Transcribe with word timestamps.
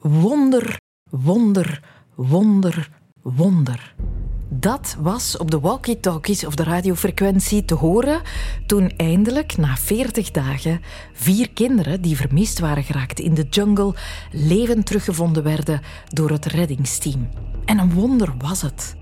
Wonder, 0.00 0.80
wonder, 1.10 1.82
wonder, 2.14 2.90
wonder. 3.22 3.94
Dat 4.48 4.96
was 5.00 5.36
op 5.36 5.50
de 5.50 5.60
walkie-talkies 5.60 6.44
of 6.46 6.54
de 6.54 6.62
radiofrequentie 6.62 7.64
te 7.64 7.74
horen 7.74 8.20
toen 8.66 8.90
eindelijk, 8.96 9.56
na 9.56 9.76
40 9.76 10.30
dagen, 10.30 10.80
vier 11.12 11.50
kinderen 11.50 12.00
die 12.00 12.16
vermist 12.16 12.58
waren 12.58 12.84
geraakt 12.84 13.18
in 13.18 13.34
de 13.34 13.46
jungle 13.50 13.94
levend 14.32 14.86
teruggevonden 14.86 15.42
werden 15.42 15.80
door 16.08 16.30
het 16.30 16.44
reddingsteam. 16.44 17.28
En 17.64 17.78
een 17.78 17.92
wonder 17.92 18.34
was 18.38 18.62
het. 18.62 18.99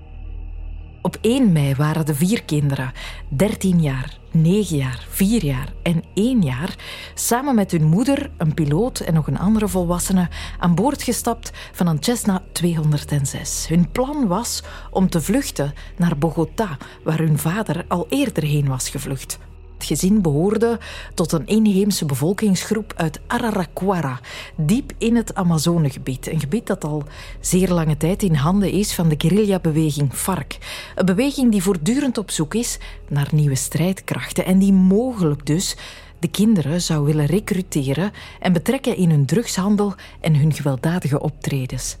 Op 1.01 1.17
1 1.21 1.51
mei 1.51 1.75
waren 1.75 2.05
de 2.05 2.15
vier 2.15 2.43
kinderen, 2.43 2.91
13 3.27 3.81
jaar, 3.81 4.17
9 4.31 4.77
jaar, 4.77 5.05
4 5.09 5.45
jaar 5.45 5.73
en 5.83 6.03
1 6.13 6.41
jaar, 6.41 6.75
samen 7.13 7.55
met 7.55 7.71
hun 7.71 7.83
moeder, 7.83 8.31
een 8.37 8.53
piloot 8.53 8.99
en 8.99 9.13
nog 9.13 9.27
een 9.27 9.39
andere 9.39 9.67
volwassene 9.67 10.27
aan 10.59 10.75
boord 10.75 11.03
gestapt 11.03 11.51
van 11.71 11.87
een 11.87 12.03
Cessna 12.03 12.43
206. 12.51 13.67
Hun 13.67 13.91
plan 13.91 14.27
was 14.27 14.63
om 14.91 15.09
te 15.09 15.21
vluchten 15.21 15.73
naar 15.97 16.17
Bogota, 16.17 16.77
waar 17.03 17.17
hun 17.17 17.37
vader 17.37 17.85
al 17.87 18.05
eerder 18.09 18.43
heen 18.43 18.67
was 18.67 18.89
gevlucht. 18.89 19.39
Het 19.79 19.87
gezin 19.87 20.21
behoorde 20.21 20.79
tot 21.13 21.31
een 21.31 21.47
inheemse 21.47 22.05
bevolkingsgroep 22.05 22.93
uit 22.95 23.19
Araraquara, 23.27 24.19
diep 24.55 24.91
in 24.97 25.15
het 25.15 25.35
Amazonegebied. 25.35 26.27
Een 26.27 26.39
gebied 26.39 26.67
dat 26.67 26.83
al 26.83 27.03
zeer 27.39 27.69
lange 27.69 27.97
tijd 27.97 28.23
in 28.23 28.33
handen 28.33 28.71
is 28.71 28.93
van 28.93 29.09
de 29.09 29.15
guerrillabeweging 29.17 30.13
FARC. 30.13 30.57
Een 30.95 31.05
beweging 31.05 31.51
die 31.51 31.63
voortdurend 31.63 32.17
op 32.17 32.31
zoek 32.31 32.53
is 32.53 32.77
naar 33.07 33.27
nieuwe 33.31 33.55
strijdkrachten 33.55 34.45
en 34.45 34.59
die 34.59 34.73
mogelijk 34.73 35.45
dus 35.45 35.77
de 36.19 36.27
kinderen 36.27 36.81
zou 36.81 37.05
willen 37.05 37.25
recruteren 37.25 38.11
en 38.39 38.53
betrekken 38.53 38.95
in 38.95 39.09
hun 39.09 39.25
drugshandel 39.25 39.93
en 40.19 40.35
hun 40.35 40.53
gewelddadige 40.53 41.19
optredens. 41.19 41.97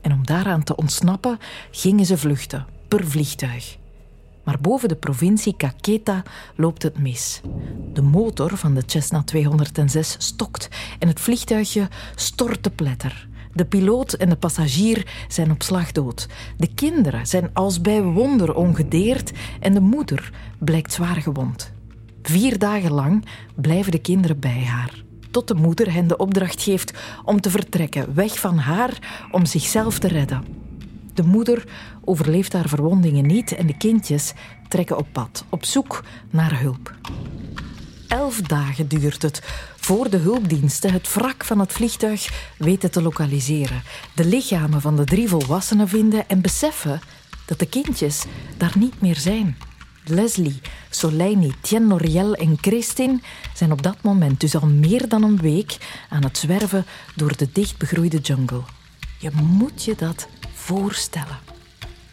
En 0.00 0.12
om 0.12 0.26
daaraan 0.26 0.62
te 0.62 0.76
ontsnappen 0.76 1.38
gingen 1.70 2.06
ze 2.06 2.18
vluchten 2.18 2.66
per 2.88 3.06
vliegtuig. 3.06 3.80
Maar 4.44 4.60
boven 4.60 4.88
de 4.88 4.96
provincie 4.96 5.56
Caqueta 5.56 6.22
loopt 6.56 6.82
het 6.82 6.98
mis. 6.98 7.40
De 7.92 8.02
motor 8.02 8.56
van 8.56 8.74
de 8.74 8.82
Cessna 8.86 9.22
206 9.22 10.16
stokt 10.18 10.68
en 10.98 11.08
het 11.08 11.20
vliegtuigje 11.20 11.88
stort 12.14 12.62
te 12.62 12.70
pletter. 12.70 13.28
De 13.54 13.64
piloot 13.64 14.12
en 14.12 14.28
de 14.28 14.36
passagier 14.36 15.24
zijn 15.28 15.50
op 15.50 15.62
slag 15.62 15.92
dood. 15.92 16.28
De 16.56 16.74
kinderen 16.74 17.26
zijn 17.26 17.50
als 17.52 17.80
bij 17.80 18.02
wonder 18.02 18.54
ongedeerd 18.54 19.32
en 19.60 19.74
de 19.74 19.80
moeder 19.80 20.32
blijkt 20.58 20.92
zwaar 20.92 21.16
gewond. 21.16 21.72
Vier 22.22 22.58
dagen 22.58 22.92
lang 22.92 23.26
blijven 23.54 23.92
de 23.92 23.98
kinderen 23.98 24.38
bij 24.40 24.64
haar. 24.64 25.02
Tot 25.30 25.48
de 25.48 25.54
moeder 25.54 25.92
hen 25.92 26.06
de 26.06 26.16
opdracht 26.16 26.62
geeft 26.62 26.98
om 27.24 27.40
te 27.40 27.50
vertrekken, 27.50 28.14
weg 28.14 28.38
van 28.38 28.58
haar, 28.58 29.26
om 29.30 29.46
zichzelf 29.46 29.98
te 29.98 30.08
redden. 30.08 30.44
De 31.14 31.22
moeder 31.22 31.64
overleeft 32.04 32.52
haar 32.52 32.68
verwondingen 32.68 33.26
niet 33.26 33.52
en 33.52 33.66
de 33.66 33.76
kindjes 33.76 34.32
trekken 34.68 34.96
op 34.96 35.06
pad, 35.12 35.44
op 35.48 35.64
zoek 35.64 36.04
naar 36.30 36.60
hulp. 36.60 36.94
Elf 38.08 38.40
dagen 38.40 38.88
duurt 38.88 39.22
het 39.22 39.42
voor 39.76 40.10
de 40.10 40.16
hulpdiensten 40.16 40.92
het 40.92 41.14
wrak 41.14 41.44
van 41.44 41.58
het 41.58 41.72
vliegtuig 41.72 42.52
weten 42.58 42.90
te 42.90 43.02
lokaliseren, 43.02 43.82
de 44.14 44.24
lichamen 44.24 44.80
van 44.80 44.96
de 44.96 45.04
drie 45.04 45.28
volwassenen 45.28 45.88
vinden 45.88 46.28
en 46.28 46.40
beseffen 46.40 47.00
dat 47.46 47.58
de 47.58 47.66
kindjes 47.66 48.24
daar 48.56 48.74
niet 48.78 49.00
meer 49.00 49.16
zijn. 49.16 49.56
Leslie, 50.04 50.60
Soleini, 50.90 51.52
Tien 51.60 51.86
Noriel 51.86 52.34
en 52.34 52.58
Christine 52.60 53.20
zijn 53.54 53.72
op 53.72 53.82
dat 53.82 54.02
moment 54.02 54.40
dus 54.40 54.56
al 54.56 54.66
meer 54.66 55.08
dan 55.08 55.22
een 55.22 55.40
week 55.40 55.76
aan 56.08 56.22
het 56.22 56.38
zwerven 56.38 56.84
door 57.14 57.36
de 57.36 57.48
dichtbegroeide 57.52 58.18
jungle. 58.18 58.62
Je 59.18 59.30
moet 59.30 59.84
je 59.84 59.94
dat 59.96 60.28
voorstellen. 60.62 61.38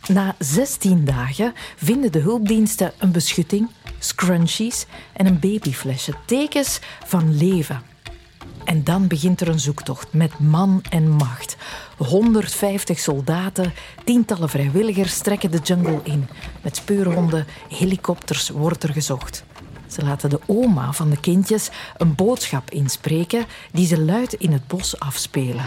Na 0.08 0.36
16 0.40 1.06
dagen 1.06 1.54
vinden 1.76 2.12
de 2.12 2.20
hulpdiensten 2.20 2.94
een 2.98 3.12
beschutting, 3.12 3.70
scrunchies 4.00 4.86
en 5.14 5.26
een 5.26 5.40
babyflesje, 5.40 6.14
tekens 6.26 6.80
van 7.06 7.38
leven. 7.38 7.82
En 8.64 8.84
dan 8.84 9.08
begint 9.08 9.42
er 9.42 9.48
een 9.48 9.60
zoektocht 9.60 10.14
met 10.14 10.40
man 10.40 10.82
en 10.90 11.10
macht. 11.10 11.58
150 11.98 13.00
soldaten, 13.00 13.74
tientallen 14.04 14.50
vrijwilligers 14.50 15.18
trekken 15.18 15.52
de 15.52 15.60
jungle 15.64 16.00
in. 16.04 16.28
Met 16.62 16.76
speurhonden, 16.76 17.46
helikopters 17.70 18.50
wordt 18.50 18.84
er 18.84 18.94
gezocht. 18.94 19.44
Ze 20.00 20.06
laten 20.06 20.30
de 20.30 20.40
oma 20.46 20.92
van 20.92 21.10
de 21.10 21.20
kindjes 21.20 21.70
een 21.98 22.16
boodschap 22.16 22.70
inspreken 22.70 23.46
die 23.72 23.88
ze 23.88 24.02
luid 24.02 24.34
in 24.34 24.52
het 24.52 24.68
bos 24.68 25.00
afspelen. 25.00 25.66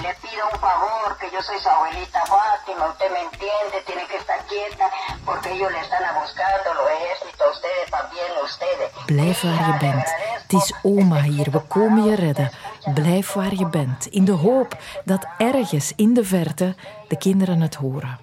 Blijf 9.07 9.41
waar 9.41 9.67
je 9.67 9.77
bent. 9.81 10.15
Het 10.43 10.53
is 10.53 10.75
oma 10.83 11.21
hier. 11.21 11.51
We 11.51 11.61
komen 11.61 12.05
je 12.05 12.15
redden. 12.15 12.51
Blijf 12.95 13.33
waar 13.33 13.55
je 13.55 13.67
bent. 13.67 14.07
In 14.07 14.25
de 14.25 14.33
hoop 14.33 14.77
dat 15.05 15.27
ergens 15.39 15.93
in 15.97 16.15
de 16.15 16.25
verte 16.25 16.75
de 17.09 17.19
kinderen 17.19 17.61
het 17.61 17.75
horen. 17.75 18.19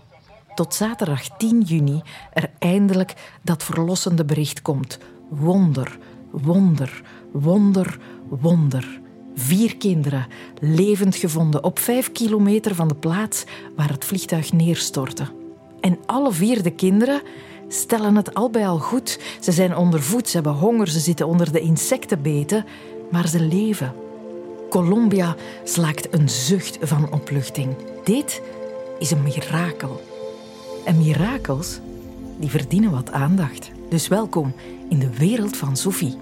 Tot 0.55 0.73
zaterdag 0.73 1.21
10 1.37 1.61
juni 1.61 2.03
er 2.33 2.49
eindelijk 2.59 3.13
dat 3.41 3.63
verlossende 3.63 4.25
bericht 4.25 4.61
komt. 4.61 4.99
Wonder, 5.29 5.97
wonder, 6.31 7.01
wonder, 7.31 7.99
wonder. 8.29 9.01
Vier 9.35 9.77
kinderen, 9.77 10.27
levend 10.59 11.15
gevonden 11.15 11.63
op 11.63 11.79
vijf 11.79 12.11
kilometer 12.11 12.75
van 12.75 12.87
de 12.87 12.95
plaats 12.95 13.43
waar 13.75 13.89
het 13.89 14.05
vliegtuig 14.05 14.53
neerstortte. 14.53 15.25
En 15.81 15.97
alle 16.05 16.31
vier 16.31 16.63
de 16.63 16.71
kinderen 16.71 17.21
stellen 17.67 18.15
het 18.15 18.33
al 18.33 18.49
bij 18.49 18.67
al 18.67 18.79
goed. 18.79 19.19
Ze 19.39 19.51
zijn 19.51 19.75
ondervoed, 19.75 20.27
ze 20.27 20.35
hebben 20.35 20.53
honger, 20.53 20.87
ze 20.87 20.99
zitten 20.99 21.27
onder 21.27 21.51
de 21.51 21.59
insectenbeten, 21.59 22.65
maar 23.11 23.27
ze 23.27 23.41
leven. 23.41 23.93
Colombia 24.69 25.35
slaakt 25.63 26.13
een 26.13 26.29
zucht 26.29 26.77
van 26.81 27.11
opluchting. 27.11 27.75
Dit 28.03 28.41
is 28.99 29.11
een 29.11 29.23
mirakel. 29.23 30.01
En 30.85 30.97
mirakels, 30.97 31.79
die 32.37 32.49
verdienen 32.49 32.91
wat 32.91 33.11
aandacht. 33.11 33.71
Dus 33.89 34.07
welkom 34.07 34.53
in 34.89 34.99
de 34.99 35.17
wereld 35.17 35.57
van 35.57 35.77
Sophie. 35.77 36.17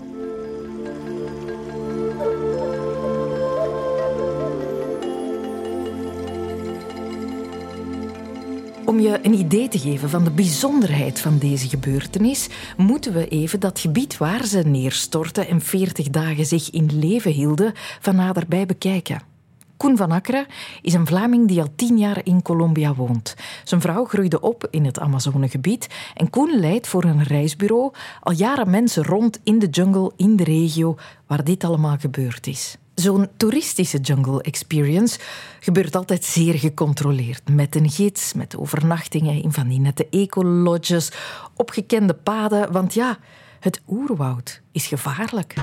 Om 8.85 8.99
je 8.99 9.19
een 9.21 9.33
idee 9.33 9.67
te 9.67 9.79
geven 9.79 10.09
van 10.09 10.23
de 10.23 10.31
bijzonderheid 10.31 11.19
van 11.19 11.37
deze 11.37 11.69
gebeurtenis, 11.69 12.47
moeten 12.77 13.13
we 13.13 13.27
even 13.27 13.59
dat 13.59 13.79
gebied 13.79 14.17
waar 14.17 14.45
ze 14.45 14.59
neerstortten 14.59 15.47
en 15.47 15.61
40 15.61 16.09
dagen 16.09 16.45
zich 16.45 16.69
in 16.69 16.99
leven 16.99 17.31
hielden 17.31 17.73
van 17.99 18.15
naderbij 18.15 18.65
bekijken. 18.65 19.36
Koen 19.77 19.97
van 19.97 20.11
Akkeren 20.11 20.45
is 20.81 20.93
een 20.93 21.07
Vlaming 21.07 21.47
die 21.47 21.61
al 21.61 21.67
tien 21.75 21.97
jaar 21.97 22.19
in 22.23 22.41
Colombia 22.41 22.95
woont. 22.95 23.35
Zijn 23.63 23.81
vrouw 23.81 24.05
groeide 24.05 24.41
op 24.41 24.67
in 24.69 24.85
het 24.85 24.99
Amazonegebied 24.99 25.87
en 26.15 26.29
Koen 26.29 26.59
leidt 26.59 26.87
voor 26.87 27.03
een 27.03 27.23
reisbureau 27.23 27.91
al 28.21 28.33
jaren 28.33 28.69
mensen 28.69 29.03
rond 29.03 29.39
in 29.43 29.59
de 29.59 29.67
jungle 29.67 30.11
in 30.15 30.35
de 30.35 30.43
regio 30.43 30.95
waar 31.27 31.43
dit 31.43 31.63
allemaal 31.63 31.97
gebeurd 31.97 32.47
is. 32.47 32.77
Zo'n 32.93 33.27
toeristische 33.37 33.97
jungle 33.97 34.41
experience 34.41 35.19
gebeurt 35.59 35.95
altijd 35.95 36.23
zeer 36.23 36.53
gecontroleerd. 36.53 37.49
Met 37.49 37.75
een 37.75 37.89
gids, 37.89 38.33
met 38.33 38.57
overnachtingen 38.57 39.43
in 39.43 39.51
van 39.51 39.67
die 39.67 39.79
nette 39.79 40.07
ecolodges, 40.09 41.11
op 41.53 41.69
gekende 41.69 42.13
paden. 42.13 42.71
Want 42.71 42.93
ja, 42.93 43.17
het 43.59 43.81
oerwoud 43.87 44.61
is 44.71 44.87
gevaarlijk. 44.87 45.53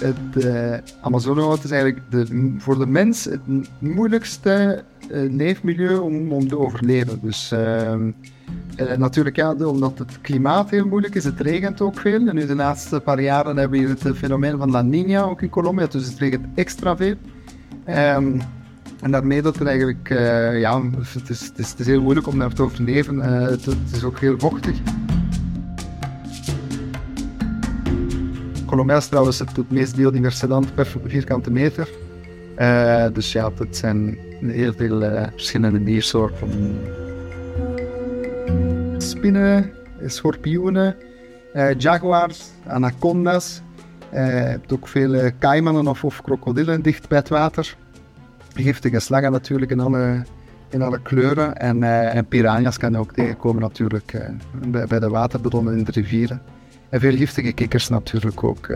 Het 0.00 0.44
uh, 0.44 1.64
is 1.64 1.70
eigenlijk 1.70 2.00
de, 2.10 2.54
voor 2.58 2.78
de 2.78 2.86
mens 2.86 3.24
het 3.24 3.40
moeilijkste 3.78 4.84
leefmilieu 5.10 5.96
om, 5.96 6.32
om 6.32 6.48
te 6.48 6.58
overleven. 6.58 7.18
Dus 7.22 7.52
uh, 7.52 7.92
natuurlijk, 8.96 9.36
ja, 9.36 9.54
omdat 9.54 9.98
het 9.98 10.20
klimaat 10.20 10.70
heel 10.70 10.86
moeilijk 10.86 11.14
is, 11.14 11.24
het 11.24 11.40
regent 11.40 11.80
ook 11.80 11.98
veel. 11.98 12.28
En 12.28 12.34
nu 12.34 12.46
de 12.46 12.54
laatste 12.54 13.00
paar 13.00 13.20
jaren 13.20 13.56
hebben 13.56 13.80
we 13.80 14.08
het 14.08 14.16
fenomeen 14.16 14.58
van 14.58 14.70
La 14.70 14.82
Nina 14.82 15.22
ook 15.22 15.42
in 15.42 15.48
Colombia, 15.48 15.86
dus 15.86 16.06
het 16.06 16.18
regent 16.18 16.46
extra 16.54 16.96
veel. 16.96 17.14
Um, 17.88 18.40
en 19.00 19.10
daarmee 19.10 19.42
dat 19.42 19.56
er 19.56 19.66
eigenlijk, 19.66 20.08
ja, 20.58 20.82
het 21.12 21.30
is, 21.30 21.52
het, 21.56 21.78
is, 21.78 21.86
heel 21.86 22.02
moeilijk 22.02 22.26
om 22.26 22.38
daar 22.38 22.52
te 22.52 22.62
overleven. 22.62 23.18
Het 23.18 23.66
is 23.92 24.04
ook 24.04 24.18
heel 24.18 24.38
vochtig. 24.38 24.76
Colombia 28.70 28.96
is 28.96 29.08
trouwens 29.08 29.38
het, 29.38 29.70
meest 29.70 29.96
biodiverse 29.96 30.48
land 30.48 30.74
per 30.74 30.86
vierkante 31.06 31.50
meter. 31.50 31.88
Uh, 32.58 33.04
dus 33.12 33.32
ja, 33.32 33.50
dat 33.56 33.76
zijn 33.76 34.18
heel 34.40 34.72
veel 34.72 35.02
uh, 35.02 35.22
verschillende 35.30 35.82
diersoorten. 35.82 36.48
Spinnen, 38.98 39.72
schorpioenen, 40.06 40.96
uh, 41.54 41.74
jaguars, 41.78 42.50
anaconda's. 42.66 43.62
je 44.10 44.18
hebt 44.18 44.72
ook 44.72 44.88
veel 44.88 45.30
kaimannen 45.38 45.86
of, 45.86 46.04
of 46.04 46.22
krokodillen 46.22 46.82
dicht 46.82 47.08
bij 47.08 47.18
het 47.18 47.28
water. 47.28 47.76
giftige 48.54 49.00
slangen 49.00 49.32
natuurlijk 49.32 49.70
in 49.70 49.80
alle, 49.80 50.22
in 50.68 50.82
alle 50.82 51.00
kleuren. 51.02 51.56
En, 51.56 51.82
en 52.12 52.26
piranha's 52.26 52.78
kan 52.78 52.92
je 52.92 52.98
ook 52.98 53.12
tegenkomen 53.12 53.62
natuurlijk 53.62 54.30
bij, 54.66 54.86
bij, 54.86 54.98
de 54.98 55.08
waterbronnen 55.08 55.76
in 55.76 55.84
de 55.84 55.92
rivieren. 55.92 56.42
En 56.90 57.00
veel 57.00 57.16
giftige 57.16 57.52
kikkers 57.52 57.88
natuurlijk 57.88 58.44
ook 58.44 58.68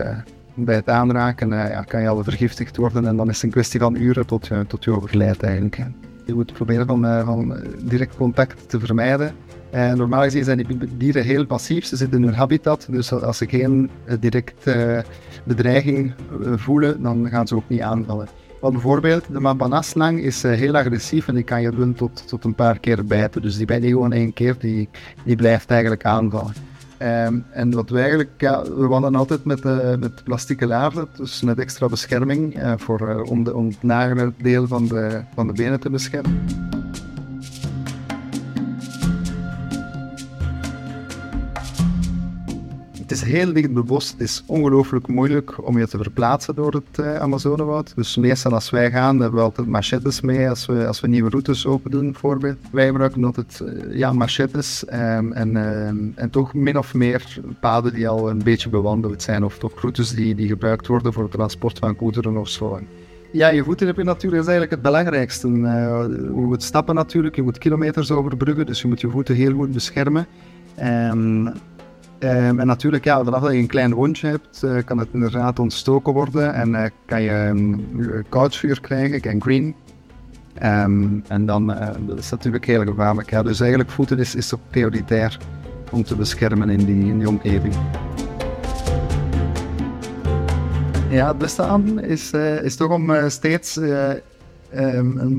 bij 0.55 0.75
het 0.75 0.89
aanraken 0.89 1.51
uh, 1.51 1.69
ja, 1.69 1.81
kan 1.81 2.01
je 2.01 2.07
al 2.07 2.23
vergiftigd 2.23 2.77
worden 2.77 3.07
en 3.07 3.15
dan 3.15 3.29
is 3.29 3.35
het 3.35 3.43
een 3.43 3.49
kwestie 3.49 3.79
van 3.79 3.95
uren 3.95 4.25
tot 4.25 4.47
je, 4.47 4.65
tot 4.67 4.83
je 4.83 4.91
overlijdt 4.91 5.43
eigenlijk. 5.43 5.81
Je 6.25 6.33
moet 6.33 6.53
proberen 6.53 6.99
uh, 7.01 7.25
van 7.25 7.57
direct 7.83 8.15
contact 8.15 8.69
te 8.69 8.79
vermijden. 8.79 9.35
Uh, 9.73 9.93
normaal 9.93 10.23
gezien 10.23 10.43
zijn 10.43 10.57
die 10.57 10.77
dieren 10.97 11.23
heel 11.23 11.45
passief, 11.45 11.85
ze 11.85 11.95
zitten 11.95 12.19
in 12.19 12.25
hun 12.25 12.33
habitat, 12.33 12.87
dus 12.89 13.11
als 13.11 13.37
ze 13.37 13.47
geen 13.47 13.89
directe 14.19 15.03
bedreiging 15.43 16.13
voelen, 16.55 17.01
dan 17.01 17.29
gaan 17.29 17.47
ze 17.47 17.55
ook 17.55 17.69
niet 17.69 17.81
aanvallen. 17.81 18.27
Want 18.61 18.73
bijvoorbeeld, 18.73 19.25
de 19.31 19.39
mabanaslang 19.39 20.19
is 20.19 20.43
heel 20.43 20.75
agressief 20.75 21.27
en 21.27 21.35
die 21.35 21.43
kan 21.43 21.61
je 21.61 21.71
doen 21.71 21.93
tot, 21.93 22.27
tot 22.27 22.43
een 22.43 22.55
paar 22.55 22.79
keer 22.79 23.05
bijten. 23.05 23.41
Dus 23.41 23.57
die 23.57 23.65
bijt 23.65 23.81
niet 23.81 23.91
gewoon 23.91 24.13
één 24.13 24.33
keer, 24.33 24.55
die, 24.59 24.89
die 25.23 25.35
blijft 25.35 25.69
eigenlijk 25.69 26.05
aanvallen. 26.05 26.53
Um, 27.01 27.45
en 27.51 27.71
wat 27.71 27.89
we 27.89 27.99
eigenlijk, 27.99 28.31
we 28.75 28.87
wandelen 28.87 29.19
altijd 29.19 29.45
met, 29.45 29.65
uh, 29.65 29.95
met 29.95 30.23
plastieke 30.23 30.67
laarzen, 30.67 31.07
dus 31.17 31.41
met 31.41 31.59
extra 31.59 31.87
bescherming, 31.87 32.57
uh, 32.57 32.73
voor, 32.77 33.09
uh, 33.09 33.31
om, 33.31 33.43
de, 33.43 33.57
het 33.57 33.83
nagere 33.83 34.31
deel 34.37 34.67
van 34.67 34.87
de, 34.87 35.21
van 35.33 35.47
de 35.47 35.53
benen 35.53 35.79
te 35.79 35.89
beschermen. 35.89 36.45
Het 43.05 43.13
is 43.13 43.23
heel 43.23 43.53
dicht 43.53 43.73
bebost. 43.73 44.11
Het 44.11 44.21
is 44.21 44.43
ongelooflijk 44.45 45.07
moeilijk 45.07 45.67
om 45.67 45.79
je 45.79 45.87
te 45.87 45.97
verplaatsen 45.97 46.55
door 46.55 46.73
het 46.73 46.99
uh, 46.99 47.15
Amazonewoud. 47.15 47.95
Dus 47.95 48.17
meestal 48.17 48.51
als 48.51 48.69
wij 48.69 48.91
gaan, 48.91 49.19
hebben 49.19 49.39
we 49.39 49.45
altijd 49.45 49.67
machetes 49.67 50.21
mee 50.21 50.49
als 50.49 50.65
we, 50.65 50.87
als 50.87 51.01
we 51.01 51.07
nieuwe 51.07 51.29
routes 51.29 51.65
open 51.65 51.91
doen, 51.91 52.11
bijvoorbeeld. 52.11 52.57
Wij 52.71 52.85
gebruiken 52.87 53.23
altijd 53.23 53.61
uh, 53.63 53.97
ja, 53.97 54.13
machetes 54.13 54.83
um, 54.93 55.31
en, 55.33 55.55
um, 55.55 56.13
en 56.15 56.29
toch 56.29 56.53
min 56.53 56.77
of 56.77 56.93
meer 56.93 57.39
paden 57.59 57.93
die 57.93 58.07
al 58.07 58.29
een 58.29 58.43
beetje 58.43 58.69
bewandeld 58.69 59.21
zijn. 59.21 59.43
Of 59.43 59.57
toch 59.57 59.81
routes 59.81 60.09
die, 60.09 60.35
die 60.35 60.47
gebruikt 60.47 60.87
worden 60.87 61.13
voor 61.13 61.23
het 61.23 61.31
transport 61.31 61.79
van 61.79 61.95
goederen 61.97 62.37
of 62.37 62.49
zo. 62.49 62.79
Ja, 63.31 63.47
je 63.47 63.63
voeten 63.63 63.87
heb 63.87 63.95
je 63.95 64.03
natuurlijk, 64.03 64.41
is 64.41 64.47
eigenlijk 64.47 64.71
het 64.71 64.91
belangrijkste. 64.91 65.47
Uh, 65.47 65.65
je 66.09 66.29
moet 66.31 66.63
stappen 66.63 66.95
natuurlijk, 66.95 67.35
je 67.35 67.43
moet 67.43 67.57
kilometers 67.57 68.11
overbruggen, 68.11 68.65
dus 68.65 68.81
je 68.81 68.87
moet 68.87 69.01
je 69.01 69.09
voeten 69.09 69.35
heel 69.35 69.53
goed 69.53 69.71
beschermen. 69.71 70.27
Um, 70.83 71.53
Um, 72.19 72.59
en 72.59 72.67
natuurlijk, 72.67 73.03
ja, 73.03 73.23
vanaf 73.23 73.41
dat 73.41 73.51
je 73.51 73.57
een 73.57 73.67
klein 73.67 73.93
wondje 73.93 74.27
hebt, 74.27 74.61
uh, 74.65 74.83
kan 74.85 74.97
het 74.97 75.07
inderdaad 75.11 75.59
ontstoken 75.59 76.13
worden 76.13 76.53
en 76.53 76.69
uh, 76.69 76.85
kan 77.05 77.21
je 77.21 77.31
um, 77.31 77.85
koudvuur 78.29 78.81
krijgen, 78.81 79.21
gangrene. 79.21 79.73
Um, 80.63 81.23
en 81.27 81.45
dan 81.45 81.71
uh, 81.71 81.87
dat 82.07 82.19
is 82.19 82.29
natuurlijk 82.29 82.65
heel 82.65 82.83
gevaarlijk. 82.83 83.29
Ja. 83.29 83.43
Dus 83.43 83.59
eigenlijk 83.59 83.89
voeten 83.89 84.19
is, 84.19 84.35
is 84.35 84.47
toch 84.47 84.59
prioritair 84.69 85.37
om 85.91 86.03
te 86.03 86.15
beschermen 86.15 86.69
in 86.69 86.85
die, 86.85 87.05
in 87.05 87.17
die 87.17 87.27
omgeving. 87.27 87.73
Ja, 91.09 91.27
het 91.27 91.37
beste 91.37 91.63
aan 91.63 91.99
is, 91.99 92.31
is 92.63 92.75
toch 92.75 92.91
om 92.91 93.11
steeds 93.27 93.79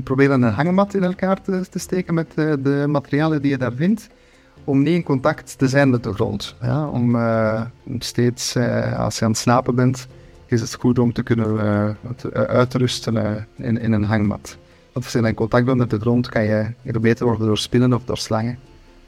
proberen 0.03 0.41
een 0.41 0.53
hangmat 0.53 0.93
in 0.93 1.03
elkaar 1.03 1.41
te 1.41 1.79
steken 1.79 2.13
met 2.13 2.33
de 2.35 2.85
materialen 2.87 3.41
die 3.41 3.51
je 3.51 3.57
daar 3.57 3.73
vindt 3.73 4.09
om 4.67 4.83
niet 4.83 4.93
in 4.93 5.03
contact 5.03 5.57
te 5.57 5.67
zijn 5.67 5.89
met 5.89 6.03
de 6.03 6.13
grond. 6.13 6.55
Ja, 6.61 6.87
om 6.87 7.15
uh, 7.15 7.61
steeds, 7.99 8.55
uh, 8.55 8.99
als 8.99 9.19
je 9.19 9.25
aan 9.25 9.31
het 9.31 9.39
slapen 9.39 9.75
bent, 9.75 10.07
is 10.45 10.61
het 10.61 10.73
goed 10.73 10.99
om 10.99 11.13
te 11.13 11.23
kunnen 11.23 11.97
te, 12.15 12.33
uitrusten 12.47 13.47
in, 13.55 13.79
in 13.79 13.91
een 13.91 14.03
hangmat. 14.03 14.57
Want 14.93 15.05
als 15.05 15.13
je 15.13 15.27
in 15.27 15.33
contact 15.33 15.65
bent 15.65 15.77
met 15.77 15.89
de 15.89 15.99
grond, 15.99 16.29
kan 16.29 16.43
je 16.43 16.65
er 16.83 16.99
beter 16.99 17.25
worden 17.25 17.47
door 17.47 17.57
spinnen 17.57 17.93
of 17.93 18.03
door 18.03 18.17
slangen. 18.17 18.59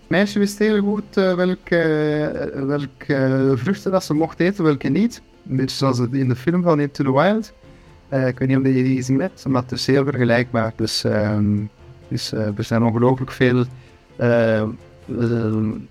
Meisje 0.07 0.39
wist 0.39 0.59
heel 0.59 0.81
goed 0.81 1.15
welke, 1.15 2.51
welke 2.67 3.53
vruchten 3.55 3.91
dat 3.91 4.03
ze 4.03 4.13
mocht 4.13 4.39
eten, 4.39 4.63
welke 4.63 4.89
niet. 4.89 5.21
Een 5.49 5.55
beetje 5.55 5.75
zoals 5.75 5.99
in 5.99 6.27
de 6.27 6.35
film 6.35 6.61
van 6.61 6.79
Into 6.79 7.03
the 7.03 7.11
Wild. 7.11 7.53
ik 8.27 8.39
weet 8.39 8.47
niet 8.47 8.57
of 8.57 8.63
je 8.63 8.73
die 8.73 8.95
gezien 8.95 9.21
hebt, 9.21 9.47
maar 9.47 9.61
het 9.61 9.71
is 9.71 9.85
heel 9.85 10.03
vergelijkbaar. 10.03 10.73
Dus, 10.75 11.03
ehm, 11.03 11.55
dus 12.07 12.31
er 12.31 12.53
zijn 12.63 12.83
ongelooflijk 12.83 13.31
veel 13.31 13.65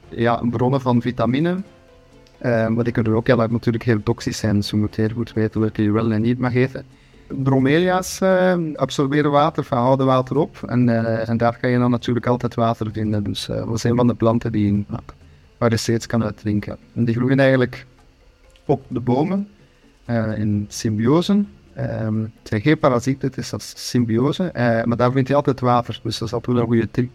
ja, 0.08 0.42
bronnen 0.50 0.80
van 0.80 1.02
vitamine. 1.02 1.62
Uh, 2.42 2.68
maar 2.68 2.84
die 2.84 2.92
kunnen 2.92 3.14
ook 3.14 3.26
heel, 3.26 3.36
natuurlijk 3.36 3.84
heel 3.84 4.02
toxisch 4.02 4.38
zijn, 4.38 4.56
dus 4.56 4.70
je 4.70 4.76
moet 4.76 4.96
heel 4.96 5.08
goed 5.08 5.32
weten 5.32 5.60
welke 5.60 5.82
je 5.82 5.90
wel 5.90 6.12
en 6.12 6.22
niet 6.22 6.38
mag 6.38 6.54
eten. 6.54 6.84
Bromelia's 7.26 8.20
uh, 8.20 8.54
absorberen 8.74 9.30
water, 9.30 9.66
houden 9.68 10.06
water 10.06 10.36
op 10.36 10.62
en, 10.66 10.88
en, 11.26 11.36
daar 11.36 11.58
kan 11.60 11.70
je 11.70 11.78
dan 11.78 11.90
natuurlijk 11.90 12.26
altijd 12.26 12.54
water 12.54 12.90
vinden. 12.92 13.22
Dus 13.24 13.46
dat 13.46 13.74
is 13.74 13.84
een 13.84 13.96
van 13.96 14.06
de 14.06 14.14
planten 14.14 14.52
die, 14.52 14.86
waar 15.58 15.70
je 15.70 15.76
steeds 15.76 16.06
kan 16.06 16.24
uitdrinken. 16.24 16.76
En 16.94 17.04
die 17.04 17.14
groeien 17.14 17.40
eigenlijk 17.40 17.86
op 18.64 18.84
de 18.88 19.00
bomen 19.00 19.48
in 20.36 20.66
symbiose. 20.68 21.32
Um, 22.02 22.22
het 22.22 22.48
zijn 22.48 22.60
geen 22.60 22.78
parasieten, 22.78 23.28
het 23.28 23.38
is 23.38 23.52
als 23.52 23.72
symbiose, 23.76 24.50
maar 24.84 24.96
daar 24.96 25.12
vind 25.12 25.28
je 25.28 25.34
altijd 25.34 25.60
water, 25.60 26.00
dus 26.02 26.18
dat 26.18 26.28
is 26.28 26.34
altijd 26.34 26.56
een 26.56 26.64
goede 26.64 26.90
tip. 26.90 27.10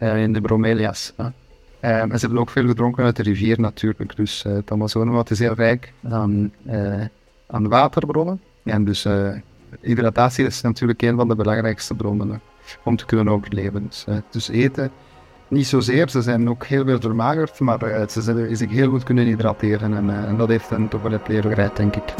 Eh, 0.00 0.22
in 0.22 0.32
de 0.32 0.40
bromelia's. 0.40 1.12
Uh, 1.20 1.26
en 1.80 2.10
ze 2.10 2.18
hebben 2.18 2.38
ook 2.38 2.50
veel 2.50 2.66
gedronken 2.66 3.04
uit 3.04 3.16
de 3.16 3.22
rivier 3.22 3.60
natuurlijk. 3.60 4.16
Dus 4.16 4.44
uh, 4.46 4.52
het 4.52 4.70
Amazonewoud 4.70 5.30
is 5.30 5.38
heel 5.38 5.54
rijk 5.54 5.92
aan, 6.10 6.52
aan 7.46 7.68
waterbronnen. 7.68 8.40
En 8.64 8.84
dus 8.84 9.06
hydratatie 9.80 10.46
is 10.46 10.60
natuurlijk 10.60 11.02
een 11.02 11.16
van 11.16 11.28
de 11.28 11.34
belangrijkste 11.34 11.94
bronnen 11.94 12.40
om 12.82 12.96
te 12.96 13.06
kunnen 13.06 13.28
overleven. 13.28 13.86
Dus, 13.86 14.06
dus, 14.30 14.48
eten 14.48 14.90
niet 15.48 15.66
zozeer, 15.66 16.08
ze 16.08 16.22
zijn 16.22 16.48
ook 16.48 16.64
heel 16.64 16.84
veel 16.84 17.00
vermagerd, 17.00 17.60
maar 17.60 18.10
ze 18.10 18.20
zijn, 18.22 18.56
zich 18.56 18.70
heel 18.70 18.90
goed 18.90 19.02
kunnen 19.02 19.24
hydrateren. 19.24 19.94
En, 19.94 20.26
en 20.26 20.36
dat 20.36 20.48
heeft 20.48 20.70
hen 20.70 20.88
toch 20.88 21.02
wel 21.02 21.12
het 21.12 21.28
leven 21.28 21.70
denk 21.74 21.96
ik. 21.96 22.14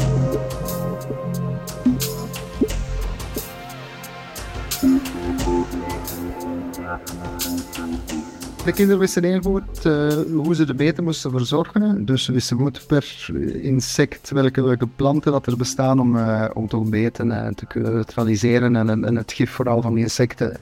De 8.65 8.71
kinderen 8.71 8.99
wisten 8.99 9.23
heel 9.23 9.41
goed 9.41 9.85
uh, 9.85 10.11
hoe 10.33 10.55
ze 10.55 10.65
de 10.65 10.73
beten 10.73 11.03
moesten 11.03 11.31
verzorgen. 11.31 12.05
Dus 12.05 12.23
ze 12.23 12.31
wisten 12.31 12.57
goed 12.57 12.87
per 12.87 13.29
insect 13.61 14.29
welke, 14.29 14.61
welke 14.61 14.87
planten 14.87 15.31
dat 15.31 15.45
er 15.45 15.57
bestaan 15.57 15.99
om, 15.99 16.15
uh, 16.15 16.45
om 16.53 16.67
te 16.67 16.77
ontbeten 16.77 17.31
en 17.31 17.55
te 17.55 17.65
kunnen 17.65 17.93
neutraliseren. 17.93 18.75
En, 18.75 19.05
en, 19.05 19.15
het 19.15 19.31
gif 19.31 19.51
vooral 19.51 19.81
van 19.81 19.97
insecten 19.97 20.57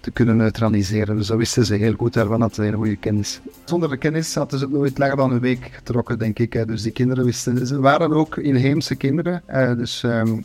te 0.00 0.10
kunnen 0.10 0.36
neutraliseren. 0.36 1.16
Dus 1.16 1.26
dat 1.26 1.36
wisten 1.38 1.66
ze 1.66 1.74
heel 1.74 1.94
goed, 1.94 2.12
daarvan 2.12 2.40
hadden 2.40 2.64
ze 2.64 2.70
een 2.70 2.78
goede 2.78 2.96
kennis. 2.96 3.40
Zonder 3.64 3.88
de 3.88 3.96
kennis 3.96 4.34
hadden 4.34 4.58
ze 4.58 4.68
nooit 4.68 4.98
langer 4.98 5.16
dan 5.16 5.32
een 5.32 5.40
week 5.40 5.70
getrokken, 5.72 6.18
denk 6.18 6.38
ik. 6.38 6.66
Dus 6.66 6.82
die 6.82 6.92
kinderen 6.92 7.24
wisten, 7.24 7.66
ze 7.66 7.80
waren 7.80 8.12
ook 8.12 8.36
inheemse 8.36 8.94
kinderen. 8.94 9.42
Dus 9.76 10.02
um, 10.02 10.44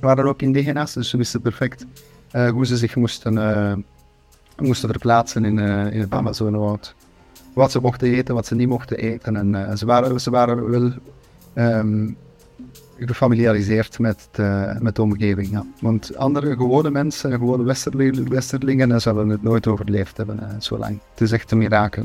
waren 0.00 0.26
ook 0.26 0.42
indigena's, 0.42 0.92
dus 0.92 1.08
ze 1.08 1.16
wisten 1.16 1.40
perfect 1.40 1.86
hoe 2.52 2.66
ze 2.66 2.76
zich 2.76 2.96
moesten 2.96 3.34
moesten 4.62 4.88
verplaatsen 4.88 5.44
in, 5.44 5.58
uh, 5.58 5.92
in 5.92 6.00
het 6.00 6.12
Amazonewoud. 6.12 6.94
Wat 7.52 7.70
ze 7.70 7.80
mochten 7.80 8.08
eten, 8.08 8.34
wat 8.34 8.46
ze 8.46 8.54
niet 8.54 8.68
mochten 8.68 8.96
eten. 8.96 9.36
En 9.36 9.54
uh, 9.54 9.74
ze, 9.74 9.86
waren, 9.86 10.20
ze 10.20 10.30
waren 10.30 10.70
wel 10.70 10.92
um, 11.54 12.16
gefamiliariseerd 12.98 13.98
met, 13.98 14.28
de, 14.32 14.76
met 14.80 14.96
de 14.96 15.02
omgeving. 15.02 15.50
Ja. 15.50 15.64
Want 15.80 16.16
andere 16.16 16.56
gewone 16.56 16.90
mensen, 16.90 17.32
gewone 17.32 17.62
westerlingen, 17.62 18.28
westerlingen 18.28 19.00
zullen 19.00 19.28
het 19.28 19.42
nooit 19.42 19.66
overleefd 19.66 20.16
hebben, 20.16 20.40
zo 20.58 20.78
lang. 20.78 20.98
Het 21.10 21.20
is 21.20 21.32
echt 21.32 21.50
een 21.50 21.58
mirakel. 21.58 22.04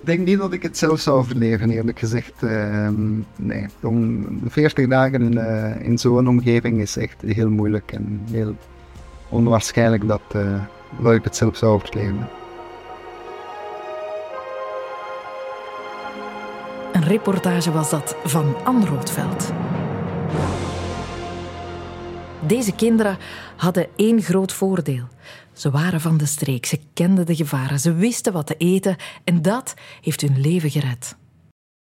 Ik 0.00 0.12
denk 0.12 0.26
niet 0.26 0.38
dat 0.38 0.52
ik 0.52 0.62
het 0.62 0.78
zelf 0.78 1.00
zou 1.00 1.18
overleven, 1.18 1.70
eerlijk 1.70 1.98
gezegd. 1.98 2.42
Uh, 2.42 2.88
nee, 3.36 3.66
om 3.82 4.26
40 4.48 4.88
dagen 4.88 5.22
in, 5.22 5.38
in 5.84 5.98
zo'n 5.98 6.28
omgeving 6.28 6.80
is 6.80 6.96
echt 6.96 7.22
heel 7.22 7.50
moeilijk 7.50 7.92
en 7.92 8.20
heel 8.30 8.56
onwaarschijnlijk 9.28 10.08
dat, 10.08 10.22
ik 11.04 11.24
het 11.24 11.36
zelf 11.36 11.56
zou 11.56 11.72
overleven. 11.72 12.28
Een 16.92 17.04
reportage 17.04 17.72
was 17.72 17.90
dat 17.90 18.16
van 18.24 18.54
Anne 18.64 18.86
Roodveld. 18.86 19.52
Deze 22.46 22.74
kinderen 22.74 23.18
hadden 23.56 23.88
één 23.96 24.22
groot 24.22 24.52
voordeel. 24.52 25.04
Ze 25.52 25.70
waren 25.70 26.00
van 26.00 26.16
de 26.16 26.26
streek, 26.26 26.66
ze 26.66 26.80
kenden 26.92 27.26
de 27.26 27.34
gevaren, 27.34 27.80
ze 27.80 27.92
wisten 27.92 28.32
wat 28.32 28.46
te 28.46 28.56
eten 28.56 28.96
en 29.24 29.42
dat 29.42 29.74
heeft 30.00 30.20
hun 30.20 30.40
leven 30.40 30.70
gered. 30.70 31.16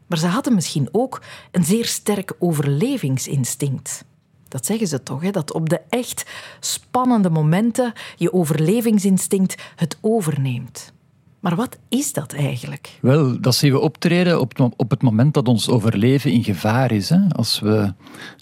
Maar 0.07 0.17
ze 0.17 0.27
hadden 0.27 0.53
misschien 0.53 0.89
ook 0.91 1.21
een 1.51 1.63
zeer 1.63 1.85
sterk 1.85 2.33
overlevingsinstinct. 2.39 4.05
Dat 4.53 4.65
zeggen 4.65 4.87
ze 4.87 5.03
toch, 5.03 5.21
hè? 5.21 5.31
dat 5.31 5.53
op 5.53 5.69
de 5.69 5.81
echt 5.89 6.25
spannende 6.59 7.29
momenten 7.29 7.93
je 8.15 8.33
overlevingsinstinct 8.33 9.61
het 9.75 9.97
overneemt. 10.01 10.93
Maar 11.39 11.55
wat 11.55 11.77
is 11.89 12.13
dat 12.13 12.33
eigenlijk? 12.33 12.97
Wel, 13.01 13.41
dat 13.41 13.55
zien 13.55 13.71
we 13.71 13.79
optreden 13.79 14.39
op, 14.77 14.89
het 14.89 15.01
moment 15.01 15.33
dat 15.33 15.47
ons 15.47 15.69
overleven 15.69 16.31
in 16.31 16.43
gevaar 16.43 16.91
is. 16.91 17.09
Hè. 17.09 17.19
Als, 17.29 17.59
we, 17.59 17.93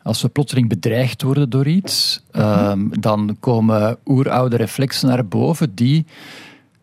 als 0.03 0.21
we 0.21 0.29
plotseling 0.29 0.69
bedreigd 0.69 1.21
worden 1.21 1.49
door 1.49 1.67
iets, 1.67 2.23
ehm, 2.31 2.87
dan 2.89 3.37
komen 3.39 3.97
oeroude 4.05 4.55
reflexen 4.55 5.07
naar 5.07 5.27
boven 5.27 5.75
die 5.75 6.05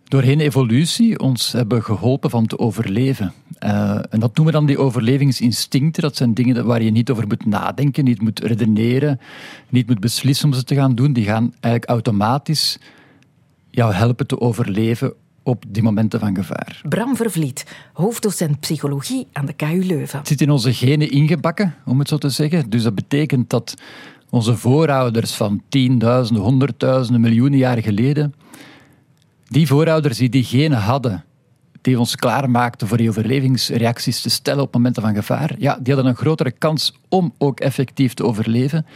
doorheen 0.05 0.41
evolutie 0.41 1.19
ons 1.19 1.53
hebben 1.53 1.83
geholpen 1.83 2.31
van 2.31 2.47
te 2.47 2.59
overleven. 2.59 3.33
Uh, 3.65 3.91
en 4.11 4.21
dat 4.21 4.37
noemen 4.37 4.45
we 4.45 4.59
dan 4.59 4.67
die 4.67 4.79
overlevingsinstincten. 4.79 6.03
Dat 6.03 6.17
zijn 6.17 6.35
dingen 6.35 6.67
waar 6.67 6.83
je 6.83 6.91
niet 6.91 7.11
over 7.11 7.27
moet 7.27 7.47
nadenken, 7.47 8.05
niet 8.05 8.21
moet 8.21 8.41
redeneren, 8.41 9.21
niet 9.69 9.87
moet 9.87 10.01
beslissen 10.01 10.49
om 10.49 10.55
ze 10.55 10.65
te 10.65 10.75
gaan 10.75 10.95
doen. 10.95 11.13
Die 11.13 11.25
gaan 11.25 11.55
eigenlijk 11.61 11.85
automatisch 11.85 12.79
jou 13.71 13.93
helpen 13.93 14.27
te 14.27 14.41
overleven 14.41 15.13
op 15.43 15.65
die 15.69 15.83
momenten 15.83 16.21
van 16.21 16.35
gevaar. 16.35 16.81
Bram 16.89 17.17
Vervliet, 17.17 17.67
hoofddocent 17.93 18.61
psychologie 18.61 19.27
aan 19.33 19.47
de 19.47 19.53
KU 19.53 19.85
Leuven. 19.85 20.19
Het 20.19 20.29
zit 20.29 20.41
in 20.41 20.51
onze 20.51 20.73
genen 20.75 21.11
ingebakken, 21.11 21.75
om 21.85 21.99
het 21.99 22.09
zo 22.09 22.19
te 22.19 22.29
zeggen. 22.29 22.71
Dus 22.71 22.83
dat 22.83 22.95
betekent 22.95 23.51
dat 23.51 23.75
onze 24.31 24.57
voorouders 24.57 25.33
van 25.35 25.63
tienduizenden, 25.69 26.43
honderdduizenden, 26.43 27.21
miljoenen 27.21 27.59
jaar 27.59 27.83
geleden, 27.83 28.35
die 29.49 29.67
voorouders 29.67 30.19
die 30.19 30.29
die 30.29 30.45
genen 30.45 30.79
hadden, 30.79 31.25
die 31.81 31.99
ons 31.99 32.17
klaarmaakten 32.17 32.89
voor 32.89 32.97
die 32.97 33.09
overlevingsreacties 33.09 34.21
te 34.21 34.31
stellen 34.31 34.63
op 34.63 34.75
momenten 34.75 35.03
van 35.03 35.15
gevaar, 35.15 35.55
ja, 35.59 35.79
die 35.83 35.95
hadden 35.95 36.13
een 36.13 36.19
grotere 36.19 36.51
kans 36.51 36.99
om 37.09 37.33
ook 37.39 37.61
effectief 37.61 38.15
te 38.15 38.25
overleven 38.25 38.87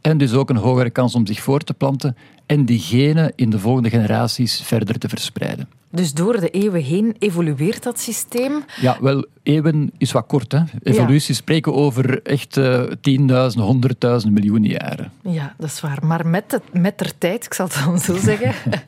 en 0.00 0.18
dus 0.18 0.32
ook 0.32 0.50
een 0.50 0.56
hogere 0.56 0.90
kans 0.90 1.14
om 1.14 1.26
zich 1.26 1.40
voor 1.40 1.60
te 1.60 1.74
planten 1.74 2.16
en 2.46 2.64
die 2.64 2.78
genen 2.78 3.32
in 3.36 3.50
de 3.50 3.58
volgende 3.58 3.90
generaties 3.90 4.60
verder 4.62 4.98
te 4.98 5.08
verspreiden. 5.08 5.68
Dus 5.90 6.14
door 6.14 6.40
de 6.40 6.50
eeuwen 6.50 6.82
heen 6.82 7.16
evolueert 7.18 7.82
dat 7.82 8.00
systeem? 8.00 8.64
Ja, 8.80 8.96
wel, 9.00 9.26
eeuwen 9.42 9.90
is 9.98 10.12
wat 10.12 10.26
kort. 10.26 10.52
Hè? 10.52 10.60
Evolutie 10.82 11.34
spreken 11.34 11.74
over 11.74 12.22
echt 12.22 12.56
uh, 12.56 12.82
tienduizenden, 13.00 13.68
honderdduizenden 13.68 14.42
miljoenen 14.42 14.70
jaren. 14.70 15.12
Ja, 15.22 15.54
dat 15.58 15.68
is 15.68 15.80
waar. 15.80 16.06
Maar 16.06 16.26
met, 16.26 16.50
de, 16.50 16.60
met 16.72 16.98
de 16.98 17.12
tijd, 17.18 17.44
ik 17.44 17.54
zal 17.54 17.66
het 17.66 17.82
dan 17.84 17.98
zo 17.98 18.16
zeggen, 18.16 18.54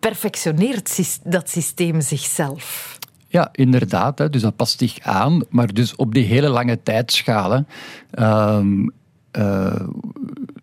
perfectioneert 0.00 1.20
dat 1.24 1.50
systeem 1.50 2.00
zichzelf. 2.00 2.98
Ja, 3.26 3.48
inderdaad. 3.52 4.18
Hè. 4.18 4.30
Dus 4.30 4.42
dat 4.42 4.56
past 4.56 4.78
zich 4.78 4.98
aan. 5.00 5.42
Maar 5.48 5.74
dus 5.74 5.96
op 5.96 6.14
die 6.14 6.24
hele 6.24 6.48
lange 6.48 6.82
tijdschalen 6.82 7.66
ehm, 8.10 8.88
uh, 9.38 9.86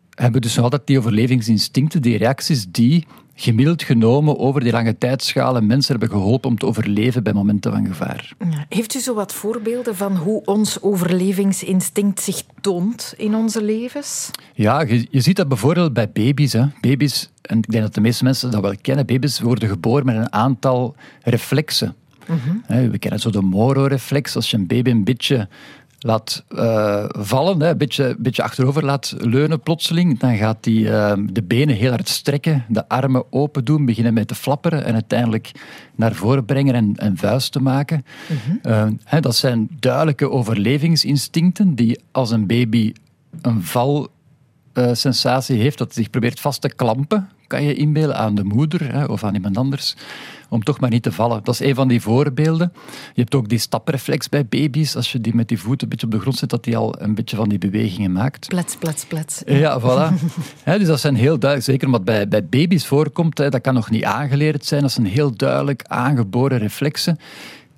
hebben 0.10 0.42
dus 0.42 0.56
nog 0.56 0.64
altijd 0.64 0.88
die 0.88 0.98
overlevingsinstincten, 0.98 2.02
die 2.02 2.18
reacties 2.18 2.66
die 2.72 3.06
gemiddeld 3.40 3.84
genomen 3.84 4.40
over 4.40 4.62
die 4.62 4.72
lange 4.72 4.98
tijdschalen 4.98 5.66
mensen 5.66 5.92
hebben 6.00 6.18
geholpen 6.18 6.50
om 6.50 6.58
te 6.58 6.66
overleven 6.66 7.24
bij 7.24 7.34
momenten 7.34 7.72
van 7.72 7.86
gevaar. 7.86 8.34
Ja, 8.50 8.66
heeft 8.70 8.96
u 8.96 9.00
zo 9.00 9.14
wat 9.14 9.34
voorbeelden 9.34 9.96
van 9.96 10.16
hoe 10.16 10.46
ons 10.46 10.82
overlevingsinstinct 10.82 12.22
zich 12.22 12.44
toont 12.62 13.14
in 13.18 13.36
onze 13.36 13.64
levens? 13.64 14.32
Ja, 14.54 14.82
je, 14.82 15.08
je 15.10 15.22
ziet 15.22 15.36
dat 15.36 15.48
bijvoorbeeld 15.48 15.94
bij 15.94 16.12
baby's. 16.12 16.54
Hè. 16.54 16.66
Baby's, 16.82 17.30
en 17.48 17.58
ik 17.58 17.72
denk 17.72 17.84
dat 17.84 17.94
de 17.94 18.02
meeste 18.02 18.24
mensen 18.24 18.52
dat 18.52 18.62
wel 18.62 18.76
kennen, 18.82 19.06
baby's 19.06 19.40
worden 19.40 19.70
geboren 19.70 20.06
met 20.06 20.16
een 20.16 20.34
aantal 20.34 20.96
reflexen. 21.24 21.96
Mhm. 22.28 22.90
We 22.92 22.98
kennen 22.98 23.20
zo 23.20 23.30
de 23.30 23.42
Moro-reflex. 23.42 24.36
Als 24.36 24.52
je 24.52 24.58
een 24.58 24.68
baby 24.68 24.90
een 24.90 25.04
beetje 25.04 25.48
laat 26.00 26.44
uh, 26.50 27.06
vallen, 27.08 27.62
een 27.62 27.78
beetje, 27.78 28.16
beetje 28.20 28.44
achterover 28.44 28.86
laat 28.86 29.16
leunen 29.18 29.62
plotseling, 29.62 30.20
dan 30.20 30.38
gaat 30.38 30.66
hij 30.66 30.74
uh, 30.74 31.14
de 31.32 31.44
benen 31.44 31.76
heel 31.76 31.90
hard 31.90 32.08
strekken, 32.08 32.66
de 32.70 32.90
armen 32.90 33.24
open 33.30 33.66
doen, 33.66 33.86
beginnen 33.86 34.14
met 34.14 34.28
te 34.28 34.36
flapperen 34.36 34.86
en 34.86 34.94
uiteindelijk 34.94 35.52
naar 35.96 36.14
voren 36.14 36.46
brengen 36.46 36.76
en, 36.76 36.96
en 36.96 37.18
vuist 37.18 37.52
te 37.52 37.62
maken. 37.62 38.06
Mm 38.28 38.56
uh, 38.64 39.20
dat 39.20 39.36
zijn 39.36 39.68
duidelijke 39.80 40.30
overlevingsinstincten 40.30 41.76
die 41.76 42.00
als 42.12 42.32
een 42.32 42.48
baby 42.48 42.94
een 43.42 43.64
valsensatie 44.84 45.60
heeft, 45.60 45.78
dat 45.78 45.94
zich 45.94 46.10
probeert 46.10 46.40
vast 46.40 46.62
te 46.62 46.70
klampen, 46.70 47.30
kan 47.48 47.64
je 47.64 47.74
inbeelden 47.74 48.18
aan 48.18 48.36
de 48.36 48.44
moeder 48.44 48.92
hè, 48.92 49.06
of 49.06 49.24
aan 49.24 49.34
iemand 49.34 49.58
anders 49.58 49.96
om 50.50 50.64
toch 50.64 50.80
maar 50.80 50.90
niet 50.90 51.04
te 51.04 51.12
vallen. 51.12 51.44
Dat 51.44 51.54
is 51.54 51.68
een 51.68 51.76
van 51.76 51.88
die 51.88 52.02
voorbeelden. 52.02 52.74
Je 53.14 53.22
hebt 53.22 53.36
ook 53.36 53.50
die 53.50 53.60
stapreflex 53.60 54.30
bij 54.30 54.46
baby's. 54.46 54.96
Als 54.96 55.12
je 55.12 55.22
die 55.22 55.36
met 55.36 55.48
die 55.48 55.60
voeten 55.60 55.84
een 55.84 55.90
beetje 55.90 56.06
op 56.06 56.12
de 56.12 56.20
grond 56.20 56.38
zet, 56.38 56.50
dat 56.50 56.64
die 56.64 56.78
al 56.78 57.02
een 57.02 57.16
beetje 57.16 57.36
van 57.36 57.50
die 57.50 57.58
bewegingen 57.58 58.12
maakt. 58.12 58.48
Plets, 58.48 58.76
plets, 58.76 59.06
plets. 59.06 59.42
Ja, 59.46 59.82
voilà. 59.82 60.14
dus 60.64 60.88
dat 60.88 61.00
zijn 61.00 61.16
heel 61.16 61.40
duidelijk, 61.40 61.72
zeker 61.72 61.90
wat 61.90 62.04
bij, 62.04 62.28
bij 62.28 62.46
baby's 62.46 62.86
voorkomt, 62.86 63.36
dat 63.36 63.62
kan 63.62 63.74
nog 63.74 63.90
niet 63.90 64.04
aangeleerd 64.04 64.66
zijn. 64.66 64.82
Dat 64.82 64.92
zijn 64.92 65.06
heel 65.06 65.36
duidelijk 65.36 65.84
aangeboren 65.88 66.58
reflexen 66.58 67.20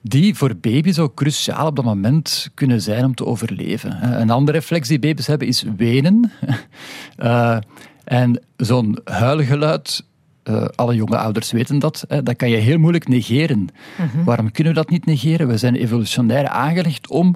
die 0.09 0.35
voor 0.35 0.55
baby's 0.55 0.99
ook 0.99 1.15
cruciaal 1.15 1.67
op 1.67 1.75
dat 1.75 1.85
moment 1.85 2.49
kunnen 2.53 2.81
zijn 2.81 3.05
om 3.05 3.15
te 3.15 3.25
overleven. 3.25 4.21
Een 4.21 4.29
andere 4.29 4.57
reflex 4.57 4.87
die 4.87 4.99
baby's 4.99 5.27
hebben 5.27 5.47
is 5.47 5.63
wenen. 5.77 6.31
Uh, 7.17 7.57
en 8.03 8.41
zo'n 8.57 8.99
huilgeluid 9.03 10.03
uh, 10.43 10.65
alle 10.75 10.95
jonge 10.95 11.17
ouders 11.17 11.51
weten 11.51 11.79
dat. 11.79 12.05
Hè, 12.07 12.23
dat 12.23 12.35
kan 12.35 12.49
je 12.49 12.57
heel 12.57 12.77
moeilijk 12.77 13.07
negeren. 13.07 13.67
Mhm. 13.97 14.23
Waarom 14.23 14.51
kunnen 14.51 14.73
we 14.73 14.79
dat 14.79 14.89
niet 14.89 15.05
negeren? 15.05 15.47
We 15.47 15.57
zijn 15.57 15.75
evolutionair 15.75 16.47
aangelegd 16.47 17.09
om 17.09 17.35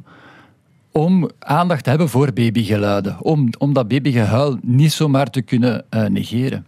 om 0.94 1.30
aandacht 1.40 1.84
te 1.84 1.90
hebben 1.90 2.10
voor 2.10 2.34
babygeluiden. 2.34 3.18
Om, 3.20 3.50
om 3.58 3.74
dat 3.74 3.88
babygehuil 3.88 4.58
niet 4.62 4.92
zomaar 4.92 5.30
te 5.30 5.42
kunnen 5.42 5.86
uh, 5.90 6.06
negeren. 6.06 6.66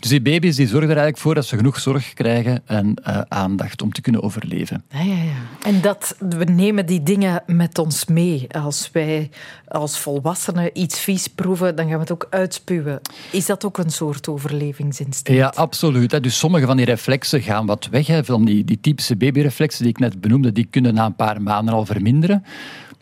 Dus 0.00 0.10
die 0.10 0.22
baby's 0.22 0.56
die 0.56 0.66
zorgen 0.66 0.90
er 0.90 0.96
eigenlijk 0.96 1.18
voor 1.18 1.34
dat 1.34 1.46
ze 1.46 1.56
genoeg 1.56 1.80
zorg 1.80 2.12
krijgen 2.12 2.62
en 2.66 2.94
uh, 3.08 3.20
aandacht 3.28 3.82
om 3.82 3.92
te 3.92 4.00
kunnen 4.00 4.22
overleven. 4.22 4.84
Ja, 4.90 5.00
ja, 5.00 5.14
ja. 5.14 5.40
En 5.62 5.80
dat, 5.80 6.16
we 6.18 6.44
nemen 6.44 6.86
die 6.86 7.02
dingen 7.02 7.42
met 7.46 7.78
ons 7.78 8.04
mee. 8.04 8.46
Als 8.62 8.90
wij 8.92 9.30
als 9.68 9.98
volwassenen 9.98 10.70
iets 10.72 11.00
vies 11.00 11.26
proeven, 11.26 11.76
dan 11.76 11.84
gaan 11.84 11.94
we 11.94 12.00
het 12.00 12.12
ook 12.12 12.26
uitspuwen. 12.30 13.00
Is 13.30 13.46
dat 13.46 13.64
ook 13.64 13.78
een 13.78 13.90
soort 13.90 14.28
overlevingsinstinct? 14.28 15.40
Ja, 15.40 15.52
absoluut. 15.54 16.22
Dus 16.22 16.38
sommige 16.38 16.66
van 16.66 16.76
die 16.76 16.86
reflexen 16.86 17.42
gaan 17.42 17.66
wat 17.66 17.88
weg. 17.90 18.06
Van 18.24 18.44
die, 18.44 18.64
die 18.64 18.80
typische 18.80 19.16
babyreflexen 19.16 19.82
die 19.82 19.92
ik 19.92 19.98
net 19.98 20.20
benoemde, 20.20 20.52
die 20.52 20.66
kunnen 20.70 20.94
na 20.94 21.06
een 21.06 21.16
paar 21.16 21.42
maanden 21.42 21.74
al 21.74 21.86
verminderen. 21.86 22.44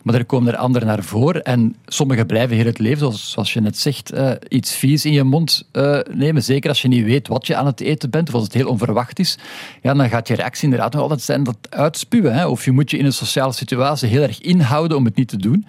Maar 0.07 0.15
er 0.15 0.25
komen 0.25 0.53
er 0.53 0.59
anderen 0.59 0.87
naar 0.87 1.03
voren 1.03 1.43
en 1.43 1.75
sommige 1.85 2.25
blijven 2.25 2.55
heel 2.55 2.65
het 2.65 2.79
leven, 2.79 3.13
zoals, 3.13 3.53
je 3.53 3.61
net 3.61 3.77
zegt, 3.77 4.13
uh, 4.13 4.31
iets 4.47 4.75
vies 4.75 5.05
in 5.05 5.11
je 5.11 5.23
mond 5.23 5.67
uh, 5.73 5.99
nemen. 6.11 6.43
Zeker 6.43 6.69
als 6.69 6.81
je 6.81 6.87
niet 6.87 7.05
weet 7.05 7.27
wat 7.27 7.47
je 7.47 7.55
aan 7.55 7.65
het 7.65 7.79
eten 7.79 8.09
bent 8.09 8.27
of 8.27 8.33
als 8.33 8.43
het 8.43 8.53
heel 8.53 8.69
onverwacht 8.69 9.19
is. 9.19 9.37
Ja, 9.81 9.93
dan 9.93 10.09
gaat 10.09 10.27
je 10.27 10.35
reactie 10.35 10.63
inderdaad 10.63 10.93
nog 10.93 11.01
altijd 11.01 11.21
zijn 11.21 11.43
dat 11.43 11.57
uitspuwen. 11.69 12.35
Hè? 12.35 12.47
Of 12.47 12.65
je 12.65 12.71
moet 12.71 12.91
je 12.91 12.97
in 12.97 13.05
een 13.05 13.13
sociale 13.13 13.53
situatie 13.53 14.09
heel 14.09 14.21
erg 14.21 14.41
inhouden 14.41 14.97
om 14.97 15.05
het 15.05 15.15
niet 15.15 15.27
te 15.27 15.37
doen. 15.37 15.65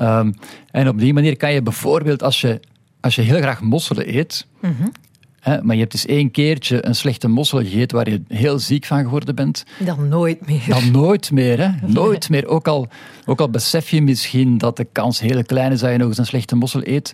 Um, 0.00 0.34
en 0.70 0.88
op 0.88 0.98
die 0.98 1.12
manier 1.12 1.36
kan 1.36 1.52
je 1.52 1.62
bijvoorbeeld, 1.62 2.22
als 2.22 2.40
je, 2.40 2.60
als 3.00 3.14
je 3.14 3.22
heel 3.22 3.40
graag 3.40 3.60
mosselen 3.60 4.16
eet, 4.16 4.46
mm 4.60 4.92
maar 5.62 5.74
je 5.74 5.80
hebt 5.80 5.92
eens 5.92 6.06
één 6.06 6.30
keertje 6.30 6.86
een 6.86 6.94
slechte 6.94 7.28
mossel 7.28 7.58
gegeten 7.58 7.96
waar 7.96 8.10
je 8.10 8.22
heel 8.28 8.58
ziek 8.58 8.84
van 8.84 9.02
geworden 9.02 9.34
bent. 9.34 9.64
Dan 9.78 10.08
nooit 10.08 10.46
meer. 10.46 10.64
Dan 10.68 10.90
nooit 10.90 11.30
meer, 11.30 11.58
hè? 11.58 11.70
Nooit 11.86 12.30
meer. 12.30 12.46
Ook 12.46 12.68
al, 12.68 12.88
ook 13.26 13.40
al 13.40 13.50
besef 13.50 13.90
je 13.90 14.02
misschien 14.02 14.58
dat 14.58 14.76
de 14.76 14.86
kans 14.92 15.20
heel 15.20 15.42
klein 15.44 15.72
is 15.72 15.80
dat 15.80 15.90
je 15.90 15.96
nog 15.96 16.08
eens 16.08 16.18
een 16.18 16.26
slechte 16.26 16.56
mossel 16.56 16.80
eet. 16.84 17.12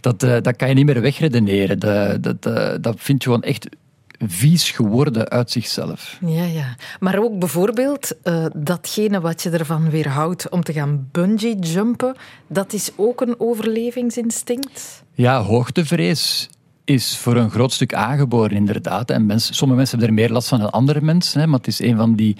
Dat, 0.00 0.22
uh, 0.22 0.36
dat 0.42 0.56
kan 0.56 0.68
je 0.68 0.74
niet 0.74 0.86
meer 0.86 1.00
wegredeneren. 1.00 1.78
Dat, 1.78 2.22
dat, 2.22 2.46
uh, 2.46 2.74
dat 2.80 2.94
vind 2.98 3.22
je 3.22 3.28
gewoon 3.28 3.42
echt 3.42 3.68
vies 4.18 4.70
geworden 4.70 5.28
uit 5.28 5.50
zichzelf. 5.50 6.18
Ja, 6.26 6.44
ja. 6.44 6.76
Maar 7.00 7.18
ook 7.18 7.38
bijvoorbeeld 7.38 8.12
uh, 8.24 8.46
datgene 8.56 9.20
wat 9.20 9.42
je 9.42 9.50
ervan 9.50 9.90
weerhoudt 9.90 10.48
om 10.48 10.62
te 10.62 10.72
gaan 10.72 11.08
bungee 11.12 11.58
jumpen, 11.58 12.16
dat 12.46 12.72
is 12.72 12.90
ook 12.96 13.20
een 13.20 13.34
overlevingsinstinct? 13.40 15.02
Ja, 15.12 15.42
hoogtevrees 15.42 16.48
is 16.84 17.16
voor 17.16 17.36
een 17.36 17.50
groot 17.50 17.72
stuk 17.72 17.94
aangeboren, 17.94 18.56
inderdaad. 18.56 19.10
En 19.10 19.26
mensen, 19.26 19.54
sommige 19.54 19.78
mensen 19.78 19.98
hebben 19.98 20.16
er 20.16 20.22
meer 20.22 20.32
last 20.32 20.48
van 20.48 20.58
dan 20.58 20.70
andere 20.70 21.00
mensen, 21.00 21.40
hè, 21.40 21.46
maar 21.46 21.58
het 21.58 21.66
is 21.66 21.80
een 21.80 21.96
van 21.96 22.14
die 22.14 22.36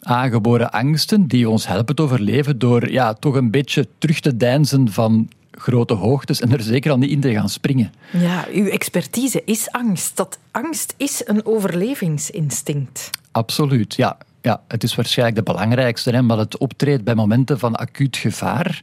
aangeboren 0.00 0.70
angsten 0.70 1.26
die 1.26 1.48
ons 1.48 1.66
helpen 1.66 1.94
te 1.94 2.02
overleven 2.02 2.58
door 2.58 2.90
ja, 2.90 3.14
toch 3.14 3.34
een 3.34 3.50
beetje 3.50 3.88
terug 3.98 4.20
te 4.20 4.36
deinzen 4.36 4.92
van 4.92 5.28
grote 5.50 5.94
hoogtes 5.94 6.40
en 6.40 6.52
er 6.52 6.62
zeker 6.62 6.90
al 6.90 6.98
niet 6.98 7.10
in 7.10 7.20
te 7.20 7.32
gaan 7.32 7.48
springen. 7.48 7.92
Ja, 8.12 8.46
uw 8.52 8.66
expertise 8.66 9.42
is 9.44 9.70
angst. 9.70 10.16
Dat 10.16 10.38
angst 10.50 10.94
is 10.96 11.22
een 11.24 11.46
overlevingsinstinct. 11.46 13.10
Absoluut, 13.30 13.94
ja. 13.94 14.18
Ja, 14.44 14.60
het 14.68 14.82
is 14.82 14.94
waarschijnlijk 14.94 15.36
de 15.36 15.52
belangrijkste, 15.52 16.10
hè, 16.10 16.22
maar 16.22 16.38
het 16.38 16.58
optreedt 16.58 17.04
bij 17.04 17.14
momenten 17.14 17.58
van 17.58 17.74
acuut 17.74 18.16
gevaar. 18.16 18.82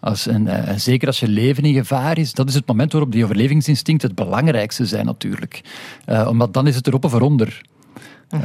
Als, 0.00 0.26
en, 0.26 0.46
eh, 0.46 0.68
en, 0.68 0.80
zeker 0.80 1.06
als 1.06 1.20
je 1.20 1.28
leven 1.28 1.64
in 1.64 1.74
gevaar 1.74 2.18
is, 2.18 2.32
dat 2.32 2.48
is 2.48 2.54
het 2.54 2.66
moment 2.66 2.92
waarop 2.92 3.12
die 3.12 3.24
overlevingsinstincten 3.24 4.08
het 4.08 4.16
belangrijkste 4.16 4.86
zijn 4.86 5.06
natuurlijk. 5.06 5.60
Uh, 6.06 6.26
omdat 6.28 6.54
dan 6.54 6.66
is 6.66 6.76
het 6.76 6.86
erop 6.86 7.04
of 7.04 7.12
eronder. 7.12 7.60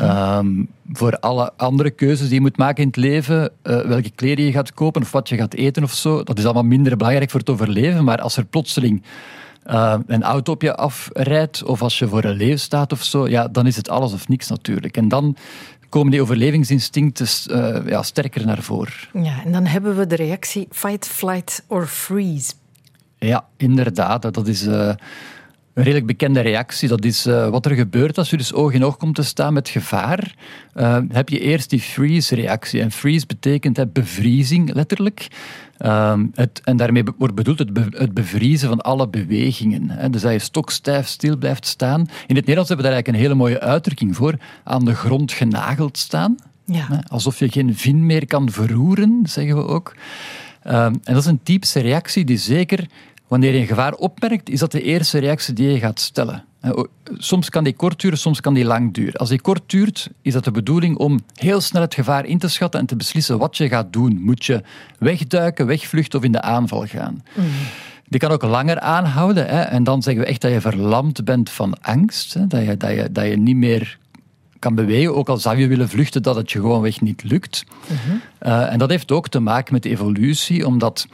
Um, 0.01 0.67
voor 0.93 1.19
alle 1.19 1.51
andere 1.57 1.89
keuzes 1.89 2.25
die 2.27 2.35
je 2.35 2.41
moet 2.41 2.57
maken 2.57 2.81
in 2.81 2.87
het 2.87 2.97
leven, 2.97 3.51
uh, 3.63 3.81
welke 3.81 4.09
kleren 4.09 4.45
je 4.45 4.51
gaat 4.51 4.73
kopen 4.73 5.01
of 5.01 5.11
wat 5.11 5.29
je 5.29 5.37
gaat 5.37 5.53
eten 5.53 5.83
of 5.83 5.93
zo, 5.93 6.23
dat 6.23 6.37
is 6.37 6.45
allemaal 6.45 6.63
minder 6.63 6.97
belangrijk 6.97 7.29
voor 7.29 7.39
het 7.39 7.49
overleven. 7.49 8.03
Maar 8.03 8.21
als 8.21 8.37
er 8.37 8.45
plotseling 8.45 9.03
uh, 9.65 9.95
een 10.07 10.23
auto 10.23 10.51
op 10.51 10.61
je 10.61 10.75
afrijdt 10.75 11.63
of 11.63 11.81
als 11.81 11.99
je 11.99 12.07
voor 12.07 12.23
een 12.23 12.35
leeuw 12.35 12.57
staat 12.57 12.91
of 12.91 13.03
zo, 13.03 13.27
ja, 13.27 13.47
dan 13.47 13.67
is 13.67 13.75
het 13.75 13.89
alles 13.89 14.13
of 14.13 14.27
niks 14.27 14.49
natuurlijk. 14.49 14.97
En 14.97 15.07
dan 15.07 15.35
komen 15.89 16.11
die 16.11 16.21
overlevingsinstincten 16.21 17.27
uh, 17.51 17.87
ja, 17.87 18.03
sterker 18.03 18.45
naar 18.45 18.61
voren. 18.61 18.93
Ja, 19.13 19.43
en 19.43 19.51
dan 19.51 19.65
hebben 19.65 19.97
we 19.97 20.07
de 20.07 20.15
reactie 20.15 20.67
fight, 20.71 21.07
flight 21.07 21.63
or 21.67 21.87
freeze. 21.87 22.53
Ja, 23.17 23.45
inderdaad. 23.57 24.21
Dat 24.21 24.47
is 24.47 24.67
uh, 24.67 24.93
een 25.75 25.83
redelijk 25.83 26.05
bekende 26.05 26.39
reactie. 26.39 26.87
Dat 26.87 27.05
is 27.05 27.27
uh, 27.27 27.49
wat 27.49 27.65
er 27.65 27.75
gebeurt 27.75 28.17
als 28.17 28.29
je 28.29 28.37
dus 28.37 28.53
oog 28.53 28.73
in 28.73 28.85
oog 28.85 28.97
komt 28.97 29.15
te 29.15 29.23
staan 29.23 29.53
met 29.53 29.69
gevaar. 29.69 30.35
Uh, 30.75 30.97
heb 31.09 31.29
je 31.29 31.39
eerst 31.39 31.69
die 31.69 31.79
freeze-reactie. 31.79 32.81
En 32.81 32.91
freeze 32.91 33.25
betekent 33.25 33.77
hè, 33.77 33.87
bevriezing, 33.87 34.73
letterlijk. 34.73 35.27
Um, 35.85 36.31
het, 36.33 36.61
en 36.63 36.77
daarmee 36.77 37.03
wordt 37.17 37.35
bedoeld 37.35 37.59
het, 37.59 37.73
be, 37.73 37.85
het, 37.89 38.13
bevriezen 38.13 38.69
van 38.69 38.81
alle 38.81 39.07
bewegingen. 39.07 39.89
Hè. 39.89 40.09
Dus 40.09 40.21
dat 40.21 40.31
je 40.31 40.39
stokstijf 40.39 41.07
stil 41.07 41.37
blijft 41.37 41.65
staan. 41.65 41.99
In 42.01 42.35
het 42.35 42.45
Nederlands 42.45 42.69
hebben 42.69 42.85
we 42.85 42.91
daar 42.91 42.93
eigenlijk 42.93 43.07
een 43.07 43.23
hele 43.23 43.33
mooie 43.33 43.59
uitdrukking 43.59 44.15
voor. 44.15 44.35
Aan 44.63 44.85
de 44.85 44.95
grond 44.95 45.31
genageld 45.31 45.97
staan. 45.97 46.35
Ja. 46.65 46.87
Hè. 46.87 46.97
Alsof 47.07 47.39
je 47.39 47.49
geen 47.49 47.75
vin 47.75 48.05
meer 48.05 48.27
kan 48.27 48.51
verroeren, 48.51 49.19
zeggen 49.23 49.55
we 49.55 49.67
ook. 49.67 49.95
Um, 50.67 50.73
en 50.73 50.99
dat 51.03 51.17
is 51.17 51.25
een 51.25 51.43
typische 51.43 51.79
reactie 51.79 52.25
die 52.25 52.37
zeker 52.37 52.87
wanneer 53.27 53.53
je 53.53 53.59
een 53.59 53.67
gevaar 53.67 53.93
opmerkt, 53.93 54.49
is 54.49 54.59
dat 54.59 54.71
de 54.71 54.81
eerste 54.81 55.17
reactie 55.17 55.53
die 55.53 55.71
je 55.71 55.79
gaat 55.79 55.99
stellen. 55.99 56.43
Soms 57.17 57.49
kan 57.49 57.63
die 57.63 57.73
kort 57.73 58.01
duren, 58.01 58.17
soms 58.17 58.41
kan 58.41 58.53
die 58.53 58.65
lang 58.65 58.93
duren. 58.93 59.13
Als 59.13 59.29
die 59.29 59.41
kort 59.41 59.61
duurt, 59.65 60.09
is 60.21 60.33
dat 60.33 60.43
de 60.43 60.51
bedoeling 60.51 60.97
om 60.97 61.19
heel 61.33 61.61
snel 61.61 61.81
het 61.81 61.93
gevaar 61.93 62.25
in 62.25 62.37
te 62.37 62.47
schatten 62.47 62.79
en 62.79 62.85
te 62.85 62.95
beslissen 62.95 63.37
wat 63.37 63.57
je 63.57 63.67
gaat 63.67 63.93
doen. 63.93 64.21
Moet 64.21 64.45
je 64.45 64.61
wegduiken, 64.99 65.65
wegvluchten 65.65 66.19
of 66.19 66.25
in 66.25 66.31
de 66.31 66.41
aanval 66.41 66.85
gaan? 66.85 67.23
Mm. 67.33 67.45
Die 68.07 68.19
kan 68.19 68.31
ook 68.31 68.43
langer 68.43 68.79
aanhouden. 68.79 69.47
Hè? 69.47 69.61
En 69.61 69.83
dan 69.83 70.01
zeggen 70.01 70.23
we 70.23 70.29
echt 70.29 70.41
dat 70.41 70.51
je 70.51 70.61
verlamd 70.61 71.23
bent 71.23 71.49
van 71.49 71.81
angst. 71.81 72.33
Hè? 72.33 72.47
Dat, 72.47 72.65
je, 72.65 72.77
dat, 72.77 72.89
je, 72.89 73.11
dat 73.11 73.25
je 73.27 73.37
niet 73.37 73.55
meer 73.55 73.97
kan 74.59 74.75
bewegen, 74.75 75.15
ook 75.15 75.29
al 75.29 75.37
zou 75.37 75.57
je 75.57 75.67
willen 75.67 75.89
vluchten, 75.89 76.23
dat 76.23 76.35
het 76.35 76.51
je 76.51 76.59
gewoonweg 76.59 77.01
niet 77.01 77.23
lukt. 77.23 77.63
Mm-hmm. 77.87 78.21
Uh, 78.41 78.71
en 78.71 78.79
dat 78.79 78.89
heeft 78.89 79.11
ook 79.11 79.29
te 79.29 79.39
maken 79.39 79.73
met 79.73 79.85
evolutie, 79.85 80.67
omdat 80.67 81.07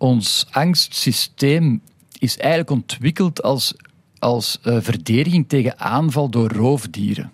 ons 0.00 0.46
angstsysteem 0.50 1.80
is 2.18 2.36
eigenlijk 2.36 2.70
ontwikkeld 2.70 3.42
als, 3.42 3.74
als 4.18 4.58
uh, 4.64 4.76
verdediging 4.80 5.48
tegen 5.48 5.78
aanval 5.78 6.28
door 6.28 6.52
roofdieren. 6.52 7.32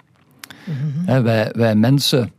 Mm-hmm. 0.65 1.23
wij, 1.23 1.53
wij 1.57 1.75
mensen 1.75 2.33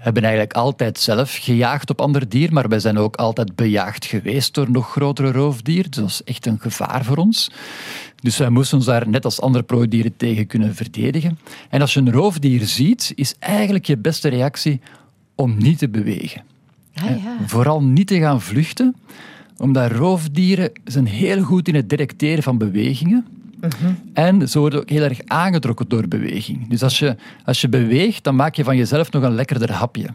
hebben 0.00 0.22
eigenlijk 0.22 0.52
altijd 0.52 0.98
zelf 0.98 1.36
gejaagd 1.36 1.90
op 1.90 2.00
ander 2.00 2.28
dier, 2.28 2.52
maar 2.52 2.68
wij 2.68 2.80
zijn 2.80 2.98
ook 2.98 3.16
altijd 3.16 3.54
bejaagd 3.54 4.04
geweest 4.04 4.54
door 4.54 4.70
nog 4.70 4.90
grotere 4.90 5.32
roofdieren. 5.32 5.90
Dus 5.90 6.00
dat 6.00 6.10
is 6.10 6.22
echt 6.24 6.46
een 6.46 6.58
gevaar 6.60 7.04
voor 7.04 7.16
ons. 7.16 7.50
Dus 8.16 8.36
wij 8.36 8.50
moesten 8.50 8.76
ons 8.76 8.86
daar 8.86 9.08
net 9.08 9.24
als 9.24 9.40
andere 9.40 9.64
prooidieren 9.64 10.16
tegen 10.16 10.46
kunnen 10.46 10.74
verdedigen. 10.74 11.38
En 11.68 11.80
als 11.80 11.94
je 11.94 12.00
een 12.00 12.12
roofdier 12.12 12.66
ziet, 12.66 13.12
is 13.14 13.34
eigenlijk 13.38 13.86
je 13.86 13.96
beste 13.96 14.28
reactie 14.28 14.80
om 15.34 15.56
niet 15.58 15.78
te 15.78 15.88
bewegen. 15.88 16.42
Ah, 16.94 17.22
ja. 17.22 17.36
Vooral 17.46 17.82
niet 17.82 18.06
te 18.06 18.18
gaan 18.18 18.40
vluchten, 18.40 18.96
omdat 19.60 19.92
roofdieren 19.92 20.70
zijn 20.84 21.06
heel 21.06 21.42
goed 21.42 21.68
in 21.68 21.74
het 21.74 21.88
detecteren 21.88 22.42
van 22.42 22.58
bewegingen. 22.58 23.26
Mhm. 23.60 23.92
En 24.12 24.48
ze 24.48 24.58
worden 24.58 24.80
ook 24.80 24.88
heel 24.88 25.02
erg 25.02 25.20
aangetrokken 25.26 25.88
door 25.88 26.08
beweging. 26.08 26.68
Dus 26.68 26.82
als 26.82 26.98
je, 26.98 27.16
als 27.44 27.60
je 27.60 27.68
beweegt, 27.68 28.24
dan 28.24 28.36
maak 28.36 28.54
je 28.54 28.64
van 28.64 28.76
jezelf 28.76 29.10
nog 29.10 29.22
een 29.22 29.34
lekkerder 29.34 29.72
hapje. 29.72 30.06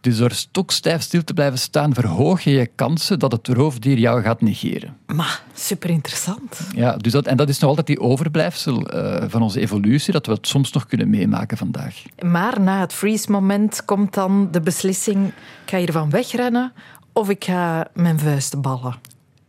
Dus 0.00 0.16
door 0.16 0.30
stokstijf 0.30 1.02
stil 1.02 1.24
te 1.24 1.34
blijven 1.34 1.58
staan, 1.58 1.94
verhoog 1.94 2.40
je 2.40 2.50
je 2.50 2.70
kansen 2.74 3.18
dat 3.18 3.32
het 3.32 3.48
roofdier 3.48 3.98
jou 3.98 4.22
gaat 4.22 4.40
negeren. 4.40 4.96
Maar 5.06 5.42
super 5.54 5.90
interessant. 5.90 6.60
Ja, 6.74 6.96
dus 6.96 7.12
dat, 7.12 7.26
en 7.26 7.36
dat 7.36 7.48
is 7.48 7.58
nog 7.58 7.68
altijd 7.68 7.86
die 7.86 8.00
overblijfsel 8.00 8.94
uh, 8.94 9.24
van 9.28 9.42
onze 9.42 9.60
evolutie, 9.60 10.12
dat 10.12 10.26
we 10.26 10.32
het 10.32 10.46
soms 10.46 10.72
nog 10.72 10.86
kunnen 10.86 11.10
meemaken 11.10 11.56
vandaag. 11.56 12.02
Maar 12.22 12.60
na 12.60 12.80
het 12.80 12.92
freeze-moment 12.92 13.84
komt 13.84 14.14
dan 14.14 14.48
de 14.50 14.60
beslissing: 14.60 15.26
ik 15.26 15.70
ga 15.70 15.78
hiervan 15.78 16.10
wegrennen 16.10 16.72
of 17.18 17.28
ik 17.28 17.44
ga 17.44 17.88
mijn 17.94 18.18
vuisten 18.18 18.60
ballen. 18.60 18.94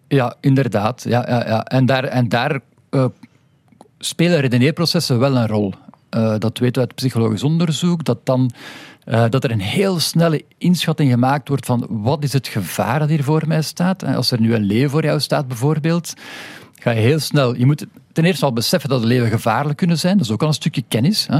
Ja, 0.07 0.35
inderdaad. 0.39 1.03
Ja, 1.03 1.25
ja, 1.27 1.47
ja. 1.47 1.63
En 1.63 1.85
daar, 1.85 2.03
en 2.03 2.29
daar 2.29 2.59
uh, 2.91 3.05
spelen 3.99 4.39
redeneerprocessen 4.39 5.19
wel 5.19 5.35
een 5.35 5.47
rol. 5.47 5.73
Uh, 6.15 6.35
dat 6.37 6.57
weten 6.57 6.81
we 6.81 6.87
uit 6.87 6.95
psychologisch 6.95 7.43
onderzoek, 7.43 8.03
dat, 8.03 8.25
dan, 8.25 8.51
uh, 9.05 9.25
dat 9.29 9.43
er 9.43 9.51
een 9.51 9.61
heel 9.61 9.99
snelle 9.99 10.43
inschatting 10.57 11.11
gemaakt 11.11 11.47
wordt 11.47 11.65
van 11.65 11.87
wat 11.89 12.23
is 12.23 12.33
het 12.33 12.47
gevaar 12.47 12.99
dat 12.99 13.09
hier 13.09 13.23
voor 13.23 13.43
mij 13.47 13.61
staat. 13.61 14.03
Als 14.03 14.31
er 14.31 14.41
nu 14.41 14.53
een 14.53 14.63
leeuw 14.63 14.89
voor 14.89 15.03
jou 15.03 15.19
staat 15.19 15.47
bijvoorbeeld, 15.47 16.13
ga 16.79 16.91
je 16.91 17.01
heel 17.01 17.19
snel... 17.19 17.55
Je 17.55 17.65
moet 17.65 17.85
ten 18.11 18.25
eerste 18.25 18.45
al 18.45 18.53
beseffen 18.53 18.89
dat 18.89 19.03
leeuwen 19.03 19.29
gevaarlijk 19.29 19.77
kunnen 19.77 19.99
zijn. 19.99 20.17
Dat 20.17 20.25
is 20.25 20.31
ook 20.31 20.41
al 20.41 20.47
een 20.47 20.53
stukje 20.53 20.83
kennis. 20.87 21.27
Hè. 21.27 21.39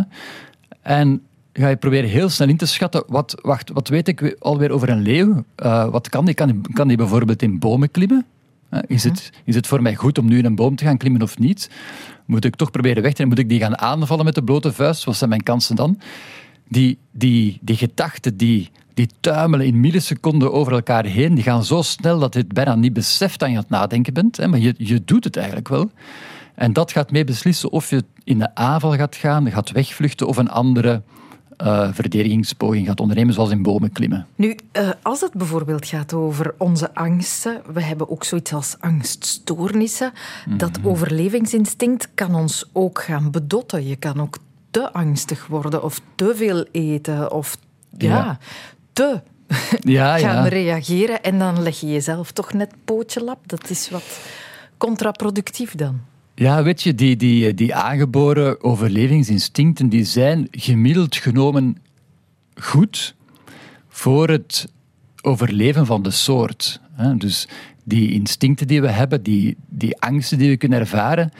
En 0.81 1.21
ga 1.59 1.69
je 1.69 1.75
proberen 1.75 2.09
heel 2.09 2.29
snel 2.29 2.47
in 2.47 2.57
te 2.57 2.65
schatten, 2.65 3.03
wat, 3.07 3.35
wacht, 3.41 3.69
wat 3.73 3.87
weet 3.87 4.07
ik 4.07 4.35
alweer 4.39 4.71
over 4.71 4.89
een 4.89 5.01
leeuw? 5.01 5.43
Uh, 5.63 5.89
wat 5.89 6.09
kan 6.09 6.25
die? 6.25 6.33
Kan, 6.33 6.47
die? 6.47 6.73
kan 6.73 6.87
die 6.87 6.97
bijvoorbeeld 6.97 7.41
in 7.41 7.59
bomen 7.59 7.91
klimmen? 7.91 8.25
Uh, 8.71 8.79
is, 8.87 9.03
Mhm. 9.03 9.13
het, 9.13 9.31
is 9.45 9.55
het 9.55 9.67
voor 9.67 9.81
mij 9.81 9.95
goed 9.95 10.17
om 10.17 10.25
nu 10.25 10.37
in 10.37 10.45
een 10.45 10.55
boom 10.55 10.75
te 10.75 10.83
gaan 10.83 10.97
klimmen 10.97 11.21
of 11.21 11.37
niet? 11.37 11.69
Moet 12.25 12.45
ik 12.45 12.55
toch 12.55 12.71
proberen 12.71 13.03
weg 13.03 13.13
te 13.13 13.25
Moet 13.25 13.39
ik 13.39 13.49
die 13.49 13.59
gaan 13.59 13.77
aanvallen 13.77 14.25
met 14.25 14.35
de 14.35 14.43
blote 14.43 14.73
vuist? 14.73 15.03
Wat 15.03 15.15
zijn 15.15 15.29
mijn 15.29 15.43
kansen 15.43 15.75
dan? 15.75 15.99
Die, 16.67 16.97
die, 17.11 17.57
die 17.61 17.75
gedachten 17.75 18.37
die, 18.37 18.69
die 18.93 19.09
tuimelen 19.19 19.65
in 19.65 19.79
milliseconden 19.79 20.53
over 20.53 20.73
elkaar 20.73 21.05
heen, 21.05 21.35
die 21.35 21.43
gaan 21.43 21.63
zo 21.63 21.81
snel 21.81 22.19
dat 22.19 22.33
je 22.33 22.39
het 22.39 22.53
bijna 22.53 22.75
niet 22.75 22.93
beseft 22.93 23.39
dat 23.39 23.49
je 23.49 23.55
aan 23.55 23.61
het 23.61 23.69
nadenken 23.69 24.13
bent. 24.13 24.37
Hè? 24.37 24.47
Maar 24.47 24.59
je, 24.59 24.73
je 24.77 25.01
doet 25.05 25.23
het 25.23 25.35
eigenlijk 25.35 25.67
wel. 25.67 25.91
En 26.55 26.73
dat 26.73 26.91
gaat 26.91 27.11
mee 27.11 27.23
beslissen 27.23 27.71
of 27.71 27.89
je 27.89 28.03
in 28.23 28.39
de 28.39 28.55
aanval 28.55 28.95
gaat 28.95 29.15
gaan, 29.15 29.51
gaat 29.51 29.71
wegvluchten 29.71 30.27
of 30.27 30.37
een 30.37 30.49
andere 30.49 31.01
uh, 31.63 31.89
verdedigingspoging 31.93 32.87
gaat 32.87 32.99
ondernemen, 32.99 33.33
zoals 33.33 33.49
in 33.49 33.61
bomen 33.61 33.91
klimmen. 33.91 34.27
Nu, 34.35 34.55
uh, 34.73 34.89
als 35.01 35.21
het 35.21 35.33
bijvoorbeeld 35.33 35.85
gaat 35.85 36.13
over 36.13 36.53
onze 36.57 36.93
angsten, 36.93 37.61
we 37.73 37.81
hebben 37.83 38.09
ook 38.09 38.23
zoiets 38.23 38.53
als 38.53 38.75
angststoornissen. 38.79 40.11
Dat 40.57 40.79
overlevingsinstinct 40.83 42.09
kan 42.13 42.35
ons 42.35 42.65
ook 42.73 43.01
gaan 43.01 43.31
bedotten. 43.31 43.87
Je 43.87 43.95
kan 43.95 44.21
ook 44.21 44.37
te 44.71 44.93
angstig 44.93 45.47
worden 45.47 45.83
of 45.83 46.01
te 46.15 46.35
veel 46.35 46.65
eten 46.71 47.31
of 47.31 47.57
ja, 47.97 48.15
ja 48.15 48.37
te 48.93 49.21
ja, 49.97 50.17
gaan 50.17 50.43
ja. 50.43 50.47
reageren. 50.47 51.23
En 51.23 51.39
dan 51.39 51.61
leg 51.61 51.79
je 51.79 51.87
jezelf 51.87 52.31
toch 52.31 52.53
net 52.53 52.73
pootje 52.85 53.23
lap. 53.23 53.47
Dat 53.47 53.69
is 53.69 53.89
wat 53.89 54.19
contraproductief 54.77 55.75
dan. 55.75 56.01
Ja, 56.39 56.63
weet 56.63 56.81
je, 56.81 56.95
die, 56.95 57.15
die, 57.15 57.53
die 57.53 57.75
aangeboren 57.75 58.63
overlevingsinstincten 58.63 59.89
die 59.89 60.03
zijn 60.03 60.47
gemiddeld 60.51 61.15
genomen 61.15 61.77
goed 62.55 63.15
voor 63.87 64.29
het 64.29 64.71
overleven 65.21 65.85
van 65.85 66.03
de 66.03 66.11
soort. 66.11 66.81
Dus 67.17 67.47
die 67.83 68.11
instincten 68.11 68.67
die 68.67 68.81
we 68.81 68.87
hebben, 68.87 69.23
die, 69.23 69.57
die 69.67 70.01
angsten 70.01 70.37
die 70.37 70.49
we 70.49 70.57
kunnen 70.57 70.79
ervaren, 70.79 71.31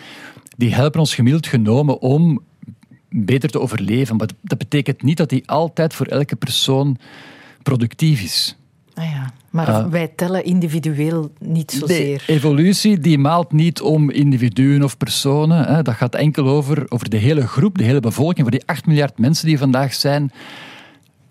die 0.58 0.74
helpen 0.74 1.00
ons 1.00 1.16
gemiddeld 1.16 1.48
genomen 1.48 2.02
om 2.02 2.42
beter 3.10 3.50
te 3.50 3.60
overleven. 3.60 4.16
Maar 4.16 4.30
dat 4.42 4.58
betekent 4.58 5.04
niet 5.04 5.18
dat 5.18 5.30
die 5.30 5.50
altijd 5.50 5.94
voor 5.94 6.06
elke 6.06 6.36
persoon 6.36 6.98
productief 7.64 8.22
is. 8.22 8.58
Ah 9.00 9.10
ja, 9.10 9.32
maar 9.50 9.70
uh, 9.70 9.88
wij 9.88 10.08
tellen 10.08 10.44
individueel 10.44 11.32
niet 11.40 11.72
zozeer. 11.72 12.24
De 12.26 12.34
evolutie 12.34 13.00
die 13.00 13.18
maalt 13.18 13.52
niet 13.52 13.82
om 13.82 14.10
individuen 14.10 14.84
of 14.84 14.98
personen. 14.98 15.66
Hè. 15.66 15.82
Dat 15.82 15.96
gaat 15.96 16.16
enkel 16.16 16.48
over, 16.48 16.86
over 16.90 17.10
de 17.10 17.18
hele 17.18 17.48
groep, 17.48 17.78
de 17.78 17.84
hele 17.84 18.00
bevolking, 18.00 18.40
voor 18.40 18.52
die 18.52 18.66
8 18.66 18.86
miljard 18.86 19.18
mensen 19.20 19.48
die 19.48 19.58
vandaag 19.58 19.94
zijn. 19.94 20.32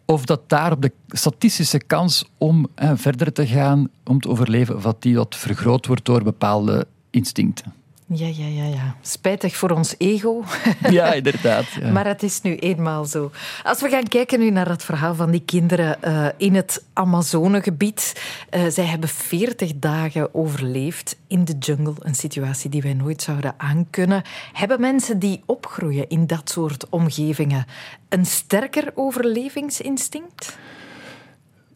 Of 0.04 0.24
dat 0.24 0.40
daar 0.46 0.72
op 0.72 0.82
de 0.82 0.92
statistische 1.08 1.78
kans 1.78 2.24
om 2.38 2.66
hè, 2.74 2.96
verder 2.96 3.32
te 3.32 3.46
gaan, 3.46 3.88
om 4.04 4.20
te 4.20 4.28
overleven, 4.28 4.76
of 4.76 4.82
dat 4.82 5.02
die 5.02 5.16
wat 5.16 5.36
vergroot 5.36 5.86
wordt 5.86 6.04
door 6.04 6.22
bepaalde 6.22 6.86
instincten. 7.10 7.72
Ja, 8.10 8.26
ja, 8.26 8.46
ja, 8.46 8.64
ja. 8.64 8.94
Spijtig 9.00 9.56
voor 9.56 9.70
ons 9.70 9.94
ego. 9.98 10.44
Ja, 10.90 11.12
inderdaad. 11.12 11.64
Ja. 11.80 11.90
Maar 11.90 12.06
het 12.06 12.22
is 12.22 12.40
nu 12.40 12.56
eenmaal 12.56 13.04
zo. 13.04 13.30
Als 13.64 13.80
we 13.80 13.88
gaan 13.88 14.08
kijken 14.08 14.38
nu 14.38 14.50
naar 14.50 14.68
het 14.68 14.84
verhaal 14.84 15.14
van 15.14 15.30
die 15.30 15.42
kinderen 15.44 15.98
uh, 16.04 16.26
in 16.36 16.54
het 16.54 16.84
Amazonegebied. 16.92 18.22
Uh, 18.50 18.66
zij 18.68 18.84
hebben 18.84 19.08
40 19.08 19.72
dagen 19.74 20.34
overleefd 20.34 21.16
in 21.26 21.44
de 21.44 21.56
jungle. 21.58 21.94
Een 21.98 22.14
situatie 22.14 22.70
die 22.70 22.82
wij 22.82 22.94
nooit 22.94 23.22
zouden 23.22 23.54
aankunnen. 23.56 24.22
Hebben 24.52 24.80
mensen 24.80 25.18
die 25.18 25.42
opgroeien 25.46 26.08
in 26.08 26.26
dat 26.26 26.50
soort 26.50 26.88
omgevingen 26.88 27.66
een 28.08 28.26
sterker 28.26 28.92
overlevingsinstinct? 28.94 30.56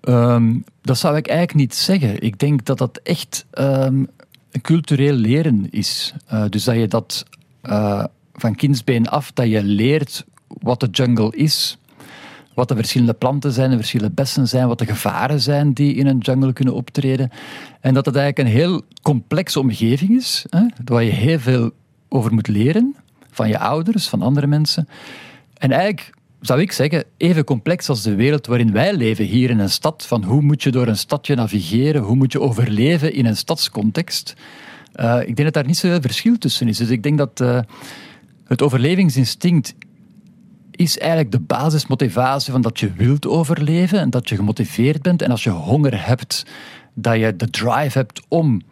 Um, 0.00 0.64
dat 0.82 0.98
zou 0.98 1.16
ik 1.16 1.26
eigenlijk 1.26 1.58
niet 1.58 1.74
zeggen. 1.74 2.20
Ik 2.20 2.38
denk 2.38 2.64
dat 2.64 2.78
dat 2.78 3.00
echt... 3.02 3.46
Um, 3.52 4.08
cultureel 4.60 5.14
leren 5.14 5.66
is. 5.70 6.14
Uh, 6.32 6.44
dus 6.48 6.64
dat 6.64 6.74
je 6.74 6.88
dat 6.88 7.24
uh, 7.64 8.04
van 8.32 8.54
kindsbeen 8.54 9.08
af, 9.08 9.32
dat 9.32 9.48
je 9.48 9.62
leert 9.62 10.24
wat 10.46 10.80
de 10.80 10.88
jungle 10.90 11.36
is, 11.36 11.78
wat 12.54 12.68
de 12.68 12.74
verschillende 12.74 13.12
planten 13.12 13.52
zijn, 13.52 13.70
de 13.70 13.76
verschillende 13.76 14.14
bessen 14.14 14.48
zijn, 14.48 14.68
wat 14.68 14.78
de 14.78 14.86
gevaren 14.86 15.40
zijn 15.40 15.72
die 15.72 15.94
in 15.94 16.06
een 16.06 16.18
jungle 16.18 16.52
kunnen 16.52 16.74
optreden. 16.74 17.30
En 17.80 17.94
dat 17.94 18.06
het 18.06 18.16
eigenlijk 18.16 18.48
een 18.48 18.60
heel 18.60 18.82
complexe 19.02 19.60
omgeving 19.60 20.10
is, 20.10 20.44
hè, 20.48 20.66
waar 20.84 21.02
je 21.02 21.10
heel 21.10 21.38
veel 21.38 21.70
over 22.08 22.34
moet 22.34 22.48
leren, 22.48 22.96
van 23.30 23.48
je 23.48 23.58
ouders, 23.58 24.08
van 24.08 24.22
andere 24.22 24.46
mensen. 24.46 24.88
En 25.54 25.70
eigenlijk 25.70 26.12
zou 26.42 26.60
ik 26.60 26.72
zeggen, 26.72 27.04
even 27.16 27.44
complex 27.44 27.88
als 27.88 28.02
de 28.02 28.14
wereld 28.14 28.46
waarin 28.46 28.72
wij 28.72 28.94
leven 28.94 29.24
hier 29.24 29.50
in 29.50 29.58
een 29.58 29.70
stad. 29.70 30.06
Van 30.06 30.24
hoe 30.24 30.42
moet 30.42 30.62
je 30.62 30.70
door 30.70 30.86
een 30.86 30.96
stadje 30.96 31.34
navigeren? 31.34 32.02
Hoe 32.02 32.16
moet 32.16 32.32
je 32.32 32.40
overleven 32.40 33.14
in 33.14 33.26
een 33.26 33.36
stadscontext? 33.36 34.34
Uh, 34.96 35.20
ik 35.20 35.36
denk 35.36 35.42
dat 35.42 35.52
daar 35.52 35.66
niet 35.66 35.76
zoveel 35.76 36.00
verschil 36.00 36.38
tussen 36.38 36.68
is. 36.68 36.76
Dus 36.76 36.88
ik 36.88 37.02
denk 37.02 37.18
dat 37.18 37.40
uh, 37.40 37.60
het 38.44 38.62
overlevingsinstinct 38.62 39.74
is 40.70 40.98
eigenlijk 40.98 41.32
de 41.32 41.40
basismotivatie 41.40 42.52
van 42.52 42.62
dat 42.62 42.80
je 42.80 42.92
wilt 42.92 43.26
overleven 43.26 43.98
en 43.98 44.10
dat 44.10 44.28
je 44.28 44.36
gemotiveerd 44.36 45.02
bent. 45.02 45.22
En 45.22 45.30
als 45.30 45.44
je 45.44 45.50
honger 45.50 46.06
hebt, 46.06 46.46
dat 46.94 47.18
je 47.18 47.36
de 47.36 47.50
drive 47.50 47.98
hebt 47.98 48.22
om 48.28 48.62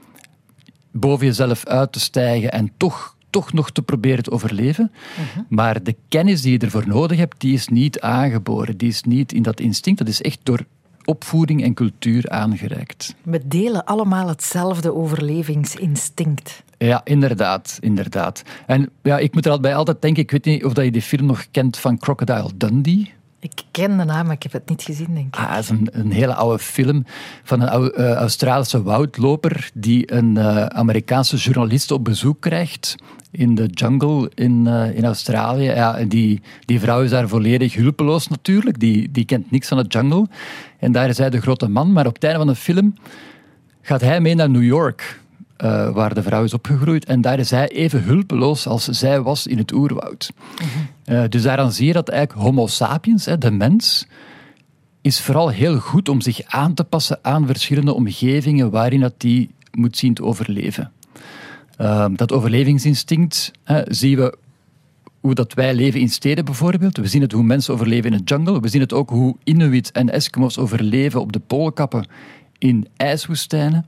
boven 0.93 1.27
jezelf 1.27 1.65
uit 1.65 1.93
te 1.93 2.01
stijgen 2.01 2.53
en 2.53 2.73
toch, 2.77 3.17
toch 3.31 3.53
nog 3.53 3.71
te 3.71 3.83
proberen 3.83 4.23
te 4.23 4.31
overleven. 4.31 4.93
Mhm. 4.93 5.45
Maar 5.49 5.83
de 5.83 5.97
kennis 6.09 6.43
die 6.43 6.53
je 6.53 6.59
ervoor 6.59 6.87
nodig 6.87 7.19
hebt, 7.19 7.41
die 7.41 7.53
is 7.53 7.69
niet 7.69 8.01
aangeboren. 8.01 8.77
Die 8.77 8.89
is 8.89 9.03
niet 9.03 9.33
in 9.33 9.43
dat 9.43 9.61
instinct. 9.61 9.99
Dat 9.99 10.09
is 10.09 10.23
echt 10.23 10.39
door 10.43 10.65
opvoeding 11.05 11.63
en 11.63 11.75
cultuur 11.75 12.29
aangereikt. 12.29 13.15
We 13.23 13.41
delen 13.47 13.85
allemaal 13.85 14.29
hetzelfde 14.29 14.95
overlevingsinstinct. 14.95 16.63
Ja, 16.79 17.01
inderdaad, 17.05 17.79
inderdaad. 17.81 18.43
En 18.67 18.91
ja, 19.03 19.19
ik 19.19 19.35
moet 19.35 19.45
er 19.45 19.51
altijd 19.51 19.69
bij 19.69 19.79
altijd 19.79 20.03
denken, 20.03 20.23
ik 20.23 20.31
weet 20.31 20.45
niet 20.45 20.65
of 20.65 20.73
dat 20.73 20.85
je 20.85 20.91
die 20.91 21.03
film 21.03 21.27
nog 21.27 21.47
kent 21.51 21.79
van 21.79 21.99
Crocodile 21.99 22.51
Dundee. 22.55 23.13
Ik 23.41 23.63
ken 23.71 23.99
de 23.99 24.05
naam, 24.05 24.27
maar 24.27 24.35
ik 24.35 24.43
heb 24.43 24.53
het 24.53 24.69
niet 24.69 24.83
gezien, 24.83 25.15
denk 25.15 25.27
ik. 25.27 25.37
Ah, 25.37 25.55
het 25.55 25.65
is 25.65 25.71
een, 25.71 25.89
een 25.93 26.13
hele 26.13 26.35
oude 26.35 26.59
film 26.59 27.05
van 27.43 27.61
een 27.61 27.93
uh, 28.01 28.13
Australische 28.13 28.83
woudloper 28.83 29.71
die 29.75 30.13
een 30.13 30.37
uh, 30.37 30.67
Amerikaanse 30.67 31.37
journalist 31.37 31.91
op 31.91 32.05
bezoek 32.05 32.41
krijgt 32.41 32.97
in 33.31 33.55
de 33.55 33.67
jungle 33.67 34.31
in, 34.35 34.65
uh, 34.67 34.97
in 34.97 35.05
Australië. 35.05 35.65
Ja, 35.65 36.05
die, 36.05 36.43
die 36.65 36.81
vrouw 36.81 37.03
is 37.03 37.11
daar 37.11 37.29
volledig 37.29 37.75
hulpeloos 37.75 38.29
natuurlijk. 38.29 38.79
Die, 38.81 39.11
die 39.11 39.25
kent 39.25 39.51
niks 39.51 39.69
van 39.69 39.79
de 39.79 39.89
jungle. 39.89 40.27
En 40.79 40.93
daar 40.93 41.09
is 41.09 41.19
hij 41.19 41.31
de 41.31 41.41
grote 41.41 41.69
man. 41.69 41.93
Maar 41.93 42.07
op 42.07 42.15
het 42.15 42.25
einde 42.25 42.39
van 42.39 42.47
de 42.47 42.55
film 42.55 42.95
gaat 43.83 44.01
hij 44.01 44.21
mee 44.21 44.35
naar 44.35 44.51
New 44.51 44.65
York. 44.65 45.21
Uh, 45.65 45.91
waar 45.91 46.15
de 46.15 46.23
vrouw 46.23 46.45
is 46.45 46.55
opgegroeid. 46.55 47.05
En 47.05 47.21
daar 47.21 47.39
is 47.39 47.51
hij 47.51 47.69
even 47.69 48.03
hulpeloos 48.03 48.67
als 48.67 48.85
zij 48.85 49.23
was 49.23 49.47
in 49.47 49.59
het 49.59 49.73
oerwoud. 49.73 50.31
Mm 50.63 50.69
uh, 51.11 51.25
dus 51.29 51.43
daaraan 51.43 51.73
zie 51.73 51.87
je 51.87 51.93
dat 51.93 52.09
eigenlijk 52.09 52.43
Homo 52.43 52.67
sapiens, 52.67 53.25
hè, 53.25 53.39
de 53.39 53.51
mens, 53.51 54.07
is 55.01 55.21
vooral 55.21 55.49
heel 55.49 55.79
goed 55.79 56.09
om 56.09 56.21
zich 56.21 56.43
aan 56.47 56.75
te 56.75 56.85
passen 56.85 57.19
aan 57.23 57.47
verschillende 57.47 57.95
omgevingen 57.95 58.71
waarin 58.71 59.01
dat 59.01 59.15
die 59.17 59.51
moet 59.73 59.97
zien 59.97 60.15
te 60.15 60.23
overleven. 60.23 60.93
Uh, 61.81 62.07
dat 62.13 62.33
overlevingsinstinct 62.33 63.51
hè, 63.65 63.83
zien 63.85 64.17
we 64.17 64.37
hoe 65.21 65.35
dat 65.35 65.55
wij 65.55 65.75
leven 65.75 66.01
in 66.01 66.09
steden 66.09 66.45
bijvoorbeeld. 66.45 66.97
We 66.97 67.07
zien 67.07 67.23
het 67.23 67.33
hoe 67.33 67.43
mensen 67.43 67.75
overleven 67.75 68.13
in 68.13 68.17
de 68.17 68.25
jungle. 68.25 68.61
We 68.61 68.69
zien 68.69 68.81
het 68.81 68.93
ook 68.93 69.11
hoe 69.11 69.37
Inuit 69.45 69.93
en 69.93 70.11
Eskimo's 70.11 70.59
overleven 70.59 71.21
op 71.21 71.33
de 71.33 71.39
poolkappen 71.39 72.07
in 72.59 72.89
ijswoestijnen. 72.97 73.87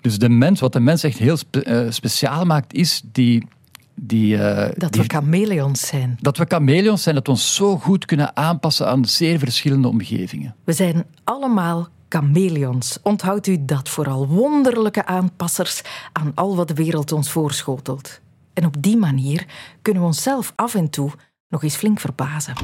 Dus 0.00 0.18
de 0.18 0.28
mens, 0.28 0.60
wat 0.60 0.72
de 0.72 0.80
mens 0.80 1.02
echt 1.02 1.18
heel 1.18 1.36
uh, 1.50 1.90
speciaal 1.90 2.44
maakt, 2.44 2.74
is 2.74 3.02
die 3.12 3.46
die, 3.94 4.36
uh, 4.36 4.68
dat 4.76 4.94
we 4.94 5.04
chameleons 5.06 5.86
zijn. 5.86 6.18
Dat 6.20 6.36
we 6.36 6.44
chameleons 6.48 7.02
zijn, 7.02 7.14
dat 7.14 7.26
we 7.26 7.32
ons 7.32 7.54
zo 7.54 7.78
goed 7.78 8.04
kunnen 8.04 8.36
aanpassen 8.36 8.86
aan 8.86 9.04
zeer 9.04 9.38
verschillende 9.38 9.88
omgevingen. 9.88 10.54
We 10.64 10.72
zijn 10.72 11.04
allemaal 11.24 11.88
chameleons. 12.12 12.98
Onthoudt 13.02 13.46
u 13.46 13.64
dat 13.64 13.88
vooral 13.88 14.26
wonderlijke 14.26 15.04
aanpassers 15.04 15.82
aan 16.12 16.32
al 16.34 16.56
wat 16.56 16.68
de 16.68 16.74
wereld 16.74 17.12
ons 17.12 17.30
voorschotelt. 17.30 18.20
En 18.52 18.66
op 18.66 18.74
die 18.78 18.96
manier 18.96 19.46
kunnen 19.82 20.02
we 20.02 20.08
onszelf 20.08 20.52
af 20.56 20.74
en 20.74 20.90
toe 20.90 21.10
nog 21.48 21.62
eens 21.62 21.76
flink 21.76 22.00
verbazen. 22.00 22.54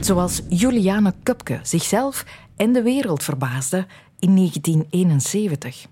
Zoals 0.00 0.42
Juliane 0.48 1.14
Kupke 1.22 1.60
zichzelf 1.62 2.24
en 2.56 2.72
de 2.72 2.82
wereld 2.82 3.22
verbaasde 3.22 3.86
in 4.18 4.36
1971. 4.36 5.86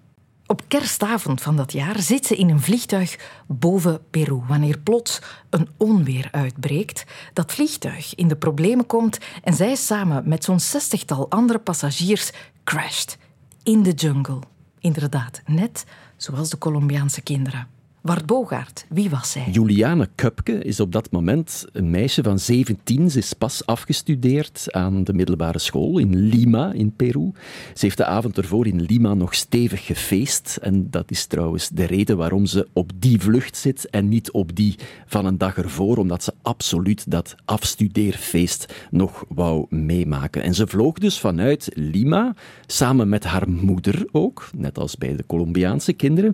Op 0.46 0.62
kerstavond 0.68 1.42
van 1.42 1.56
dat 1.56 1.72
jaar 1.72 2.00
zit 2.00 2.26
ze 2.26 2.36
in 2.36 2.50
een 2.50 2.60
vliegtuig 2.60 3.18
boven 3.46 4.00
Peru 4.10 4.40
wanneer 4.46 4.78
plots 4.78 5.20
een 5.50 5.68
onweer 5.76 6.28
uitbreekt, 6.30 7.04
dat 7.32 7.52
vliegtuig 7.52 8.14
in 8.14 8.28
de 8.28 8.36
problemen 8.36 8.86
komt 8.86 9.18
en 9.42 9.54
zij 9.54 9.74
samen 9.74 10.28
met 10.28 10.44
zo'n 10.44 10.60
zestigtal 10.60 11.30
andere 11.30 11.58
passagiers 11.58 12.30
crasht 12.64 13.18
in 13.62 13.82
de 13.82 13.92
jungle. 13.92 14.40
Inderdaad, 14.78 15.42
net 15.46 15.84
zoals 16.16 16.50
de 16.50 16.58
Colombiaanse 16.58 17.20
kinderen. 17.20 17.75
Bart 18.06 18.26
Bogaert, 18.26 18.86
wie 18.88 19.10
was 19.10 19.30
zij? 19.30 19.46
Juliane 19.50 20.08
Kupke 20.14 20.52
is 20.52 20.80
op 20.80 20.92
dat 20.92 21.10
moment 21.10 21.64
een 21.72 21.90
meisje 21.90 22.22
van 22.22 22.38
17. 22.38 23.10
Ze 23.10 23.18
is 23.18 23.32
pas 23.32 23.66
afgestudeerd 23.66 24.66
aan 24.70 25.04
de 25.04 25.12
middelbare 25.12 25.58
school 25.58 25.98
in 25.98 26.16
Lima, 26.16 26.72
in 26.72 26.92
Peru. 26.96 27.32
Ze 27.74 27.84
heeft 27.84 27.96
de 27.96 28.04
avond 28.04 28.38
ervoor 28.38 28.66
in 28.66 28.80
Lima 28.82 29.14
nog 29.14 29.34
stevig 29.34 29.86
gefeest. 29.86 30.58
En 30.62 30.90
dat 30.90 31.10
is 31.10 31.26
trouwens 31.26 31.68
de 31.68 31.84
reden 31.84 32.16
waarom 32.16 32.46
ze 32.46 32.68
op 32.72 32.90
die 32.96 33.20
vlucht 33.20 33.56
zit 33.56 33.90
en 33.90 34.08
niet 34.08 34.30
op 34.30 34.56
die 34.56 34.74
van 35.06 35.26
een 35.26 35.38
dag 35.38 35.56
ervoor, 35.56 35.96
omdat 35.96 36.24
ze 36.24 36.32
absoluut 36.42 37.10
dat 37.10 37.34
afstudeerfeest 37.44 38.74
nog 38.90 39.24
wou 39.28 39.66
meemaken. 39.68 40.42
En 40.42 40.54
ze 40.54 40.66
vloog 40.66 40.98
dus 40.98 41.20
vanuit 41.20 41.70
Lima, 41.74 42.34
samen 42.66 43.08
met 43.08 43.24
haar 43.24 43.48
moeder 43.48 44.06
ook, 44.12 44.50
net 44.56 44.78
als 44.78 44.96
bij 44.96 45.16
de 45.16 45.26
Colombiaanse 45.26 45.92
kinderen. 45.92 46.32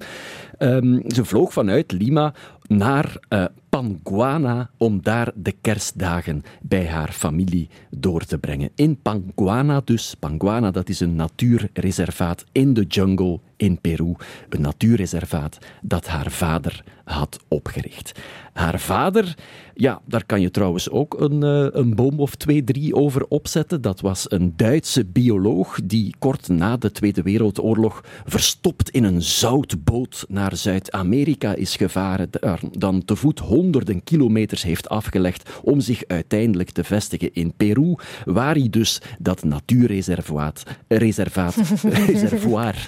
Um, 0.58 1.02
ze 1.10 1.24
vloog 1.24 1.52
vanuit 1.52 1.92
Lima 1.92 2.34
naar 2.66 3.16
uh, 3.28 3.44
Panguana 3.68 4.70
om 4.76 5.02
daar 5.02 5.32
de 5.34 5.54
kerstdagen 5.60 6.42
bij 6.62 6.86
haar 6.86 7.12
familie 7.12 7.68
door 7.90 8.24
te 8.24 8.38
brengen. 8.38 8.70
In 8.74 8.98
Panguana 9.02 9.80
dus. 9.84 10.14
Panguana, 10.18 10.70
dat 10.70 10.88
is 10.88 11.00
een 11.00 11.16
natuurreservaat 11.16 12.44
in 12.52 12.74
de 12.74 12.82
jungle 12.82 13.40
in 13.62 13.80
Peru. 13.80 14.14
Een 14.48 14.60
natuurreservaat 14.60 15.58
dat 15.82 16.06
haar 16.06 16.30
vader 16.30 16.84
had 17.04 17.38
opgericht. 17.48 18.12
Haar 18.52 18.80
vader, 18.80 19.34
ja, 19.74 20.00
daar 20.04 20.24
kan 20.26 20.40
je 20.40 20.50
trouwens 20.50 20.90
ook 20.90 21.20
een, 21.20 21.42
eh, 21.42 21.80
een 21.80 21.94
boom 21.94 22.20
of 22.20 22.34
twee, 22.34 22.64
drie 22.64 22.94
over 22.94 23.26
opzetten. 23.26 23.80
Dat 23.80 24.00
was 24.00 24.30
een 24.30 24.52
Duitse 24.56 25.04
bioloog 25.04 25.78
die 25.84 26.14
kort 26.18 26.48
na 26.48 26.76
de 26.76 26.92
Tweede 26.92 27.22
Wereldoorlog 27.22 28.04
verstopt 28.24 28.90
in 28.90 29.04
een 29.04 29.22
zoutboot 29.22 30.24
naar 30.28 30.56
Zuid-Amerika 30.56 31.54
is 31.54 31.76
gevaren, 31.76 32.30
dan 32.70 33.04
te 33.04 33.16
voet 33.16 33.38
honderden 33.38 34.04
kilometers 34.04 34.62
heeft 34.62 34.88
afgelegd 34.88 35.50
om 35.62 35.80
zich 35.80 36.04
uiteindelijk 36.06 36.70
te 36.70 36.84
vestigen 36.84 37.34
in 37.34 37.52
Peru, 37.56 37.94
waar 38.24 38.54
hij 38.54 38.68
dus 38.70 39.00
dat 39.18 39.44
natuurreservaat, 39.44 40.62
reservaat, 40.88 41.54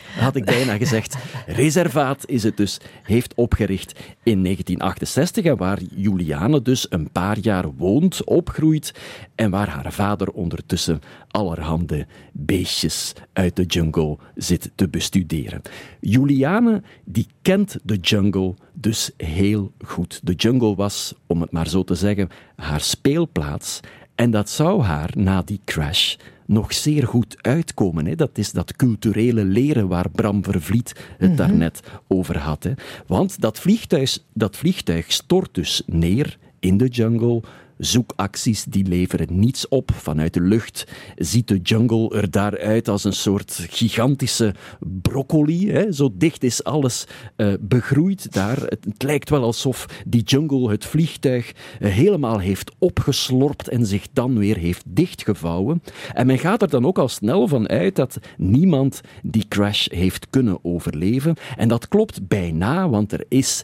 had 0.19 0.37
ik 0.37 0.47
bijna 0.65 0.85
gezegd, 0.85 1.17
reservaat 1.47 2.27
is 2.27 2.43
het 2.43 2.57
dus, 2.57 2.81
heeft 3.03 3.35
opgericht 3.35 3.93
in 4.23 4.43
1968 4.43 5.45
en 5.45 5.57
waar 5.57 5.79
Juliane 5.95 6.63
dus 6.63 6.87
een 6.91 7.11
paar 7.11 7.39
jaar 7.39 7.73
woont, 7.73 8.25
opgroeit 8.25 8.95
en 9.35 9.51
waar 9.51 9.69
haar 9.69 9.93
vader 9.93 10.31
ondertussen 10.31 11.01
allerhande 11.29 12.07
beestjes 12.33 13.13
uit 13.33 13.57
de 13.57 13.65
jungle 13.65 14.19
zit 14.35 14.71
te 14.75 14.89
bestuderen. 14.89 15.61
Juliane, 16.01 16.83
die 17.05 17.27
kent 17.43 17.77
de 17.83 17.97
jungle 17.97 18.55
dus 18.73 19.11
heel 19.17 19.73
goed. 19.85 20.21
De 20.23 20.33
jungle 20.33 20.75
was, 20.75 21.15
om 21.27 21.41
het 21.41 21.51
maar 21.51 21.69
zo 21.69 21.85
te 21.85 21.95
zeggen, 21.95 22.29
haar 22.57 22.81
speelplaats 22.81 23.81
en 24.15 24.31
dat 24.31 24.51
zou 24.51 24.83
haar 24.83 25.11
na 25.15 25.43
die 25.43 25.61
crash 25.65 26.17
nog 26.47 26.73
zeer 26.73 27.07
goed 27.07 27.37
uitkomen. 27.41 28.07
Hè. 28.07 28.15
Dat 28.15 28.39
is 28.39 28.53
dat 28.53 28.77
culturele 28.77 29.45
leren 29.45 29.89
waar 29.89 30.11
Bram 30.11 30.45
Vervliet 30.45 31.05
het 31.19 31.31
mm 31.31 31.37
daarnet 31.37 31.81
over 32.07 32.39
had. 32.39 32.63
Hè. 32.63 32.73
Want 33.07 33.41
dat 33.41 33.59
vliegtuig, 33.59 34.19
dat 34.33 34.57
vliegtuig 34.57 35.13
stort 35.13 35.55
dus 35.55 35.83
neer 35.87 36.39
in 36.59 36.77
de 36.77 36.89
jungle 36.89 37.43
zoekacties 37.79 38.65
die 38.65 38.87
leveren 38.87 39.39
niets 39.39 39.69
op. 39.69 39.91
Vanuit 39.95 40.35
de 40.35 40.41
lucht 40.41 40.87
ziet 41.17 41.49
de 41.49 41.59
jungle 41.59 42.11
er 42.11 42.31
daaruit 42.31 42.89
als 42.89 43.05
een 43.05 43.13
soort 43.13 43.67
gigantische 43.71 44.55
broccoli. 44.81 45.71
Hè. 45.71 45.93
Zo 45.93 46.11
dicht 46.15 46.43
is 46.45 46.65
alles 46.65 47.07
uh, 47.37 47.55
begroeid 47.61 48.33
daar. 48.33 48.61
Het, 48.61 49.03
lijkt 49.03 49.31
wel 49.31 49.43
alsof 49.43 49.87
die 50.07 50.23
jungle 50.23 50.71
het 50.71 50.85
vliegtuig 50.85 51.53
uh, 51.53 51.91
helemaal 51.91 52.39
heeft 52.39 52.73
opgeslorpt 52.79 53.69
en 53.69 53.87
zich 53.87 54.07
dan 54.13 54.39
weer 54.39 54.57
heeft 54.57 54.85
dichtgevouwen. 54.87 55.83
En 56.13 56.27
men 56.27 56.39
gaat 56.39 56.63
er 56.63 56.71
dan 56.71 56.87
ook 56.87 56.99
al 56.99 57.09
snel 57.09 57.49
van 57.49 57.69
uit 57.69 57.97
dat 57.97 58.19
niemand 58.37 59.01
die 59.23 59.45
crash 59.49 59.89
heeft 59.89 60.31
kunnen 60.31 60.59
overleven. 60.63 61.37
En 61.57 61.69
dat 61.69 61.89
klopt 61.89 62.29
bijna, 62.29 62.89
want 62.89 63.13
er 63.13 63.25
is 63.29 63.63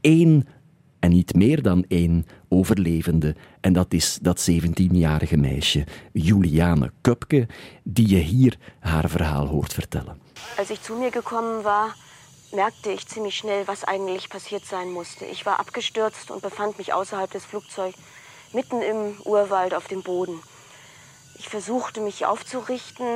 één 0.00 0.46
en 1.00 1.10
niet 1.10 1.34
meer 1.34 1.62
dan 1.62 1.84
één 1.88 2.26
overlevende. 2.48 3.34
En 3.60 3.72
dat 3.72 3.92
is 3.92 4.18
dat 4.22 4.50
17-jarige 4.50 5.36
meisje, 5.36 5.84
Juliane 6.12 6.92
Köpke, 7.00 7.46
die 7.82 8.08
je 8.08 8.18
hier 8.18 8.56
haar 8.80 9.08
verhaal 9.08 9.46
hoort 9.46 9.72
vertellen. 9.72 10.20
Als 10.56 10.70
ich 10.70 10.80
zu 10.82 10.94
mir 10.94 11.10
gekommen 11.10 11.62
war, 11.62 11.94
merkte 12.52 12.90
ich 12.90 13.06
ziemlich 13.06 13.36
schnell, 13.36 13.66
was 13.66 13.84
eigentlich 13.84 14.28
passiert 14.28 14.64
sein 14.64 14.90
musste. 14.90 15.24
Ich 15.24 15.44
war 15.44 15.58
abgestürzt 15.58 16.30
und 16.30 16.42
befand 16.42 16.78
mich 16.78 16.92
außerhalb 16.92 17.30
des 17.30 17.44
Flugzeugs 17.44 17.98
mitten 18.52 18.82
im 18.82 19.16
Urwald 19.24 19.74
auf 19.74 19.86
dem 19.86 20.02
Boden. 20.02 20.40
Ich 21.38 21.48
versuchte 21.48 22.00
mich 22.00 22.26
aufzurichten. 22.26 23.06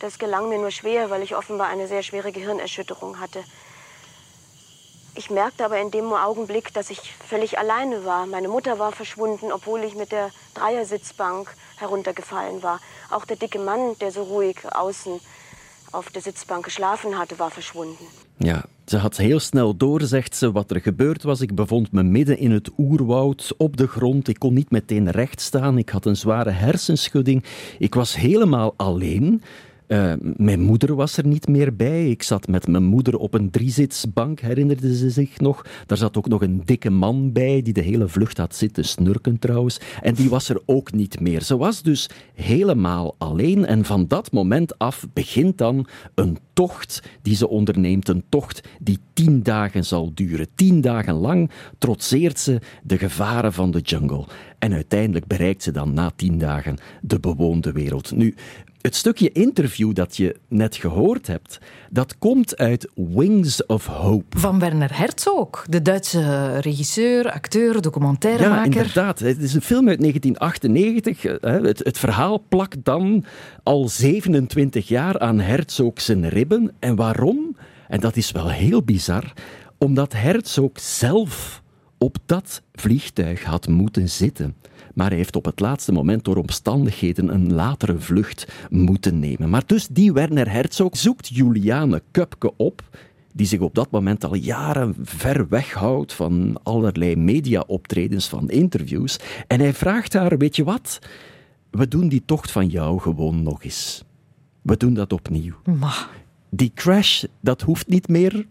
Das 0.00 0.18
gelang 0.18 0.48
mir 0.48 0.58
nur 0.58 0.70
schwer, 0.70 1.10
weil 1.10 1.22
ich 1.22 1.36
offenbar 1.36 1.68
eine 1.68 1.86
sehr 1.86 2.02
schwere 2.02 2.32
Gehirnerschütterung 2.32 3.20
hatte. 3.20 3.44
Ich 5.14 5.30
merkte 5.30 5.64
aber 5.64 5.80
in 5.80 5.90
dem 5.90 6.12
Augenblick, 6.12 6.72
dass 6.74 6.90
ich 6.90 7.00
völlig 7.28 7.58
alleine 7.58 8.04
war. 8.04 8.26
Meine 8.26 8.48
Mutter 8.48 8.78
war 8.78 8.92
verschwunden, 8.92 9.52
obwohl 9.52 9.82
ich 9.84 9.94
mit 9.96 10.12
der 10.12 10.30
Dreiersitzbank 10.54 11.54
heruntergefallen 11.76 12.62
war. 12.62 12.80
Auch 13.10 13.24
der 13.24 13.36
dicke 13.36 13.58
Mann, 13.58 13.96
der 14.00 14.12
so 14.12 14.22
ruhig 14.22 14.56
außen 14.70 15.20
auf 15.92 16.10
der 16.10 16.22
Sitzbank 16.22 16.64
geschlafen 16.64 17.18
hatte, 17.18 17.38
war 17.38 17.50
verschwunden. 17.50 18.06
Ja, 18.38 18.64
ze 18.86 18.96
had 18.96 19.16
heel 19.16 19.40
snel 19.40 19.76
door, 19.76 20.00
zegt 20.02 20.36
ze, 20.36 20.52
wat 20.52 20.70
er 20.70 20.80
gebeurd 20.80 21.22
was. 21.22 21.40
Ik 21.40 21.54
bevond 21.54 21.92
me 21.92 22.02
midden 22.02 22.38
in 22.38 22.50
het 22.50 22.70
oerwoud, 22.78 23.54
op 23.56 23.76
de 23.76 23.86
grond. 23.86 24.28
Ik 24.28 24.38
kon 24.38 24.54
niet 24.54 24.70
meteen 24.70 25.10
recht 25.10 25.40
staan. 25.40 25.78
Ik 25.78 25.88
had 25.88 26.06
een 26.06 26.16
zware 26.16 26.50
hersenschudding. 26.50 27.44
Ik 27.78 27.94
was 27.94 28.16
helemaal 28.16 28.74
alleen. 28.76 29.42
Uh, 29.88 30.12
mijn 30.36 30.60
moeder 30.60 30.94
was 30.94 31.16
er 31.16 31.26
niet 31.26 31.48
meer 31.48 31.76
bij. 31.76 32.10
Ik 32.10 32.22
zat 32.22 32.48
met 32.48 32.66
mijn 32.66 32.84
moeder 32.84 33.16
op 33.16 33.34
een 33.34 33.50
driezitsbank, 33.50 34.40
herinnerde 34.40 34.96
ze 34.96 35.10
zich 35.10 35.40
nog. 35.40 35.66
Daar 35.86 35.98
zat 35.98 36.16
ook 36.16 36.28
nog 36.28 36.42
een 36.42 36.62
dikke 36.64 36.90
man 36.90 37.32
bij, 37.32 37.62
die 37.62 37.72
de 37.72 37.80
hele 37.80 38.08
vlucht 38.08 38.38
had 38.38 38.54
zitten 38.54 38.84
snurken 38.84 39.38
trouwens. 39.38 39.80
En 40.02 40.14
die 40.14 40.28
was 40.28 40.48
er 40.48 40.60
ook 40.66 40.92
niet 40.92 41.20
meer. 41.20 41.42
Ze 41.42 41.56
was 41.56 41.82
dus 41.82 42.10
helemaal 42.34 43.14
alleen. 43.18 43.66
En 43.66 43.84
van 43.84 44.06
dat 44.06 44.32
moment 44.32 44.78
af 44.78 45.06
begint 45.12 45.58
dan 45.58 45.86
een 46.14 46.38
tocht 46.52 47.02
die 47.22 47.36
ze 47.36 47.48
onderneemt. 47.48 48.08
Een 48.08 48.24
tocht 48.28 48.68
die 48.80 48.98
tien 49.12 49.42
dagen 49.42 49.84
zal 49.84 50.10
duren. 50.14 50.46
Tien 50.54 50.80
dagen 50.80 51.14
lang 51.14 51.50
trotseert 51.78 52.38
ze 52.38 52.60
de 52.82 52.98
gevaren 52.98 53.52
van 53.52 53.70
de 53.70 53.80
jungle. 53.80 54.24
En 54.58 54.72
uiteindelijk 54.72 55.26
bereikt 55.26 55.62
ze 55.62 55.70
dan 55.70 55.94
na 55.94 56.10
tien 56.16 56.38
dagen 56.38 56.78
de 57.00 57.20
bewoonde 57.20 57.72
wereld. 57.72 58.12
Nu, 58.16 58.34
het 58.80 58.96
stukje 58.96 59.32
interview 59.32 59.94
dat 59.94 60.16
je 60.16 60.36
net 60.48 60.76
gehoord 60.76 61.26
hebt, 61.26 61.58
dat 61.90 62.18
komt 62.18 62.56
uit 62.56 62.90
Wings 62.94 63.66
of 63.66 63.86
Hope. 63.86 64.38
Van 64.38 64.58
Werner 64.58 64.98
Herzog, 64.98 65.66
de 65.68 65.82
Duitse 65.82 66.58
regisseur, 66.58 67.32
acteur, 67.32 67.82
documentairemaker. 67.82 68.72
Ja, 68.72 68.78
inderdaad. 68.78 69.18
Het 69.18 69.42
is 69.42 69.54
een 69.54 69.62
film 69.62 69.88
uit 69.88 70.00
1998. 70.00 71.22
Het, 71.40 71.78
het 71.78 71.98
verhaal 71.98 72.44
plakt 72.48 72.76
dan 72.82 73.24
al 73.62 73.88
27 73.88 74.88
jaar 74.88 75.18
aan 75.18 75.40
Herzog 75.40 76.00
zijn 76.00 76.28
ribben. 76.28 76.72
En 76.78 76.96
waarom? 76.96 77.56
En 77.88 78.00
dat 78.00 78.16
is 78.16 78.30
wel 78.30 78.50
heel 78.50 78.82
bizar. 78.82 79.32
Omdat 79.78 80.12
Herzog 80.12 80.80
zelf 80.80 81.62
op 81.98 82.16
dat 82.26 82.62
vliegtuig 82.72 83.44
had 83.44 83.68
moeten 83.68 84.08
zitten 84.08 84.54
maar 84.98 85.08
hij 85.08 85.16
heeft 85.16 85.36
op 85.36 85.44
het 85.44 85.60
laatste 85.60 85.92
moment 85.92 86.24
door 86.24 86.36
omstandigheden 86.36 87.34
een 87.34 87.52
latere 87.52 87.98
vlucht 87.98 88.52
moeten 88.70 89.18
nemen. 89.18 89.50
Maar 89.50 89.62
dus 89.66 89.86
die 89.86 90.12
Werner 90.12 90.50
Herzog 90.50 90.96
zoekt 90.96 91.28
Juliane 91.28 92.02
Kupke 92.10 92.56
op, 92.56 92.82
die 93.32 93.46
zich 93.46 93.60
op 93.60 93.74
dat 93.74 93.90
moment 93.90 94.24
al 94.24 94.34
jaren 94.34 94.96
ver 95.02 95.48
weg 95.48 95.72
houdt 95.72 96.12
van 96.12 96.60
allerlei 96.62 97.16
mediaoptredens, 97.16 98.28
van 98.28 98.50
interviews. 98.50 99.18
En 99.46 99.60
hij 99.60 99.74
vraagt 99.74 100.12
haar, 100.12 100.38
weet 100.38 100.56
je 100.56 100.64
wat, 100.64 100.98
we 101.70 101.88
doen 101.88 102.08
die 102.08 102.22
tocht 102.24 102.50
van 102.50 102.66
jou 102.66 103.00
gewoon 103.00 103.42
nog 103.42 103.64
eens. 103.64 104.04
We 104.62 104.76
doen 104.76 104.94
dat 104.94 105.12
opnieuw. 105.12 105.54
Maar 105.78 106.08
die 106.50 106.72
crash, 106.74 107.24
dat 107.40 107.62
hoeft 107.62 107.88
niet 107.88 108.08
meer. 108.08 108.46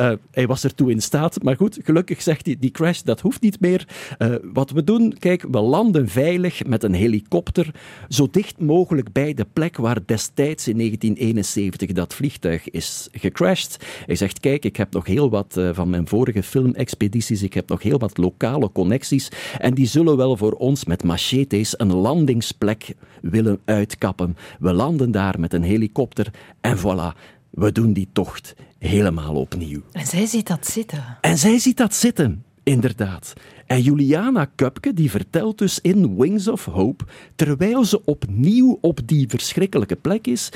Uh, 0.00 0.12
hij 0.30 0.46
was 0.46 0.64
ertoe 0.64 0.90
in 0.90 1.02
staat, 1.02 1.42
maar 1.42 1.56
goed, 1.56 1.78
gelukkig 1.82 2.22
zegt 2.22 2.46
hij, 2.46 2.56
die 2.60 2.70
crash, 2.70 3.00
dat 3.00 3.20
hoeft 3.20 3.40
niet 3.40 3.60
meer. 3.60 3.88
Uh, 4.18 4.34
wat 4.42 4.70
we 4.70 4.84
doen, 4.84 5.16
kijk, 5.18 5.44
we 5.50 5.60
landen 5.60 6.08
veilig 6.08 6.64
met 6.64 6.82
een 6.82 6.94
helikopter 6.94 7.74
zo 8.08 8.28
dicht 8.30 8.60
mogelijk 8.60 9.12
bij 9.12 9.34
de 9.34 9.46
plek 9.52 9.76
waar 9.76 9.98
destijds 10.06 10.68
in 10.68 10.76
1971 10.76 11.92
dat 11.92 12.14
vliegtuig 12.14 12.70
is 12.70 13.08
gecrashed. 13.12 13.76
Hij 14.06 14.16
zegt, 14.16 14.40
kijk, 14.40 14.64
ik 14.64 14.76
heb 14.76 14.92
nog 14.92 15.06
heel 15.06 15.30
wat 15.30 15.60
van 15.72 15.90
mijn 15.90 16.08
vorige 16.08 16.42
filmexpedities, 16.42 17.42
ik 17.42 17.54
heb 17.54 17.68
nog 17.68 17.82
heel 17.82 17.98
wat 17.98 18.16
lokale 18.16 18.72
connecties 18.72 19.28
en 19.58 19.74
die 19.74 19.86
zullen 19.86 20.16
wel 20.16 20.36
voor 20.36 20.52
ons 20.52 20.84
met 20.84 21.04
machetes 21.04 21.74
een 21.78 21.92
landingsplek 21.92 22.94
willen 23.20 23.60
uitkappen. 23.64 24.36
We 24.58 24.72
landen 24.72 25.10
daar 25.10 25.40
met 25.40 25.52
een 25.52 25.62
helikopter 25.62 26.30
en 26.60 26.78
voilà 26.78 27.11
we 27.52 27.72
doen 27.72 27.92
die 27.92 28.08
tocht 28.12 28.54
helemaal 28.78 29.34
opnieuw. 29.34 29.80
En 29.92 30.06
zij 30.06 30.26
ziet 30.26 30.46
dat 30.46 30.66
zitten. 30.66 31.18
En 31.20 31.38
zij 31.38 31.58
ziet 31.58 31.76
dat 31.76 31.94
zitten, 31.94 32.44
inderdaad. 32.62 33.32
En 33.66 33.80
Juliana 33.80 34.44
Kupke 34.54 34.94
die 34.94 35.10
vertelt 35.10 35.58
dus 35.58 35.78
in 35.80 36.16
Wings 36.16 36.48
of 36.48 36.64
Hope, 36.64 37.04
terwijl 37.36 37.84
ze 37.84 38.04
opnieuw 38.04 38.78
op 38.80 39.00
die 39.04 39.28
verschrikkelijke 39.28 39.96
plek 39.96 40.26
is, 40.26 40.48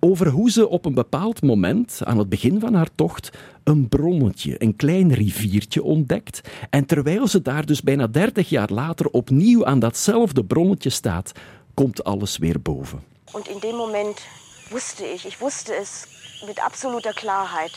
over 0.00 0.28
hoe 0.28 0.50
ze 0.50 0.68
op 0.68 0.84
een 0.84 0.94
bepaald 0.94 1.42
moment, 1.42 2.00
aan 2.04 2.18
het 2.18 2.28
begin 2.28 2.60
van 2.60 2.74
haar 2.74 2.88
tocht, 2.94 3.30
een 3.64 3.88
bronnetje, 3.88 4.62
een 4.62 4.76
klein 4.76 5.12
riviertje 5.12 5.82
ontdekt. 5.82 6.40
En 6.70 6.86
terwijl 6.86 7.28
ze 7.28 7.42
daar 7.42 7.66
dus 7.66 7.82
bijna 7.82 8.06
30 8.06 8.48
jaar 8.48 8.70
later 8.72 9.06
opnieuw 9.08 9.64
aan 9.66 9.78
datzelfde 9.78 10.44
bronnetje 10.44 10.90
staat, 10.90 11.32
komt 11.74 12.04
alles 12.04 12.38
weer 12.38 12.60
boven. 12.62 13.02
En 13.32 13.52
in 13.54 13.60
dem 13.60 13.74
moment 13.74 14.26
wusste 14.70 15.12
ich, 15.12 15.26
ich 15.26 15.38
wusste 15.38 15.72
es 15.72 16.06
mit 16.42 16.62
absoluter 16.62 17.12
Klarheit, 17.12 17.72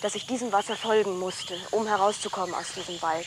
dass 0.00 0.14
ich 0.14 0.26
diesem 0.26 0.52
Wasser 0.52 0.76
folgen 0.76 1.18
musste, 1.18 1.56
um 1.70 1.86
herauszukommen 1.86 2.54
aus 2.54 2.72
diesem 2.74 3.00
Wald. 3.02 3.26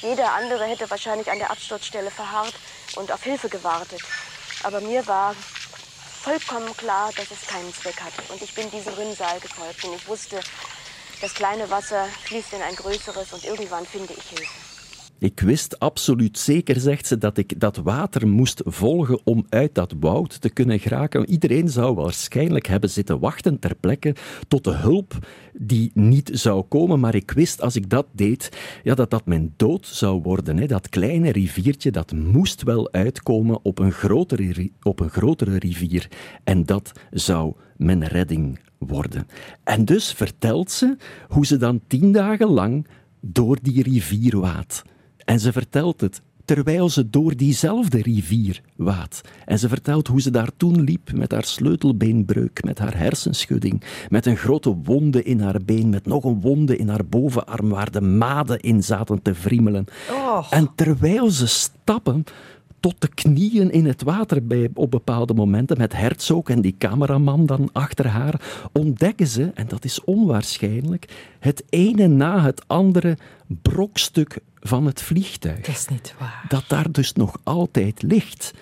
Jeder 0.00 0.32
andere 0.32 0.64
hätte 0.66 0.90
wahrscheinlich 0.90 1.30
an 1.30 1.38
der 1.38 1.50
Absturzstelle 1.50 2.10
verharrt 2.10 2.54
und 2.96 3.10
auf 3.10 3.22
Hilfe 3.22 3.48
gewartet. 3.48 4.02
Aber 4.62 4.80
mir 4.80 5.06
war 5.06 5.34
vollkommen 6.22 6.76
klar, 6.76 7.10
dass 7.16 7.30
es 7.30 7.46
keinen 7.46 7.72
Zweck 7.74 8.00
hatte. 8.00 8.22
Und 8.32 8.42
ich 8.42 8.54
bin 8.54 8.70
diesem 8.70 8.94
Rinnsal 8.94 9.40
gefolgt 9.40 9.84
und 9.84 9.94
ich 9.94 10.06
wusste, 10.06 10.40
das 11.20 11.34
kleine 11.34 11.70
Wasser 11.70 12.06
fließt 12.24 12.52
in 12.52 12.62
ein 12.62 12.76
größeres 12.76 13.32
und 13.32 13.44
irgendwann 13.44 13.86
finde 13.86 14.14
ich 14.14 14.28
Hilfe. 14.28 14.73
Ik 15.18 15.40
wist 15.40 15.78
absoluut 15.78 16.38
zeker, 16.38 16.80
zegt 16.80 17.06
ze, 17.06 17.18
dat 17.18 17.38
ik 17.38 17.60
dat 17.60 17.76
water 17.76 18.28
moest 18.28 18.62
volgen 18.64 19.20
om 19.24 19.46
uit 19.48 19.74
dat 19.74 19.94
woud 20.00 20.40
te 20.40 20.50
kunnen 20.50 20.78
geraken. 20.78 21.30
Iedereen 21.30 21.68
zou 21.68 21.94
waarschijnlijk 21.94 22.66
hebben 22.66 22.90
zitten 22.90 23.18
wachten 23.18 23.58
ter 23.58 23.74
plekke 23.74 24.14
tot 24.48 24.64
de 24.64 24.74
hulp 24.74 25.18
die 25.52 25.90
niet 25.94 26.30
zou 26.32 26.62
komen. 26.62 27.00
Maar 27.00 27.14
ik 27.14 27.30
wist, 27.30 27.60
als 27.60 27.76
ik 27.76 27.90
dat 27.90 28.06
deed, 28.12 28.48
ja, 28.82 28.94
dat 28.94 29.10
dat 29.10 29.26
mijn 29.26 29.52
dood 29.56 29.86
zou 29.86 30.22
worden. 30.22 30.56
Hè. 30.56 30.66
Dat 30.66 30.88
kleine 30.88 31.32
riviertje, 31.32 31.90
dat 31.90 32.12
moest 32.12 32.62
wel 32.62 32.92
uitkomen 32.92 33.58
op 33.62 33.78
een, 33.78 33.92
grotere, 33.92 34.70
op 34.82 35.00
een 35.00 35.10
grotere 35.10 35.58
rivier. 35.58 36.08
En 36.44 36.64
dat 36.64 36.92
zou 37.10 37.54
mijn 37.76 38.06
redding 38.06 38.58
worden. 38.78 39.26
En 39.64 39.84
dus 39.84 40.12
vertelt 40.12 40.70
ze 40.70 40.96
hoe 41.28 41.46
ze 41.46 41.56
dan 41.56 41.80
tien 41.86 42.12
dagen 42.12 42.48
lang 42.48 42.86
door 43.20 43.58
die 43.62 43.82
rivier 43.82 44.40
waadt. 44.40 44.82
En 45.24 45.40
ze 45.40 45.52
vertelt 45.52 46.00
het 46.00 46.22
terwijl 46.44 46.88
ze 46.88 47.10
door 47.10 47.36
diezelfde 47.36 48.02
rivier 48.02 48.60
waadt. 48.76 49.20
En 49.44 49.58
ze 49.58 49.68
vertelt 49.68 50.06
hoe 50.06 50.20
ze 50.20 50.30
daar 50.30 50.50
toen 50.56 50.80
liep 50.80 51.12
met 51.12 51.32
haar 51.32 51.44
sleutelbeenbreuk, 51.44 52.64
met 52.64 52.78
haar 52.78 52.98
hersenschudding, 52.98 53.82
met 54.08 54.26
een 54.26 54.36
grote 54.36 54.76
wonde 54.82 55.22
in 55.22 55.40
haar 55.40 55.60
been, 55.64 55.88
met 55.88 56.06
nog 56.06 56.24
een 56.24 56.40
wonde 56.40 56.76
in 56.76 56.88
haar 56.88 57.06
bovenarm 57.06 57.68
waar 57.68 57.90
de 57.90 58.00
maden 58.00 58.60
in 58.60 58.82
zaten 58.82 59.22
te 59.22 59.34
vriemelen. 59.34 59.84
Oh. 60.10 60.46
En 60.50 60.70
terwijl 60.74 61.30
ze 61.30 61.46
stappen, 61.46 62.24
tot 62.84 63.00
de 63.00 63.08
knieën 63.08 63.70
in 63.70 63.86
het 63.86 64.02
water 64.02 64.46
bij, 64.46 64.70
op 64.74 64.90
bepaalde 64.90 65.34
momenten, 65.34 65.78
met 65.78 65.92
Herzog 65.92 66.48
en 66.48 66.60
die 66.60 66.74
cameraman 66.78 67.46
dan 67.46 67.68
achter 67.72 68.06
haar, 68.06 68.40
ontdekken 68.72 69.26
ze, 69.26 69.50
en 69.54 69.68
dat 69.68 69.84
is 69.84 70.04
onwaarschijnlijk, 70.04 71.08
het 71.38 71.64
ene 71.68 72.06
na 72.06 72.40
het 72.40 72.62
andere 72.66 73.16
brokstuk 73.46 74.38
van 74.60 74.86
het 74.86 75.02
vliegtuig. 75.02 75.60
Dat 75.60 75.74
is 75.74 75.86
niet 75.88 76.14
waar. 76.18 76.44
Dat 76.48 76.64
daar 76.68 76.92
dus 76.92 77.12
nog 77.12 77.36
altijd 77.42 78.02
ligt. 78.02 78.52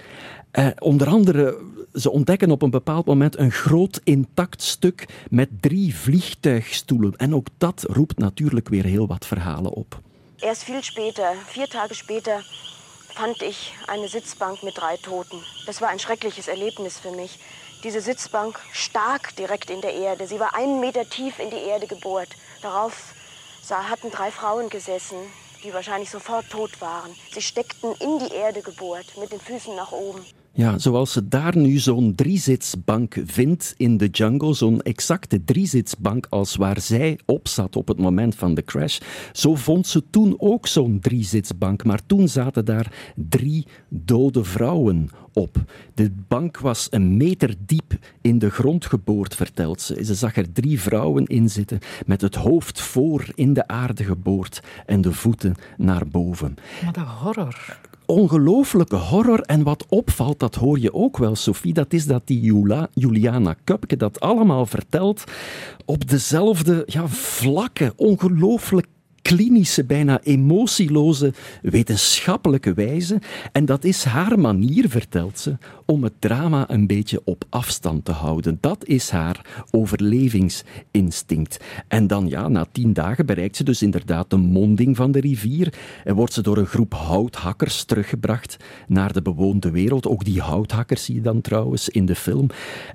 Eh, 0.51 0.67
onder 0.79 1.09
andere, 1.09 1.59
ze 1.95 2.11
ontdekken 2.11 2.51
op 2.51 2.63
een 2.63 2.71
bepaald 2.71 3.07
moment 3.07 3.39
een 3.39 3.53
groot 3.53 4.01
intact 4.05 4.63
stuk 4.63 5.09
met 5.31 5.49
drie 5.61 5.95
vliegtuigstoelen. 5.95 7.17
En 7.17 7.35
ook 7.35 7.47
dat 7.59 7.85
roept 7.89 8.19
natuurlijk 8.19 8.69
weer 8.69 8.85
heel 8.85 9.07
wat 9.07 9.27
verhalen 9.27 9.73
op. 9.73 10.01
Erst 10.39 10.63
veel 10.63 10.83
später, 10.83 11.35
vier 11.47 11.69
Tage 11.69 11.95
später, 11.95 12.47
fand 13.15 13.43
ich 13.43 13.75
eine 13.87 14.09
Sitzbank 14.09 14.63
mit 14.63 14.79
drei 14.79 14.97
Toten. 14.97 15.45
Das 15.67 15.81
war 15.81 15.89
ein 15.89 15.99
schreckliches 15.99 16.49
Erlebnis 16.49 16.99
für 16.99 17.11
mich. 17.11 17.39
Diese 17.85 18.01
Sitzbank 18.01 18.59
stark 18.73 19.37
direkt 19.37 19.71
in 19.71 19.81
der 19.81 19.95
Erde. 19.95 20.27
Sie 20.27 20.41
war 20.41 20.55
einen 20.55 20.81
Meter 20.81 21.09
tief 21.09 21.39
in 21.39 21.51
die 21.51 21.57
Erde 21.57 21.87
gebohrt. 21.87 22.29
Darauf 22.63 23.15
hatten 23.71 24.11
drei 24.11 24.31
Frauen 24.31 24.69
gesessen, 24.69 25.17
die 25.65 25.73
wahrscheinlich 25.73 26.11
sofort 26.11 26.51
tot 26.51 26.81
waren. 26.81 27.17
Sie 27.33 27.43
steckten 27.43 27.95
in 27.95 28.19
die 28.19 28.35
Erde 28.35 28.63
gebohrt, 28.63 29.17
mit 29.17 29.33
den 29.33 29.41
Füßen 29.41 29.75
nach 29.75 29.93
oben. 29.93 30.27
Ja, 30.55 30.79
zoals 30.79 31.13
ze 31.13 31.29
daar 31.29 31.57
nu 31.57 31.79
zo'n 31.79 32.15
driezitsbank 32.15 33.17
vindt 33.25 33.75
in 33.77 33.97
de 33.97 34.07
jungle, 34.07 34.55
zo'n 34.55 34.83
exacte 34.83 35.45
driezitsbank 35.45 36.27
als 36.31 36.57
waar 36.57 36.81
zij 36.81 37.19
op 37.27 37.49
zat 37.49 37.77
op 37.77 37.89
het 37.89 37.99
moment 37.99 38.35
van 38.35 38.55
de 38.55 38.65
crash, 38.65 38.99
zo 39.33 39.55
vond 39.55 39.87
ze 39.87 40.11
toen 40.11 40.35
ook 40.39 40.67
zo'n 40.67 40.99
driezitsbank. 41.01 41.85
Maar 41.85 42.07
toen 42.07 42.29
zaten 42.29 42.65
daar 42.65 43.13
drie 43.15 43.67
dode 43.89 44.45
vrouwen 44.45 45.09
op. 45.33 45.57
De 45.95 46.13
bank 46.29 46.59
was 46.59 46.87
een 46.91 47.17
meter 47.17 47.55
diep 47.67 47.99
in 48.21 48.39
de 48.39 48.51
grond 48.51 48.87
geboord, 48.87 49.35
vertelt 49.35 49.81
ze. 49.81 50.05
Ze 50.05 50.15
zag 50.15 50.37
er 50.37 50.53
drie 50.53 50.81
vrouwen 50.81 51.27
in 51.27 51.51
zitten, 51.51 51.79
met 52.07 52.21
het 52.21 52.35
hoofd 52.35 52.81
voor 52.81 53.27
in 53.35 53.53
de 53.53 53.69
aarde 53.69 54.05
geboord 54.05 54.63
en 54.87 55.01
de 55.01 55.13
voeten 55.13 55.55
naar 55.77 56.07
boven. 56.07 56.55
Wat 56.85 56.97
een 56.97 57.07
horror 57.07 57.79
ongelooflijke 58.07 58.97
horror. 58.97 59.41
En 59.41 59.63
wat 59.63 59.87
opvalt, 59.89 60.39
dat 60.39 60.55
hoor 60.55 60.79
je 60.79 60.95
ook 60.95 61.19
wel, 61.19 61.37
Sophie, 61.37 61.73
dat 61.73 61.93
is 61.93 62.07
dat 62.07 62.23
die 62.25 62.53
Juliana 62.95 63.55
Kupke 63.65 63.97
dat 63.97 64.21
allemaal 64.21 64.67
vertelt 64.67 65.25
op 65.85 66.09
dezelfde 66.09 66.83
ja, 66.87 67.09
vlakke, 67.09 67.93
ongelooflijk 67.97 68.87
klinische, 69.23 69.85
bijna 69.85 70.21
emotieloze, 70.23 71.33
wetenschappelijke 71.63 72.75
wijze. 72.75 73.19
En 73.53 73.65
dat 73.65 73.85
is 73.85 74.05
haar 74.05 74.39
manier, 74.39 74.89
vertelt 74.89 75.39
ze, 75.39 75.57
om 75.87 76.03
het 76.03 76.13
drama 76.19 76.71
een 76.71 76.87
beetje 76.87 77.21
op 77.25 77.45
afstand 77.49 78.05
te 78.05 78.13
houden. 78.13 78.59
Dat 78.61 78.85
is 78.85 79.11
haar 79.11 79.67
overlevingsinstinct. 79.71 81.65
En 81.89 82.07
dan, 82.07 82.29
ja, 82.29 82.49
na 82.49 82.67
tien 82.73 82.93
dagen 82.93 83.27
bereikt 83.27 83.57
ze 83.57 83.65
dus 83.65 83.83
inderdaad 83.83 84.31
de 84.31 84.37
monding 84.37 84.97
van 84.97 85.13
de 85.13 85.21
rivier 85.21 85.75
en 86.05 86.15
wordt 86.15 86.33
ze 86.33 86.43
door 86.43 86.57
een 86.57 86.67
groep 86.67 86.95
houthakkers 86.95 87.85
teruggebracht 87.85 88.57
naar 88.89 89.13
de 89.13 89.23
bewoonde 89.23 89.71
wereld. 89.71 90.07
Ook 90.07 90.25
die 90.25 90.41
houthakkers 90.41 91.05
zie 91.05 91.15
je 91.15 91.21
dan 91.21 91.41
trouwens 91.41 91.89
in 91.89 92.07
de 92.07 92.15
film. 92.15 92.47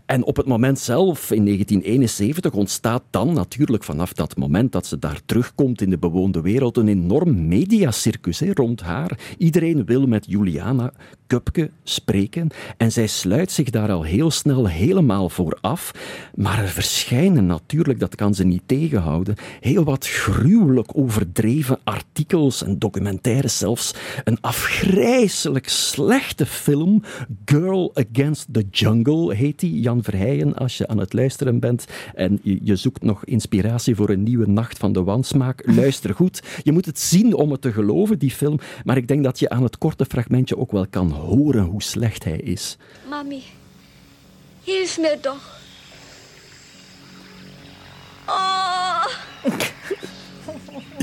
En 0.05 0.23
op 0.23 0.37
het 0.37 0.45
moment 0.45 0.79
zelf, 0.79 1.31
in 1.31 1.45
1971, 1.45 2.53
ontstaat 2.53 3.03
dan 3.09 3.33
natuurlijk 3.33 3.83
vanaf 3.83 4.13
dat 4.13 4.37
moment 4.37 4.71
dat 4.71 4.85
ze 4.85 4.99
daar 4.99 5.19
terugkomt 5.25 5.81
in 5.81 5.89
de 5.89 5.97
bewoonde 5.97 6.15
de 6.25 6.41
wereld 6.41 6.77
een 6.77 6.87
enorm 6.87 7.47
mediacircus 7.47 8.39
hè, 8.39 8.51
rond 8.53 8.81
haar. 8.81 9.19
Iedereen 9.37 9.85
wil 9.85 10.07
met 10.07 10.25
Juliana 10.27 10.93
Kupke 11.27 11.71
spreken 11.83 12.49
en 12.77 12.91
zij 12.91 13.07
sluit 13.07 13.51
zich 13.51 13.69
daar 13.69 13.91
al 13.91 14.03
heel 14.03 14.31
snel 14.31 14.67
helemaal 14.67 15.29
voor 15.29 15.57
af. 15.61 15.91
Maar 16.35 16.59
er 16.59 16.67
verschijnen 16.67 17.45
natuurlijk, 17.45 17.99
dat 17.99 18.15
kan 18.15 18.35
ze 18.35 18.43
niet 18.43 18.63
tegenhouden, 18.65 19.35
heel 19.59 19.83
wat 19.83 20.07
gruwelijk 20.07 20.97
overdreven 20.97 21.79
artikels 21.83 22.63
en 22.63 22.79
documentaires, 22.79 23.57
zelfs 23.57 23.93
een 24.23 24.37
afgrijzelijk 24.41 25.69
slechte 25.69 26.45
film, 26.45 27.01
Girl 27.45 27.91
Against 27.93 28.47
the 28.51 28.65
Jungle 28.71 29.35
heet 29.35 29.59
die. 29.59 29.79
Jan 29.79 30.03
Verheijen, 30.03 30.55
als 30.55 30.77
je 30.77 30.87
aan 30.87 30.97
het 30.97 31.13
luisteren 31.13 31.59
bent 31.59 31.85
en 32.15 32.39
je, 32.43 32.59
je 32.63 32.75
zoekt 32.75 33.03
nog 33.03 33.25
inspiratie 33.25 33.95
voor 33.95 34.09
een 34.09 34.23
nieuwe 34.23 34.47
nacht 34.47 34.77
van 34.77 34.93
de 34.93 35.03
wansmaak, 35.03 35.61
luister 35.65 36.06
goed. 36.13 36.41
Je 36.63 36.71
moet 36.71 36.85
het 36.85 36.99
zien 36.99 37.33
om 37.33 37.51
het 37.51 37.61
te 37.61 37.71
geloven, 37.71 38.19
die 38.19 38.31
film. 38.31 38.59
Maar 38.83 38.97
ik 38.97 39.07
denk 39.07 39.23
dat 39.23 39.39
je 39.39 39.49
aan 39.49 39.63
het 39.63 39.77
korte 39.77 40.05
fragmentje 40.05 40.57
ook 40.57 40.71
wel 40.71 40.87
kan 40.89 41.11
horen 41.11 41.63
hoe 41.63 41.83
slecht 41.83 42.23
hij 42.23 42.37
is. 42.37 42.77
Mami, 43.09 43.43
hilf 44.63 44.97
me 44.97 45.17
toch. 45.21 45.55
Oh. 48.27 48.56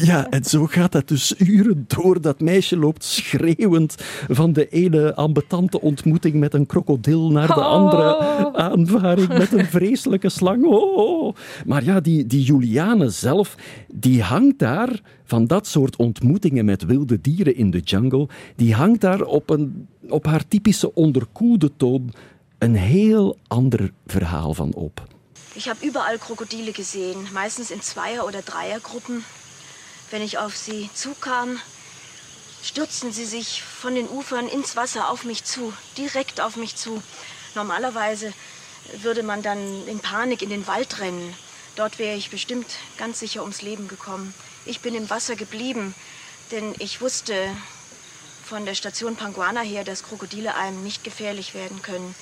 Ja, 0.12 0.30
en 0.30 0.44
zo 0.44 0.66
gaat 0.66 0.92
dat 0.92 1.08
dus 1.08 1.34
uren 1.38 1.84
door. 1.86 2.20
Dat 2.20 2.40
meisje 2.40 2.76
loopt 2.76 3.04
schreeuwend 3.04 3.94
van 4.28 4.52
de 4.52 4.68
ene 4.68 5.14
ambetante 5.14 5.80
ontmoeting 5.80 6.34
met 6.34 6.54
een 6.54 6.66
krokodil 6.66 7.30
naar 7.30 7.46
de 7.46 7.62
andere 7.62 8.16
oh. 8.16 8.54
aanvaring 8.54 9.28
met 9.28 9.52
een 9.52 9.66
vreselijke 9.66 10.28
slang. 10.28 10.64
Oh. 10.64 11.34
Maar 11.66 11.84
ja, 11.84 12.00
die, 12.00 12.26
die 12.26 12.42
Juliane 12.42 13.10
zelf, 13.10 13.56
die 13.92 14.22
hangt 14.22 14.58
daar 14.58 15.00
van 15.24 15.46
dat 15.46 15.66
soort 15.66 15.96
ontmoetingen 15.96 16.64
met 16.64 16.84
wilde 16.84 17.20
dieren 17.20 17.56
in 17.56 17.70
de 17.70 17.80
jungle, 17.80 18.28
die 18.56 18.74
hangt 18.74 19.00
daar 19.00 19.22
op, 19.22 19.50
een, 19.50 19.88
op 20.08 20.26
haar 20.26 20.48
typische 20.48 20.94
onderkoelde 20.94 21.70
toon 21.76 22.12
een 22.58 22.74
heel 22.74 23.38
ander 23.46 23.92
verhaal 24.06 24.54
van 24.54 24.74
op. 24.74 25.02
Ik 25.54 25.62
heb 25.62 25.76
überall 25.84 26.18
Krokodile 26.18 26.72
gezien, 26.72 27.16
meistens 27.32 27.70
in 27.70 27.82
Zweier- 27.82 28.24
oder 28.24 28.42
Dreiergruppen. 28.42 29.22
Wenn 30.10 30.22
ich 30.22 30.38
auf 30.38 30.56
sie 30.56 30.90
zukam, 30.94 31.60
stürzten 32.62 33.12
sie 33.12 33.26
sich 33.26 33.62
von 33.62 33.94
den 33.94 34.08
Ufern 34.08 34.48
ins 34.48 34.76
Wasser 34.76 35.10
auf 35.10 35.24
mich 35.24 35.44
zu, 35.44 35.72
direkt 35.98 36.40
auf 36.40 36.56
mich 36.56 36.76
zu. 36.76 37.02
Normalerweise 37.54 38.32
würde 39.02 39.22
man 39.22 39.42
dann 39.42 39.86
in 39.86 40.00
Panik 40.00 40.42
in 40.42 40.50
den 40.50 40.66
Wald 40.66 41.00
rennen. 41.00 41.34
Dort 41.76 41.98
wäre 41.98 42.16
ich 42.16 42.30
bestimmt 42.30 42.66
ganz 42.96 43.18
sicher 43.18 43.42
ums 43.42 43.62
Leben 43.62 43.88
gekommen. 43.88 44.32
Ich 44.66 44.80
bin 44.80 44.94
im 44.94 45.10
Wasser 45.10 45.36
geblieben, 45.36 45.94
denn 46.52 46.74
ich 46.78 47.00
wusste 47.00 47.34
von 48.44 48.64
der 48.64 48.74
Station 48.74 49.16
Panguana 49.16 49.60
her, 49.60 49.84
dass 49.84 50.02
Krokodile 50.02 50.54
einem 50.54 50.82
nicht 50.84 51.02
gefährlich 51.02 51.54
werden 51.54 51.82
können. 51.82 52.14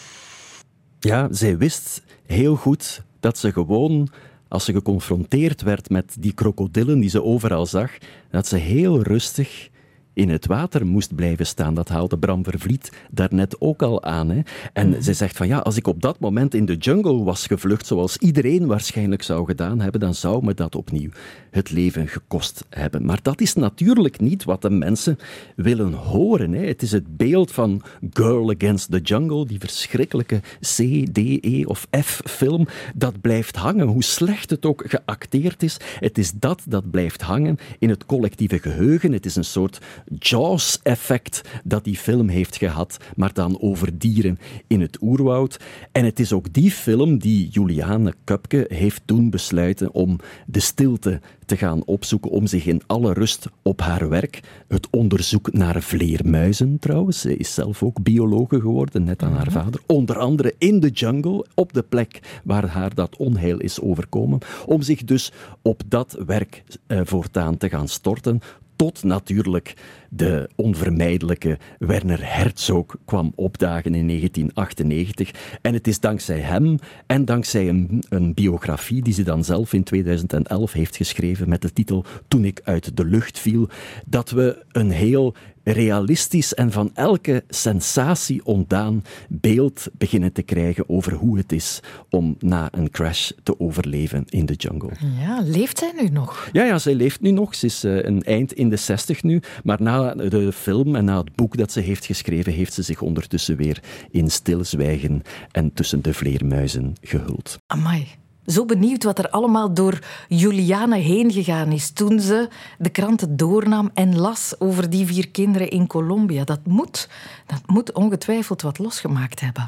Ja, 1.05 1.29
zij 1.31 1.59
wist 1.59 2.03
heel 2.27 2.57
goed 2.57 3.03
dat 3.21 3.39
ze 3.39 3.53
gewoon 3.53 4.11
als 4.53 4.65
ze 4.65 4.73
geconfronteerd 4.73 5.63
werd 5.63 5.91
met 5.91 6.17
die 6.19 6.33
krokodillen 6.33 7.01
die 7.01 7.11
ze 7.11 7.23
overal 7.23 7.67
zag, 7.67 7.91
dat 8.31 8.47
ze 8.47 8.57
heel 8.57 9.03
rustig 9.03 9.69
in 10.15 10.29
het 10.29 10.47
water 10.47 10.87
moest 10.87 11.15
blijven 11.15 11.47
staan. 11.47 11.75
Dat 11.75 11.89
haalde 11.89 12.19
Bram 12.19 12.45
Vervliet 12.45 12.93
daarnet 13.11 13.61
ook 13.61 13.83
al 13.83 14.03
aan. 14.03 14.31
Hè? 14.31 14.41
En 14.73 14.89
mm 14.89 15.01
zij 15.03 15.15
zegt 15.15 15.37
van 15.37 15.47
ja, 15.47 15.59
als 15.59 15.77
ik 15.77 15.87
op 15.87 16.03
dat 16.03 16.21
moment 16.21 16.55
in 16.55 16.65
de 16.65 16.77
jungle 16.77 17.23
was 17.23 17.47
gevlucht, 17.47 17.87
zoals 17.87 18.17
iedereen 18.17 18.67
waarschijnlijk 18.67 19.23
zou 19.23 19.47
gedaan 19.47 19.81
hebben, 19.81 20.01
dan 20.01 20.15
zou 20.15 20.45
me 20.45 20.55
dat 20.55 20.75
opnieuw 20.75 21.11
het 21.51 21.71
leven 21.71 22.09
gekost 22.09 22.65
hebben. 22.71 23.05
Maar 23.05 23.19
dat 23.23 23.41
is 23.41 23.55
natuurlijk 23.55 24.21
niet 24.21 24.45
wat 24.45 24.63
de 24.63 24.71
mensen 24.71 25.19
willen 25.57 25.93
horen. 25.93 26.53
Hè? 26.53 26.67
Het 26.67 26.83
is 26.83 26.93
het 26.93 27.17
beeld 27.17 27.53
van 27.53 27.83
Girl 28.11 28.51
Against 28.55 28.91
the 28.91 29.01
Jungle, 29.01 29.47
die 29.47 29.59
verschrikkelijke 29.59 30.41
C, 30.61 30.77
D, 31.13 31.19
E 31.19 31.65
of 31.65 31.87
F 32.01 32.21
film, 32.25 32.67
dat 32.95 33.21
blijft 33.21 33.57
hangen, 33.57 33.87
hoe 33.87 34.05
slecht 34.05 34.51
het 34.51 34.67
ook 34.67 34.85
geacteerd 34.87 35.63
is. 35.63 35.77
Het 35.99 36.19
is 36.19 36.33
dat 36.33 36.63
dat 36.69 36.91
blijft 36.91 37.23
hangen 37.23 37.59
in 37.79 37.89
het 37.89 38.07
collectieve 38.07 38.59
geheugen. 38.59 39.13
Het 39.13 39.27
is 39.27 39.37
een 39.37 39.45
soort 39.45 39.81
Jaws-effect 40.19 41.43
dat 41.65 41.85
die 41.85 41.97
film 41.97 42.29
heeft 42.29 42.57
gehad, 42.57 42.97
maar 43.17 43.33
dan 43.33 43.61
over 43.61 43.99
dieren 43.99 44.39
in 44.67 44.81
het 44.81 44.99
oerwoud. 45.01 45.61
En 45.93 46.05
het 46.05 46.21
is 46.21 46.33
ook 46.33 46.53
die 46.53 46.71
film 46.71 47.19
die 47.19 47.49
Juliane 47.49 48.15
Kupke 48.25 48.65
heeft 48.69 49.03
toen 49.05 49.31
besluiten 49.31 49.93
om 49.93 50.19
de 50.47 50.61
stilte 50.61 51.21
te 51.47 51.57
gaan 51.57 51.85
opzoeken, 51.85 52.31
om 52.31 52.47
zich 52.47 52.67
in 52.67 52.83
alle 52.87 53.13
rust 53.13 53.47
op 53.63 53.81
haar 53.81 54.09
werk, 54.09 54.41
het 54.69 54.89
onderzoek 54.91 55.53
naar 55.53 55.83
vleermuizen 55.83 56.79
trouwens, 56.79 57.21
ze 57.21 57.37
is 57.37 57.55
zelf 57.55 57.83
ook 57.83 58.03
biologe 58.03 58.61
geworden, 58.61 59.05
net 59.05 59.23
aan 59.23 59.33
haar 59.33 59.51
mhm. 59.51 59.59
vader, 59.59 59.81
onder 59.87 60.19
andere 60.19 60.55
in 60.59 60.81
de 60.81 60.89
jungle, 60.89 61.47
op 61.55 61.73
de 61.73 61.83
plek 61.83 62.41
waar 62.45 62.67
haar 62.67 62.95
dat 62.95 63.17
onheil 63.17 63.59
is 63.59 63.81
overkomen, 63.81 64.39
om 64.67 64.83
zich 64.83 65.05
dus 65.05 65.33
op 65.63 65.83
dat 65.87 66.23
werk 66.27 66.63
eh, 66.87 67.01
voortaan 67.05 67.57
te 67.57 67.69
gaan 67.69 67.89
storten, 67.89 68.41
tot 68.83 69.05
natuurlijk 69.05 69.75
de 70.15 70.51
onvermijdelijke 70.57 71.59
Werner 71.79 72.35
Herzog 72.35 72.87
kwam 73.05 73.33
opdagen 73.35 73.95
in 73.95 74.07
1998. 74.07 75.31
En 75.63 75.75
het 75.75 75.87
is 75.87 76.01
dankzij 76.01 76.39
hem 76.39 76.79
en 77.07 77.25
dankzij 77.25 77.69
een, 77.69 78.03
een 78.09 78.35
biografie 78.35 79.03
die 79.03 79.13
ze 79.13 79.23
dan 79.23 79.45
zelf 79.45 79.73
in 79.73 79.83
2011 79.83 80.73
heeft 80.73 80.97
geschreven 80.97 81.49
met 81.49 81.63
de 81.63 81.73
titel 81.73 82.05
Toen 82.29 82.45
ik 82.45 82.61
uit 82.65 82.97
de 82.97 83.05
lucht 83.05 83.39
viel, 83.39 83.69
dat 84.07 84.31
we 84.31 84.65
een 84.73 84.91
heel 84.91 85.35
realistisch 85.65 86.55
en 86.55 86.73
van 86.73 86.91
elke 86.95 87.45
sensatie 87.49 88.45
ontdaan 88.45 89.03
beeld 89.29 89.87
beginnen 89.93 90.33
te 90.33 90.43
krijgen 90.43 90.89
over 90.89 91.13
hoe 91.13 91.37
het 91.37 91.53
is 91.53 91.81
om 92.11 92.37
na 92.39 92.69
een 92.71 92.91
crash 92.91 93.31
te 93.43 93.61
overleven 93.61 94.25
in 94.29 94.47
de 94.47 94.55
jungle. 94.55 94.91
Ja, 95.21 95.41
leeft 95.45 95.79
zij 95.79 95.93
nu 96.01 96.09
nog? 96.09 96.49
Ja, 96.53 96.65
ja 96.65 96.79
zij 96.79 96.95
leeft 96.95 97.21
nu 97.21 97.31
nog. 97.31 97.55
Ze 97.55 97.67
is 97.67 97.85
uh, 97.85 98.03
een 98.03 98.23
eind 98.23 98.53
in 98.53 98.69
de 98.69 98.77
zestig 98.77 99.23
nu. 99.23 99.41
Maar 99.65 99.83
na 99.83 100.02
de 100.11 100.53
film 100.53 100.97
en 100.97 101.05
na 101.05 101.19
het 101.19 101.35
boek 101.35 101.57
dat 101.57 101.73
ze 101.73 101.81
heeft 101.81 102.05
geschreven, 102.05 102.53
heeft 102.53 102.73
ze 102.73 102.83
zich 102.83 103.03
ondertussen 103.03 103.57
weer 103.57 103.83
in 104.11 104.31
stilzwijgen 104.31 105.23
en 105.51 105.73
tussen 105.73 106.03
de 106.03 106.15
vleermuizen 106.15 106.95
gehuld. 107.01 107.59
Amai. 107.67 108.07
Zo 108.47 108.65
benieuwd 108.65 109.05
wat 109.05 109.19
er 109.19 109.31
allemaal 109.31 109.75
door 109.75 109.99
Juliane 110.29 110.97
heen 110.97 111.33
gegaan 111.33 111.73
is 111.73 111.91
toen 111.91 112.21
ze 112.21 112.49
de 112.79 112.89
kranten 112.89 113.37
doornam 113.37 113.91
en 113.95 114.17
las 114.19 114.55
over 114.59 114.91
die 114.91 115.07
vier 115.07 115.29
kinderen 115.29 115.71
in 115.71 115.87
Colombia. 115.87 116.45
Dat 116.45 116.67
moet, 116.67 117.09
dat 117.47 117.61
moet 117.67 117.93
ongetwijfeld 117.93 118.63
wat 118.63 118.79
losgemaakt 118.79 119.41
hebben. 119.41 119.65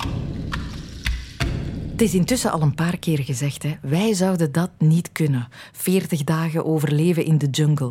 Het 1.91 2.03
is 2.03 2.15
intussen 2.15 2.53
al 2.53 2.63
een 2.63 2.75
paar 2.75 2.99
keer 2.99 3.19
gezegd, 3.19 3.63
hè. 3.63 3.75
wij 3.83 4.15
zouden 4.15 4.53
dat 4.53 4.71
niet 4.79 5.13
kunnen. 5.13 5.49
40 5.73 6.25
dagen 6.25 6.65
overleven 6.65 7.25
in 7.25 7.39
de 7.39 7.47
jungle. 7.51 7.91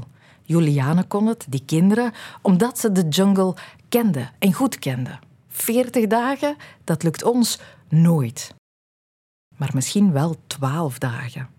Juliane 0.54 1.04
kon 1.04 1.28
het, 1.28 1.46
die 1.50 1.64
kinderen, 1.66 2.12
omdat 2.42 2.80
ze 2.80 2.92
de 2.92 3.08
jungle 3.08 3.56
kende 3.90 4.30
en 4.40 4.54
goed 4.54 4.80
kende. 4.80 5.20
40 5.48 6.08
dagen, 6.08 6.56
dat 6.84 7.04
lukt 7.04 7.24
ons 7.24 7.60
nooit. 7.90 8.54
Maar 9.58 9.72
misschien 9.74 10.12
wel 10.12 10.36
12 10.48 10.98
dagen. 10.98 11.50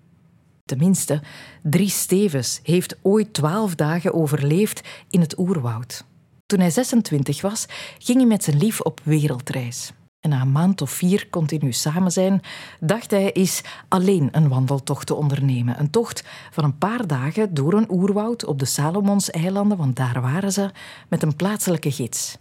Tenminste, 0.65 1.23
Dries 1.63 2.01
Stevens 2.01 2.61
heeft 2.63 2.97
ooit 3.03 3.33
12 3.33 3.75
dagen 3.75 4.15
overleefd 4.15 4.89
in 5.11 5.21
het 5.21 5.39
oerwoud. 5.39 6.05
Toen 6.47 6.59
hij 6.61 6.71
26 6.71 7.41
was, 7.41 7.67
ging 7.99 8.19
hij 8.19 8.27
met 8.27 8.45
zijn 8.45 8.59
lief 8.59 8.81
op 8.81 9.01
wereldreis. 9.03 9.93
En 10.25 10.31
na 10.31 10.41
een 10.41 10.53
maand 10.53 10.81
of 10.81 10.91
vier 10.91 11.29
continu 11.31 11.73
samen 11.73 12.13
zijn, 12.13 12.41
dacht 12.81 13.11
hij 13.11 13.33
eens 13.33 13.63
alleen 13.89 14.29
een 14.33 14.49
wandeltocht 14.49 15.07
te 15.07 15.15
ondernemen. 15.15 15.81
Een 15.81 15.91
tocht 15.91 16.25
van 16.51 16.65
een 16.65 16.79
paar 16.79 17.07
dagen 17.07 17.55
door 17.55 17.73
een 17.73 17.91
oerwoud 17.91 18.45
op 18.45 18.59
de 18.59 18.65
Salomonseilanden, 18.65 19.77
want 19.77 19.97
daar 19.97 20.21
waren 20.21 20.53
ze, 20.53 20.71
met 21.09 21.23
een 21.23 21.37
plaatselijke 21.37 21.93
gids. 21.93 22.37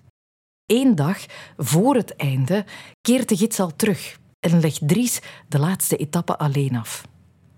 Eén 0.65 0.95
dag 0.95 1.17
voor 1.57 1.95
het 1.95 2.15
einde 2.15 2.65
keert 3.01 3.29
de 3.29 3.37
gids 3.37 3.59
al 3.59 3.75
terug 3.75 4.17
en 4.39 4.59
legt 4.59 4.87
Dries 4.87 5.19
de 5.47 5.59
laatste 5.59 5.97
etappe 5.97 6.37
alleen 6.37 6.75
af. 6.75 7.05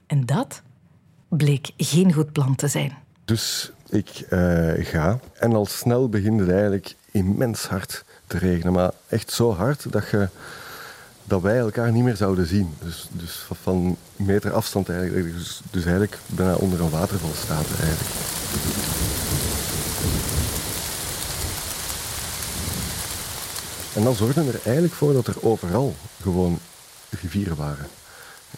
En 0.07 0.26
dat 0.26 0.61
bleek 1.30 1.71
geen 1.78 2.13
goed 2.13 2.32
plan 2.32 2.55
te 2.55 2.67
zijn. 2.67 2.97
Dus 3.26 3.71
ik 3.89 4.28
uh, 4.30 4.73
ga 4.78 5.19
en 5.34 5.53
al 5.53 5.65
snel 5.65 6.09
begint 6.09 6.39
het 6.39 6.49
eigenlijk 6.49 6.95
immens 7.11 7.65
hard 7.65 8.05
te 8.28 8.38
regenen. 8.38 8.73
Maar 8.73 8.91
echt 9.07 9.32
zo 9.32 9.53
hard 9.53 9.91
dat, 9.91 10.09
je, 10.09 10.28
dat 11.23 11.41
wij 11.41 11.57
elkaar 11.57 11.91
niet 11.91 12.03
meer 12.03 12.15
zouden 12.15 12.47
zien. 12.47 12.73
Dus, 12.84 13.07
dus 13.11 13.45
van 13.61 13.97
meter 14.15 14.53
afstand 14.53 14.89
eigenlijk. 14.89 15.34
Dus, 15.34 15.61
dus 15.71 15.84
eigenlijk 15.84 16.17
bijna 16.26 16.55
onder 16.55 16.82
een 16.82 16.89
waterval 16.89 17.34
staat 17.34 17.65
eigenlijk. 17.80 18.09
En 23.93 24.03
dan 24.03 24.15
zorgde 24.15 24.41
er 24.41 24.59
eigenlijk 24.63 24.93
voor 24.93 25.13
dat 25.13 25.28
er 25.28 25.36
overal 25.41 25.95
gewoon 26.21 26.59
rivieren 27.21 27.55
waren. 27.55 27.88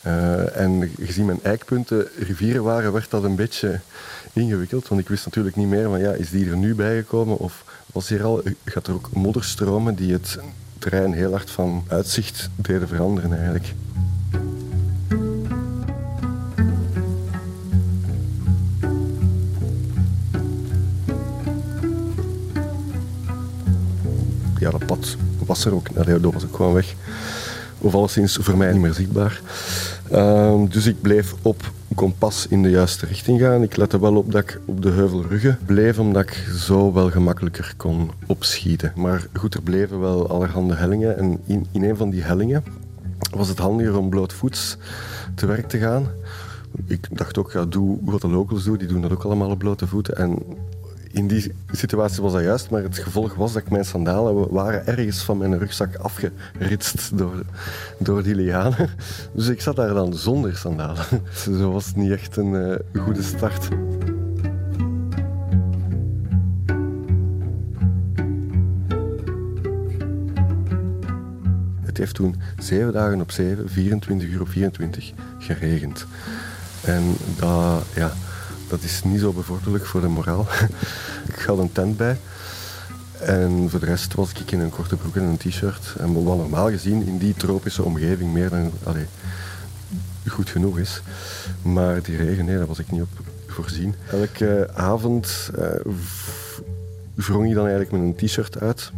Uh, 0.06 0.58
en 0.58 0.92
gezien 1.00 1.26
mijn 1.26 1.44
eikpunten 1.44 2.08
rivieren 2.20 2.64
waren, 2.64 2.94
werd 2.94 3.10
dat 3.10 3.24
een 3.24 3.36
beetje 3.36 3.80
ingewikkeld. 4.34 4.88
Want 4.88 5.02
ik 5.02 5.08
wist 5.08 5.26
natuurlijk 5.26 5.56
niet 5.56 5.68
meer 5.68 5.90
van 5.90 6.00
ja, 6.00 6.12
is 6.12 6.30
die 6.30 6.50
er 6.50 6.58
nu 6.58 6.76
bijgekomen 6.76 7.38
of 7.38 7.64
was 7.92 8.10
hier 8.10 8.24
al, 8.24 8.42
gaat 8.66 8.88
er 8.88 8.94
ook 8.94 9.10
modderstromen 9.14 9.96
die 9.96 10.14
het 10.14 10.38
terrein 10.80 11.14
heel 11.14 11.32
hard 11.32 11.52
van 11.52 11.84
uitzicht 11.88 12.50
deden 12.56 12.88
veranderen 12.88 13.34
eigenlijk. 13.34 13.74
Ja, 24.60 24.70
dat 24.70 24.86
pad 24.86 25.16
was 25.46 25.66
er 25.66 25.74
ook. 25.74 25.94
dat 25.94 26.34
was 26.34 26.44
ook 26.44 26.56
gewoon 26.56 26.74
weg. 26.74 26.96
Of 27.88 27.96
alleszins 27.96 28.38
voor 28.42 28.58
mij 28.58 28.72
niet 28.72 28.82
meer 28.82 28.94
zichtbaar. 28.94 29.42
Ehm, 30.12 30.68
dus 30.68 30.86
ik 30.86 31.02
bleef 31.02 31.36
op 31.42 31.72
kompas 31.96 32.48
in 32.48 32.64
de 32.64 32.70
juiste 32.70 33.06
richting 33.06 33.40
gaan. 33.40 33.64
Ik 33.64 33.76
lette 33.76 34.00
wel 34.00 34.16
op 34.16 34.32
dat 34.32 34.42
ik 34.42 34.60
op 34.66 34.82
de 34.82 34.90
heuvelruggen 34.90 35.60
bleef, 35.66 36.00
omdat 36.00 36.24
ik 36.24 36.48
zo 36.58 36.94
wel 36.94 37.10
gemakkelijker 37.10 37.74
kon 37.78 38.12
opschieten. 38.26 38.92
Maar 38.96 39.28
goed, 39.34 39.54
er 39.54 39.62
bleven 39.62 40.00
wel 40.00 40.30
allerhande 40.30 40.76
hellingen. 40.76 41.18
En 41.18 41.40
in, 41.46 41.66
in 41.72 41.84
een 41.84 41.98
van 41.98 42.10
die 42.10 42.24
hellingen 42.24 42.64
was 43.32 43.48
het 43.48 43.58
handiger 43.58 43.98
om 43.98 44.10
blootvoets 44.10 44.78
te 45.36 45.46
werk 45.46 45.68
te 45.68 45.78
gaan. 45.78 46.08
Ik 46.86 47.08
dacht 47.12 47.38
ook, 47.38 47.52
ja, 47.52 47.66
doe 47.66 47.98
wat 48.04 48.22
de 48.22 48.28
locals 48.28 48.64
doen, 48.64 48.78
die 48.78 48.88
doen 48.88 49.02
dat 49.02 49.12
ook 49.12 49.24
allemaal 49.24 49.50
op 49.50 49.60
blote 49.60 49.88
voeten. 49.88 50.18
En 50.18 50.40
in 51.12 51.28
die 51.28 51.54
situatie 51.72 52.22
was 52.24 52.34
dat 52.34 52.44
juist, 52.44 52.70
maar 52.70 52.84
het 52.84 52.98
gevolg 52.98 53.36
was 53.36 53.54
dat 53.54 53.70
mijn 53.70 53.86
sandalen 53.86 54.52
waren 54.54 54.88
ergens 54.88 55.24
van 55.24 55.38
mijn 55.38 55.58
rugzak 55.58 55.96
afgeritst 55.96 57.18
door, 57.18 57.44
door 58.00 58.24
die 58.24 58.36
lianen. 58.36 58.90
Dus 59.34 59.48
ik 59.48 59.62
zat 59.62 59.76
daar 59.76 59.94
dan 59.94 60.14
zonder 60.14 60.58
sandalen. 60.58 61.06
Zo 61.60 61.72
was 61.72 61.86
het 61.86 61.96
niet 61.96 62.12
echt 62.12 62.38
een 62.38 62.54
uh, 62.54 63.04
goede 63.04 63.24
start. 63.24 63.68
Het 71.82 71.98
heeft 71.98 72.16
toen 72.16 72.36
zeven 72.60 72.94
dagen 72.94 73.22
op 73.22 73.32
zeven, 73.32 73.70
24 73.70 74.30
uur 74.30 74.42
op 74.42 74.50
24 74.50 75.14
geregend. 75.40 76.06
En 76.84 77.16
dat, 77.40 77.84
ja, 77.96 78.12
dat 78.68 78.84
is 78.84 79.04
niet 79.04 79.20
zo 79.20 79.32
bevorderlijk 79.32 79.86
voor 79.86 80.02
de 80.02 80.08
moraal. 80.08 80.48
ik 81.34 81.40
had 81.40 81.58
een 81.58 81.72
tent 81.72 81.98
bij. 81.98 82.18
En 83.20 83.70
voor 83.70 83.80
de 83.80 83.86
rest 83.86 84.14
was 84.14 84.32
ik 84.32 84.52
in 84.52 84.60
een 84.60 84.70
korte 84.70 84.96
broek 84.96 85.16
en 85.16 85.24
een 85.24 85.38
t-shirt. 85.38 85.96
En 85.98 86.14
wat 86.14 86.38
normaal 86.38 86.70
gezien 86.70 87.06
in 87.06 87.18
die 87.18 87.34
tropische 87.34 87.84
omgeving 87.84 88.34
meer 88.34 88.50
dan 88.50 88.72
goed 90.28 90.50
genoeg 90.50 90.80
is. 90.80 91.02
Maar 91.62 92.02
die 92.04 92.18
regen, 92.18 92.46
nee, 92.46 92.58
daar 92.58 92.68
was 92.68 92.80
ik 92.80 92.92
niet 92.92 93.02
op 93.02 93.10
voorzien. 93.48 93.96
Elke 94.12 94.70
avond 94.74 95.52
uh, 95.60 95.66
wrong 97.16 97.48
je 97.48 97.54
dan 97.54 97.68
eigenlijk 97.68 97.92
met 97.92 98.02
een 98.02 98.28
t-shirt 98.28 98.60
uit. 98.60 98.92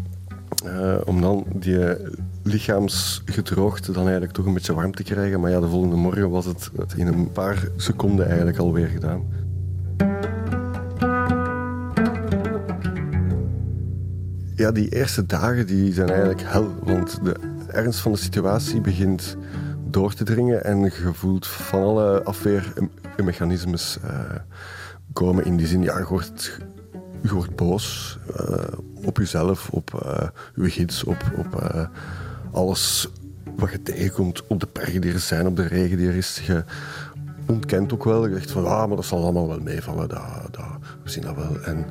Uh, 0.65 0.95
om 1.05 1.21
dan 1.21 1.45
die 1.53 1.77
lichaamsgedroogd 2.43 3.85
dan 3.85 4.03
eigenlijk 4.03 4.33
toch 4.33 4.45
een 4.45 4.53
beetje 4.53 4.73
warm 4.73 4.95
te 4.95 5.03
krijgen. 5.03 5.39
Maar 5.39 5.51
ja, 5.51 5.59
de 5.59 5.67
volgende 5.67 5.95
morgen 5.95 6.29
was 6.29 6.45
het 6.45 6.69
in 6.95 7.07
een 7.07 7.31
paar 7.31 7.67
seconden 7.77 8.27
eigenlijk 8.27 8.57
alweer 8.57 8.87
gedaan. 8.87 9.38
Ja, 14.59 14.71
die 14.71 14.89
eerste 14.89 15.25
dagen 15.25 15.67
die 15.67 15.93
zijn 15.93 16.09
eigenlijk 16.09 16.41
hel. 16.41 16.75
Want 16.83 17.23
de 17.23 17.35
ernst 17.67 17.99
van 17.99 18.11
de 18.11 18.17
situatie 18.17 18.81
begint 18.81 19.37
door 19.89 20.13
te 20.13 20.23
dringen 20.23 20.63
en 20.63 20.83
je 20.83 21.09
voelt 21.13 21.47
van 21.47 21.81
alle 21.81 22.23
afweermechanismes 22.23 23.97
uh, 24.03 24.11
komen. 25.13 25.45
In 25.45 25.57
die 25.57 25.67
zin, 25.67 25.81
ja, 25.81 25.97
je 25.97 26.05
wordt, 26.05 26.59
je 27.21 27.33
wordt 27.33 27.55
boos 27.55 28.17
uh, 28.39 28.63
op 29.03 29.17
jezelf, 29.17 29.69
op 29.69 29.91
je 30.55 30.69
gids, 30.69 31.03
op, 31.03 31.31
op 31.35 31.79
alles 32.51 33.09
wat 33.55 33.71
je 33.71 33.81
tegenkomt, 33.81 34.47
op 34.47 34.59
de 34.59 34.67
bergen 34.73 35.01
die 35.01 35.13
er 35.13 35.19
zijn, 35.19 35.47
op 35.47 35.55
de 35.55 35.67
regen 35.67 35.97
die 35.97 36.07
er 36.07 36.15
is. 36.15 36.41
Je 36.45 36.63
ontkent 37.45 37.93
ook 37.93 38.03
wel. 38.03 38.27
Je 38.27 38.33
zegt 38.33 38.51
van, 38.51 38.65
ah, 38.65 38.87
maar 38.87 38.95
dat 38.95 39.05
zal 39.05 39.21
allemaal 39.23 39.47
wel 39.47 39.59
meevallen. 39.59 40.09
Dat, 40.09 40.21
dat, 40.51 40.65
we 41.03 41.09
zien 41.09 41.23
dat 41.23 41.35
wel. 41.35 41.61
En 41.61 41.85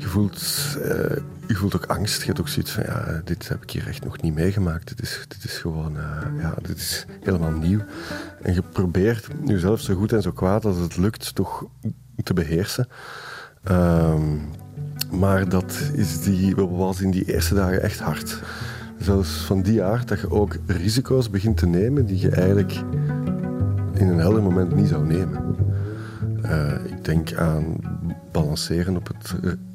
je 0.00 0.06
voelt, 0.06 0.42
uh, 0.78 1.16
je 1.46 1.54
voelt 1.54 1.76
ook 1.76 1.86
angst. 1.86 2.20
Je 2.20 2.26
hebt 2.26 2.40
ook 2.40 2.48
zoiets 2.48 2.70
van, 2.70 2.82
ja, 2.82 3.20
dit 3.24 3.48
heb 3.48 3.62
ik 3.62 3.70
hier 3.70 3.88
echt 3.88 4.04
nog 4.04 4.20
niet 4.20 4.34
meegemaakt. 4.34 4.88
Dit 4.88 5.02
is, 5.02 5.24
dit 5.28 5.44
is 5.44 5.58
gewoon, 5.58 5.96
uh, 5.96 6.40
ja, 6.40 6.54
dit 6.62 6.76
is 6.76 7.06
helemaal 7.20 7.50
nieuw. 7.50 7.80
En 8.42 8.54
je 8.54 8.62
probeert 8.72 9.26
jezelf 9.44 9.80
zo 9.80 9.94
goed 9.94 10.12
en 10.12 10.22
zo 10.22 10.32
kwaad 10.32 10.64
als 10.64 10.76
het 10.76 10.96
lukt 10.96 11.34
toch 11.34 11.64
te 12.22 12.34
beheersen. 12.34 12.88
Um, 13.70 14.40
maar 15.10 15.48
dat 15.48 15.90
is 15.92 16.22
die, 16.22 16.54
was 16.56 17.00
in 17.00 17.10
die 17.10 17.24
eerste 17.24 17.54
dagen 17.54 17.82
echt 17.82 18.00
hard. 18.00 18.42
Zelfs 18.98 19.30
van 19.30 19.62
die 19.62 19.82
aard 19.82 20.08
dat 20.08 20.20
je 20.20 20.30
ook 20.30 20.56
risico's 20.66 21.30
begint 21.30 21.56
te 21.56 21.66
nemen 21.66 22.06
die 22.06 22.20
je 22.20 22.30
eigenlijk 22.30 22.72
in 23.94 24.08
een 24.08 24.18
helder 24.18 24.42
moment 24.42 24.74
niet 24.74 24.88
zou 24.88 25.06
nemen. 25.06 25.56
Uh, 26.44 26.74
ik 26.84 27.04
denk 27.04 27.34
aan 27.34 27.76
balanceren 28.32 28.96
op 28.96 29.08
het 29.08 29.34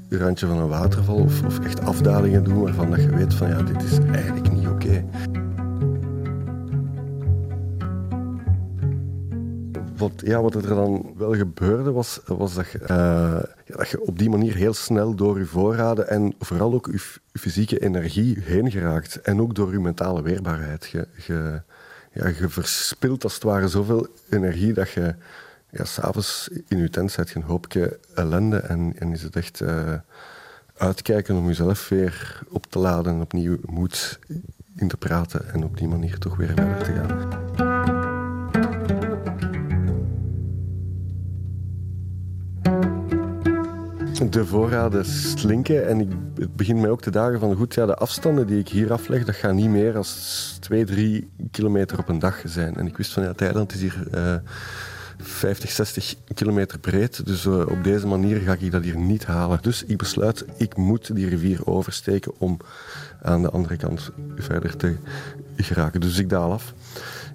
randje 0.10 0.48
van 0.48 0.58
een 0.58 0.68
waterval 0.68 1.16
of, 1.16 1.44
of, 1.44 1.60
echt 1.60 1.82
afdalingen 1.82 2.44
doen 2.44 2.62
waarvan 2.62 2.90
dat 2.90 3.02
je 3.02 3.10
weet 3.10 3.34
van 3.34 3.50
ja, 3.50 3.62
dit 3.62 3.84
is 3.84 3.98
eigenlijk 4.00 4.52
niet 4.52 4.68
oké. 4.68 5.06
Wat, 9.98 10.12
ja, 10.16 10.42
wat 10.42 10.56
er 10.56 10.68
dan 10.68 11.14
wel 11.18 11.36
gebeurde 11.36 11.92
was, 11.92 12.20
was 12.26 12.54
dat, 12.54 12.68
je, 12.70 12.80
ja, 12.88 13.46
dat 13.66 13.90
je 13.90 14.02
op 14.02 14.20
die 14.20 14.30
manier 14.30 14.56
heel 14.56 14.74
snel 14.74 15.16
door 15.16 15.40
je 15.40 15.46
voorraden 15.46 16.10
en 16.10 16.34
vooral 16.40 16.74
ook 16.74 16.90
je, 16.92 17.20
fysieke 17.40 17.80
energie 17.80 18.40
heen 18.40 18.72
geraakt. 18.72 19.22
En 19.22 19.42
ook 19.42 19.56
door 19.56 19.72
je 19.72 19.80
mentale 19.80 20.22
weerbaarheid. 20.22 20.86
Je, 20.86 21.08
je, 21.28 21.62
ja, 22.12 22.28
je 22.28 22.50
verspilt 22.50 23.24
als 23.24 23.34
het 23.34 23.44
ware 23.44 23.68
zoveel 23.68 24.08
energie 24.30 24.74
dat 24.74 24.90
je 24.90 25.16
ja, 25.78 25.84
s'avonds 25.86 26.50
in 26.68 26.78
je 26.78 26.90
tent 26.90 27.12
zet 27.12 27.30
je 27.30 27.36
een 27.36 27.42
hoopje 27.42 28.00
ellende 28.14 28.58
en, 28.58 28.94
en 29.00 29.12
is 29.12 29.22
het 29.22 29.36
echt 29.36 29.62
uh, 29.62 29.94
uitkijken 30.78 31.36
om 31.36 31.48
jezelf 31.48 31.90
weer 31.90 32.42
op 32.50 32.66
te 32.66 32.80
laden 32.80 33.14
en 33.14 33.22
opnieuw 33.22 33.58
moed 33.66 34.20
in 34.76 34.88
te 34.88 34.98
praten 34.98 35.54
en 35.54 35.64
op 35.64 35.78
die 35.78 35.88
manier 35.88 36.18
toch 36.18 36.36
weer 36.36 36.54
verder 36.56 36.84
te 36.84 36.94
gaan. 36.94 37.44
De 44.30 44.46
voorraden 44.46 45.06
slinken 45.06 45.88
en 45.88 46.00
ik, 46.00 46.12
het 46.36 46.56
begint 46.56 46.82
mij 46.82 46.90
ook 46.90 47.02
te 47.02 47.10
dagen 47.12 47.40
van 47.40 47.56
goed, 47.56 47.74
ja, 47.74 47.86
de 47.86 47.96
afstanden 47.96 48.48
die 48.48 48.60
ik 48.60 48.68
hier 48.68 48.92
afleg, 48.92 49.26
dat 49.26 49.36
gaat 49.36 49.54
niet 49.54 49.70
meer 49.70 49.98
als 49.98 50.58
2, 50.60 50.86
3 50.86 51.30
kilometer 51.52 51.98
op 51.98 52.10
een 52.10 52.20
dag 52.20 52.42
zijn. 52.46 52.76
En 52.76 52.88
ik 52.88 52.98
wist 52.98 53.14
van 53.14 53.24
ja, 53.24 53.34
Thailand 53.34 53.74
is 53.74 53.82
hier 53.82 54.08
uh, 54.14 54.36
50, 55.18 55.72
60 55.72 56.16
kilometer 56.34 56.80
breed. 56.80 57.26
Dus 57.26 57.46
uh, 57.46 57.60
op 57.60 57.84
deze 57.84 58.08
manier 58.08 58.40
ga 58.40 58.56
ik 58.60 58.72
dat 58.72 58.84
hier 58.84 58.98
niet 58.98 59.26
halen. 59.26 59.60
Dus 59.62 59.84
ik 59.84 59.98
besluit, 59.98 60.46
ik 60.58 60.78
moet 60.78 61.16
die 61.16 61.30
rivier 61.30 61.66
oversteken 61.68 62.32
om 62.38 62.58
aan 63.22 63.42
de 63.42 63.50
andere 63.50 63.78
kant 63.78 64.12
verder 64.36 64.76
te 64.78 64.96
geraken. 65.58 66.02
Dus 66.02 66.18
ik 66.18 66.30
daal 66.30 66.52
af. 66.52 66.74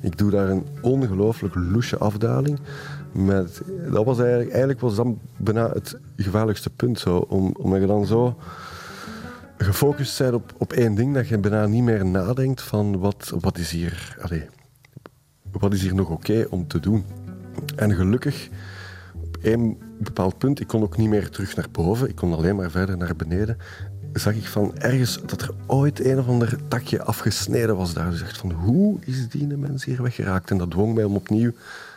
Ik 0.01 0.18
doe 0.18 0.31
daar 0.31 0.49
een 0.49 0.66
ongelooflijk 0.81 1.55
loesje 1.55 1.99
afdaling. 1.99 2.59
Met, 3.12 3.61
dat 3.91 4.05
was 4.05 4.18
eigenlijk, 4.18 4.51
eigenlijk 4.51 4.81
was 4.81 4.95
dat 4.95 5.07
bijna 5.37 5.70
het 5.70 5.99
gevaarlijkste 6.16 6.70
punt. 6.70 6.99
Zo, 6.99 7.16
om, 7.16 7.55
omdat 7.59 7.81
je 7.81 7.87
dan 7.87 8.07
zo 8.07 8.37
gefocust 9.57 10.18
bent 10.18 10.35
op, 10.35 10.53
op 10.59 10.72
één 10.72 10.95
ding, 10.95 11.14
dat 11.14 11.28
je 11.28 11.39
bijna 11.39 11.66
niet 11.66 11.83
meer 11.83 12.07
nadenkt 12.07 12.62
van 12.62 12.99
wat, 12.99 13.33
wat 13.41 13.59
is 13.59 13.70
hier... 13.70 14.16
Allez, 14.20 14.43
wat 15.51 15.72
is 15.72 15.83
hier 15.83 15.95
nog 15.95 16.11
oké 16.11 16.47
om 16.51 16.66
te 16.66 16.81
doen? 16.81 17.05
En 17.76 17.94
gelukkig, 17.94 18.48
op 19.14 19.36
één 19.42 19.78
bepaald 19.98 20.38
punt, 20.38 20.61
ik 20.61 20.66
kon 20.66 20.82
ook 20.82 20.96
niet 20.96 21.09
meer 21.09 21.30
terug 21.30 21.57
naar 21.57 21.68
boven, 21.72 22.09
ik 22.09 22.16
kon 22.16 22.32
alleen 22.32 22.57
maar 22.57 22.70
verder 22.70 22.96
naar 22.96 23.16
beneden, 23.16 23.57
zag 24.12 24.34
ik 24.34 24.46
van 24.46 24.78
ergens 24.78 25.20
dat 25.26 25.40
er 25.40 25.51
ooit 25.66 26.05
een 26.05 26.18
of 26.18 26.28
ander 26.28 26.59
takje 26.68 27.03
afgesneden 27.03 27.76
was 27.76 27.94
daar. 27.94 28.11
Dus 28.11 28.22
echt 28.22 28.38
van, 28.38 28.53
hoe 28.53 28.98
is 29.01 29.28
die 29.28 29.46
mens 29.46 29.84
hier 29.84 30.03
weggeraakt? 30.03 30.51
En 30.51 30.59
dat 30.59 30.70
dwong 30.70 30.94
mij 30.94 31.05
om 31.05 31.16
opnieuw 31.16 31.53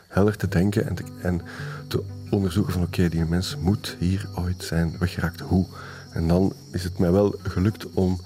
heller 0.08 0.38
te 0.38 0.48
denken 0.48 0.88
en 0.88 0.96
te, 0.96 1.04
en 1.22 1.42
te 1.88 2.04
onderzoeken 2.30 2.74
van, 2.74 2.82
oké, 2.82 3.10
die 3.10 3.26
mens 3.26 3.58
moet 3.60 3.96
hier 4.00 4.28
ooit 4.36 4.64
zijn 4.64 4.96
weggeraakt. 5.00 5.40
Hoe? 5.40 5.66
En 6.12 6.28
dan 6.28 6.54
is 6.72 6.84
het 6.84 6.98
mij 6.98 7.12
wel 7.12 7.36
gelukt 7.42 7.94
om 7.94 8.20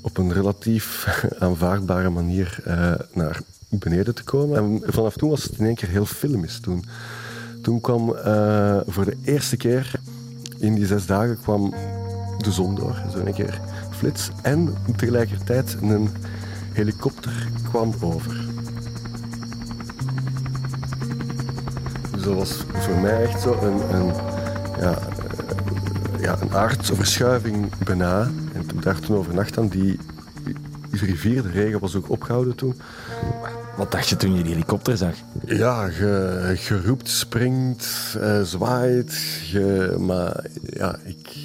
op 0.00 0.18
een 0.18 0.32
relatief 0.32 1.06
aanvaardbare 1.38 2.10
manier 2.10 2.58
uh, 2.66 2.94
naar 3.12 3.40
beneden 3.78 4.14
te 4.14 4.24
komen. 4.24 4.56
En 4.56 4.92
vanaf 4.92 5.16
toen 5.16 5.30
was 5.30 5.42
het 5.42 5.58
in 5.58 5.66
één 5.66 5.74
keer 5.74 5.88
heel 5.88 6.06
filmisch. 6.06 6.60
Toen, 6.60 6.84
toen 7.62 7.80
kwam 7.80 8.10
uh, 8.10 8.80
voor 8.86 9.04
de 9.04 9.16
eerste 9.24 9.56
keer 9.56 9.92
in 10.58 10.74
die 10.74 10.86
zes 10.86 11.06
dagen 11.06 11.38
kwam 11.42 11.74
de 12.38 12.52
zon 12.52 12.74
door. 12.74 13.02
Zo 13.12 13.18
een 13.18 13.34
keer 13.34 13.60
flits. 13.90 14.30
En 14.42 14.74
tegelijkertijd 14.96 15.76
een 15.80 16.08
helikopter 16.72 17.48
kwam 17.68 17.94
over. 18.00 18.44
Dus 22.12 22.22
dat 22.22 22.34
was 22.34 22.64
voor 22.72 22.96
mij 22.96 23.22
echt 23.22 23.40
zo 23.40 23.58
een, 23.62 23.94
een 23.94 24.12
ja, 24.80 24.98
ja, 26.20 26.40
een 26.40 26.54
aardverschuiving 26.54 27.76
bijna. 27.84 28.20
En 28.52 28.64
heb 28.66 28.82
daar 28.82 29.00
toen 29.00 29.16
overnacht 29.16 29.58
aan. 29.58 29.68
Die 29.68 29.98
rivier, 30.90 31.42
de 31.42 31.50
regen 31.50 31.80
was 31.80 31.94
ook 31.94 32.10
opgehouden 32.10 32.54
toen. 32.54 32.74
Wat 33.76 33.92
dacht 33.92 34.08
je 34.08 34.16
toen 34.16 34.34
je 34.34 34.42
die 34.42 34.52
helikopter 34.52 34.96
zag? 34.96 35.14
Ja, 35.46 35.86
je, 35.86 36.80
roept, 36.84 37.08
springt, 37.08 38.16
uh, 38.20 38.42
zwaait. 38.42 39.12
Je, 39.50 39.96
maar 39.98 40.44
ja, 40.62 40.96
ik, 41.04 41.36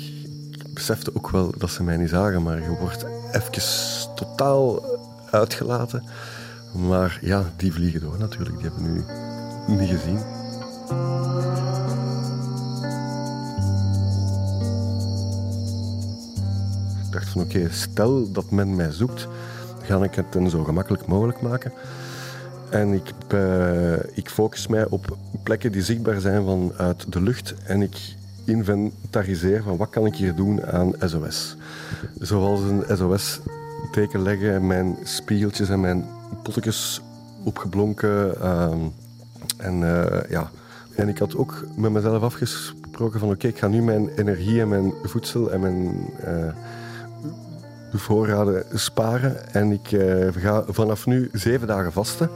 besefte 0.74 1.16
ook 1.16 1.30
wel 1.30 1.54
dat 1.58 1.70
ze 1.70 1.84
mij 1.84 1.98
niet 1.98 2.10
zagen. 2.10 2.44
Maar 2.44 2.62
je 2.62 2.78
wordt 2.80 3.06
even 3.32 4.16
totaal 4.16 4.84
uitgelaten. 5.32 6.04
Maar 6.90 7.20
ja, 7.22 7.44
die 7.56 7.74
vliegen 7.74 8.02
door 8.02 8.18
natuurlijk. 8.20 8.58
Die 8.58 8.70
hebben 8.70 8.94
nu 8.94 9.04
niet 9.78 9.90
gezien. 9.90 10.18
Ik 17.06 17.12
dacht 17.12 17.30
van 17.30 17.42
oké, 17.42 17.68
stel 17.72 18.32
dat 18.32 18.52
men 18.52 18.76
mij 18.76 18.92
zoekt, 18.92 19.28
ga 19.82 20.04
ik 20.04 20.16
het 20.16 20.52
zo 20.52 20.64
gemakkelijk 20.64 21.06
mogelijk 21.06 21.42
maken. 21.42 21.74
En 22.70 22.94
ik, 22.94 23.14
uh, 23.34 23.94
ik 24.14 24.30
focus 24.30 24.68
mij 24.68 24.86
op 24.86 25.18
plekken 25.44 25.72
die 25.72 25.84
zichtbaar 25.84 26.20
zijn 26.20 26.44
vanuit 26.46 27.14
de 27.14 27.22
lucht. 27.22 27.54
En 27.64 27.82
ik 27.82 28.16
inventariseer 28.46 29.64
van 29.64 29.78
wat 29.78 29.90
kan 29.90 30.06
ik 30.06 30.16
hier 30.16 30.36
doen 30.36 30.66
aan 30.66 30.94
SOS. 31.00 31.56
Zoals 32.20 32.60
een 32.62 32.98
SOS-teken 32.98 34.22
leggen, 34.22 34.68
mijn 34.68 34.98
spiegeltjes 35.04 35.70
en 35.70 35.80
mijn 35.80 36.06
potjes 36.44 37.02
opgeblonken. 37.44 38.34
Uh, 38.42 38.72
en 39.58 39.82
uh, 39.82 40.06
ja, 40.30 40.50
en 40.96 41.08
ik 41.10 41.18
had 41.18 41.36
ook 41.36 41.66
met 41.76 41.92
mezelf 41.92 42.24
afgesproken 42.24 43.20
van 43.20 43.30
oké, 43.30 43.48
ik 43.48 43.58
ga 43.58 43.68
nu 43.68 43.82
mijn 43.82 44.10
energie 44.10 44.62
en 44.62 44.68
mijn 44.68 44.94
voedsel 45.04 45.52
en 45.52 45.60
mijn 45.60 46.10
uh, 46.28 46.54
voorraden 47.94 48.64
sparen. 48.74 49.54
En 49.54 49.72
ik 49.72 49.88
ga 50.38 50.64
vanaf 50.68 51.06
nu 51.06 51.30
zeven 51.34 51.68
dagen 51.68 51.92
vasten. 51.92 52.30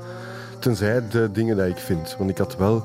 Tenzij 0.63 1.07
de 1.09 1.29
dingen 1.31 1.57
die 1.57 1.65
ik 1.65 1.77
vind. 1.77 2.15
Want 2.17 2.29
ik 2.29 2.37
had 2.37 2.57
wel 2.57 2.83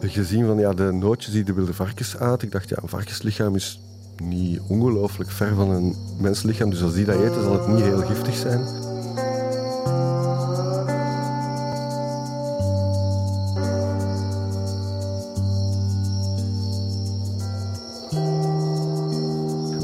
gezien 0.00 0.46
van 0.46 0.58
ja, 0.58 0.72
de 0.72 0.92
nootjes 0.92 1.32
die 1.32 1.44
de 1.44 1.52
wilde 1.52 1.74
varkens 1.74 2.16
aten. 2.16 2.46
Ik 2.46 2.52
dacht 2.52 2.68
ja, 2.68 2.76
een 2.82 2.88
varkenslichaam 2.88 3.54
is 3.54 3.80
niet 4.22 4.60
ongelooflijk 4.68 5.30
ver 5.30 5.54
van 5.54 5.70
een 5.70 5.96
menslichaam. 6.18 6.70
Dus 6.70 6.82
als 6.82 6.94
die 6.94 7.04
dat 7.04 7.20
eten, 7.20 7.42
zal 7.42 7.52
het 7.52 7.68
niet 7.68 7.84
heel 7.84 8.00
giftig 8.00 8.34
zijn. 8.34 8.60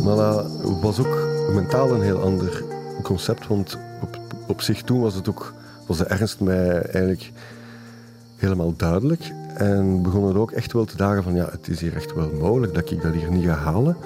Maar 0.04 0.16
dat 0.16 0.46
was 0.80 0.98
ook 0.98 1.28
mentaal 1.52 1.94
een 1.94 2.02
heel 2.02 2.20
ander 2.20 2.64
concept. 3.02 3.46
Want 3.46 3.78
op, 4.00 4.18
op 4.46 4.60
zich 4.60 4.82
toen 4.82 5.00
was 5.00 5.14
het 5.14 5.28
ook 5.28 5.54
was 5.86 5.98
de 5.98 6.04
ernst 6.04 6.40
mij 6.40 6.82
eigenlijk 6.82 7.32
helemaal 8.36 8.76
duidelijk. 8.76 9.32
En 9.54 10.02
begon 10.02 10.28
er 10.28 10.38
ook 10.38 10.50
echt 10.50 10.72
wel 10.72 10.84
te 10.84 10.96
dagen 10.96 11.22
van 11.22 11.34
ja, 11.34 11.48
het 11.50 11.68
is 11.68 11.80
hier 11.80 11.96
echt 11.96 12.14
wel 12.14 12.30
mogelijk 12.40 12.74
dat 12.74 12.90
ik 12.90 13.02
dat 13.02 13.12
hier 13.12 13.30
niet 13.30 13.44
ga 13.44 13.54
halen. 13.54 13.96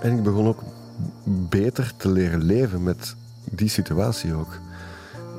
En 0.00 0.16
ik 0.16 0.22
begon 0.22 0.46
ook 0.46 0.62
beter 1.48 1.92
te 1.96 2.08
leren 2.08 2.42
leven 2.42 2.82
met 2.82 3.14
die 3.50 3.68
situatie 3.68 4.34
ook. 4.34 4.58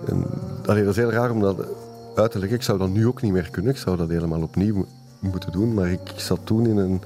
En, 0.08 0.26
dat 0.62 0.78
is 0.78 0.96
heel 0.96 1.12
raar 1.12 1.32
om 1.32 1.40
dat 1.40 1.68
uit 2.16 2.32
te 2.32 2.40
leggen. 2.40 2.58
Ik 2.58 2.64
zou 2.64 2.78
dat 2.78 2.90
nu 2.90 3.08
ook 3.08 3.22
niet 3.22 3.32
meer 3.32 3.50
kunnen. 3.50 3.72
Ik 3.72 3.78
zou 3.78 3.98
dat 3.98 4.10
helemaal 4.10 4.42
opnieuw 4.42 4.86
moeten 5.20 5.52
doen. 5.52 5.74
Maar 5.74 5.92
ik 5.92 6.14
zat 6.16 6.40
toen 6.44 6.68
in 6.68 6.78
een, 6.78 7.02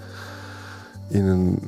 in 1.07 1.25
een, 1.25 1.59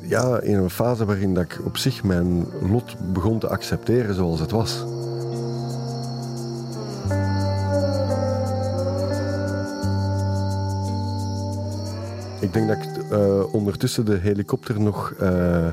ja, 0.00 0.40
in 0.40 0.54
een 0.54 0.70
fase 0.70 1.04
waarin 1.04 1.34
dat 1.34 1.44
ik 1.44 1.60
op 1.64 1.76
zich 1.76 2.04
mijn 2.04 2.46
lot 2.70 3.12
begon 3.12 3.38
te 3.38 3.48
accepteren 3.48 4.14
zoals 4.14 4.40
het 4.40 4.50
was. 4.50 4.84
Ik 12.52 12.58
denk 12.58 12.68
dat 12.68 12.96
ik 12.96 13.12
uh, 13.12 13.54
ondertussen 13.54 14.04
de 14.04 14.16
helikopter 14.16 14.80
nog 14.80 15.14
uh, 15.20 15.66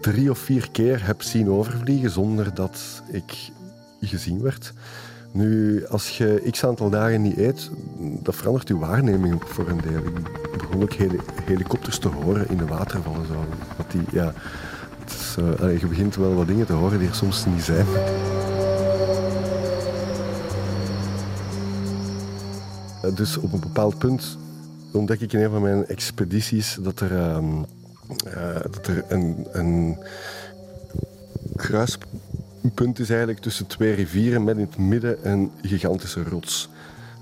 drie 0.00 0.30
of 0.30 0.38
vier 0.38 0.70
keer 0.70 1.06
heb 1.06 1.22
zien 1.22 1.50
overvliegen 1.50 2.10
zonder 2.10 2.54
dat 2.54 3.02
ik 3.10 3.50
gezien 4.00 4.42
werd. 4.42 4.72
Nu, 5.32 5.86
als 5.86 6.18
je 6.18 6.48
x 6.50 6.64
aantal 6.64 6.90
dagen 6.90 7.22
niet 7.22 7.36
eet, 7.36 7.70
dat 7.98 8.34
verandert 8.34 8.68
je 8.68 8.78
waarneming 8.78 9.34
ook 9.34 9.46
voor 9.46 9.68
een 9.68 9.80
deel. 9.80 10.02
Ik 10.52 10.58
begon 10.58 10.82
ook 10.82 10.92
heli 10.92 11.18
helikopters 11.44 11.98
te 11.98 12.08
horen 12.08 12.48
in 12.48 12.56
de 12.56 12.66
watervallen. 12.66 13.26
Zo. 13.26 13.44
Dat 13.76 13.90
die, 13.90 14.04
ja, 14.10 14.32
is, 15.06 15.36
uh, 15.60 15.80
je 15.80 15.86
begint 15.86 16.16
wel 16.16 16.34
wat 16.34 16.46
dingen 16.46 16.66
te 16.66 16.72
horen 16.72 16.98
die 16.98 17.08
er 17.08 17.14
soms 17.14 17.46
niet 17.46 17.62
zijn. 17.62 17.86
Dus 23.14 23.36
op 23.36 23.52
een 23.52 23.60
bepaald 23.60 23.98
punt 23.98 24.38
ontdek 24.94 25.20
ik 25.20 25.32
in 25.32 25.42
een 25.42 25.50
van 25.50 25.62
mijn 25.62 25.86
expedities 25.86 26.78
dat 26.80 27.00
er, 27.00 27.12
uh, 27.12 27.38
uh, 28.26 28.54
dat 28.70 28.86
er 28.86 29.04
een, 29.08 29.46
een 29.52 29.98
kruispunt 31.56 32.98
is 32.98 33.08
eigenlijk 33.08 33.40
tussen 33.40 33.66
twee 33.66 33.94
rivieren 33.94 34.44
met 34.44 34.56
in 34.56 34.64
het 34.64 34.78
midden 34.78 35.30
een 35.30 35.50
gigantische 35.62 36.22
rots. 36.22 36.68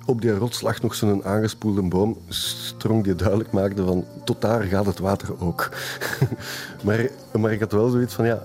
Op 0.07 0.21
die 0.21 0.31
rots 0.31 0.61
lag 0.61 0.83
nog 0.83 0.95
zo'n 0.95 1.25
aangespoelde 1.25 1.83
boom, 1.83 2.19
strong 2.29 3.05
die 3.05 3.15
duidelijk 3.15 3.53
maakte 3.53 3.85
van 3.85 4.05
tot 4.25 4.41
daar 4.41 4.63
gaat 4.63 4.87
het 4.87 4.99
water 4.99 5.41
ook. 5.41 5.69
maar, 6.85 7.09
maar 7.39 7.53
ik 7.53 7.61
had 7.61 7.73
wel 7.73 7.89
zoiets 7.89 8.15
van 8.15 8.27
ja, 8.27 8.43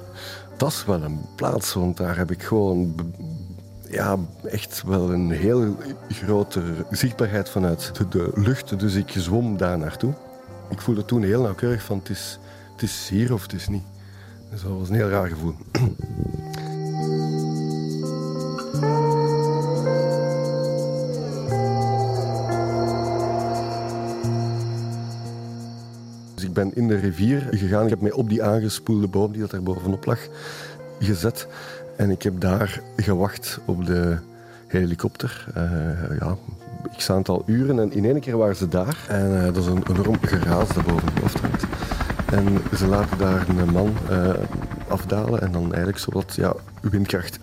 dat 0.57 0.71
is 0.71 0.85
wel 0.85 1.01
een 1.01 1.19
plaats, 1.35 1.73
want 1.73 1.97
daar 1.97 2.17
heb 2.17 2.31
ik 2.31 2.43
gewoon 2.43 2.95
ja, 3.91 4.17
echt 4.43 4.83
wel 4.83 5.13
een 5.13 5.31
heel 5.31 5.75
grote 6.09 6.61
zichtbaarheid 6.89 7.49
vanuit 7.49 7.91
de, 8.09 8.31
lucht. 8.33 8.79
Dus 8.79 8.95
ik 8.95 9.13
zwom 9.17 9.57
daar 9.57 9.77
naartoe. 9.77 10.13
Ik 10.69 10.81
voelde 10.81 11.05
toen 11.05 11.23
heel 11.23 11.41
nauwkeurig 11.41 11.83
van 11.83 11.97
het 11.97 12.09
is, 12.09 12.39
het 12.71 12.81
is 12.81 13.09
hier 13.09 13.33
of 13.33 13.41
het 13.41 13.53
is 13.53 13.67
niet. 13.67 13.83
Dus 14.51 14.61
dat 14.61 14.71
was 14.71 14.89
een 14.89 14.95
heel 14.95 15.09
raar 15.09 15.27
gevoel. 15.27 15.53
Dus 26.35 26.45
ik 26.45 26.53
ben 26.53 26.75
in 26.75 26.87
de 26.87 26.95
rivier 26.95 27.47
gegaan. 27.51 27.83
Ik 27.83 27.89
heb 27.89 28.01
mij 28.01 28.11
op 28.11 28.29
die 28.29 28.43
aangespoelde 28.43 29.07
boom 29.07 29.31
die 29.31 29.41
dat 29.41 29.51
daar 29.51 29.63
bovenop 29.63 30.05
lag 30.05 30.19
gezet. 30.99 31.47
En 31.97 32.09
ik 32.11 32.23
heb 32.23 32.39
daar 32.39 32.81
gewacht 32.95 33.59
op 33.65 33.85
de 33.85 34.17
helikopter. 34.67 35.45
Uh, 35.57 36.19
ja, 36.19 36.37
x 36.97 37.09
aantal 37.09 37.43
uren 37.45 37.79
en 37.79 37.91
in 37.91 38.05
één 38.05 38.19
keer 38.19 38.37
waren 38.37 38.55
ze 38.55 38.67
daar. 38.67 39.05
En 39.07 39.31
uh, 39.31 39.43
dat 39.43 39.57
is 39.57 39.65
een 39.65 39.83
enorm 39.89 40.17
geraas 40.21 40.73
dat 40.73 40.85
boven 40.85 41.07
het 41.13 41.19
hoofd 41.19 41.39
hangt. 41.39 41.63
En 42.31 42.77
ze 42.77 42.87
laten 42.87 43.17
daar 43.17 43.49
een 43.49 43.69
man 43.71 43.93
uh, 44.11 44.33
afdalen 44.87 45.41
en 45.41 45.51
dan 45.51 45.63
eigenlijk 45.63 45.97
zo 45.97 46.11
wat 46.11 46.35
ja, 46.35 46.53
windkracht 46.81 47.39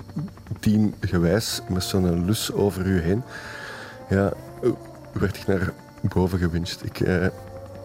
10 0.61 0.95
gewijs 1.01 1.61
met 1.69 1.83
zo'n 1.83 2.25
lus 2.25 2.53
over 2.53 2.87
u 2.87 3.01
heen. 3.01 3.23
Ja, 4.09 4.33
werd 5.13 5.37
ik 5.37 5.47
naar 5.47 5.73
boven 6.01 6.39
gewinst. 6.39 6.83
Ik 6.83 6.99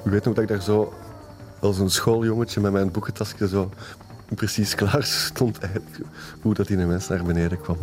weet 0.04 0.26
nog 0.26 0.34
dat 0.34 0.44
ik 0.44 0.48
daar 0.48 0.62
zo 0.62 0.94
als 1.60 1.80
een 1.80 1.90
schooljongetje 1.90 2.62
met 2.62 2.72
mijn 2.72 2.92
boekentasje 2.92 3.48
zo 3.48 3.70
precies 4.36 4.76
klaar 4.76 5.04
stond 5.04 5.58
hoe 6.42 6.54
dat 6.54 6.70
een 6.70 6.88
mens 6.88 7.08
naar 7.08 7.24
beneden 7.24 7.62
kwam. 7.62 7.78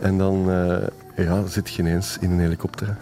En 0.00 0.18
dan 0.18 0.50
uh, 0.50 0.86
ja, 1.16 1.46
zit 1.46 1.70
je 1.70 1.82
ineens 1.82 2.16
in 2.20 2.30
een 2.30 2.40
helikopter. 2.40 2.96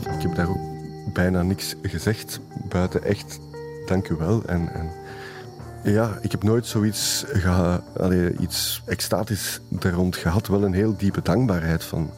Ik 0.00 0.22
heb 0.22 0.34
daar 0.34 0.48
ook 0.48 0.60
bijna 1.12 1.42
niks 1.42 1.74
gezegd, 1.82 2.40
buiten 2.68 3.04
echt 3.04 3.38
dank 3.86 4.08
u 4.08 4.14
wel. 4.14 4.42
En, 4.46 4.72
en 4.72 4.90
ja, 5.82 6.18
ik 6.20 6.30
heb 6.30 6.42
nooit 6.42 6.66
zoiets 6.66 7.24
iets 8.38 8.82
extatisch 8.86 9.60
daar 9.68 9.92
rond 9.92 10.16
gehad. 10.16 10.46
Wel 10.46 10.64
een 10.64 10.72
heel 10.72 10.96
diepe 10.96 11.22
dankbaarheid 11.22 11.84
van... 11.84 12.10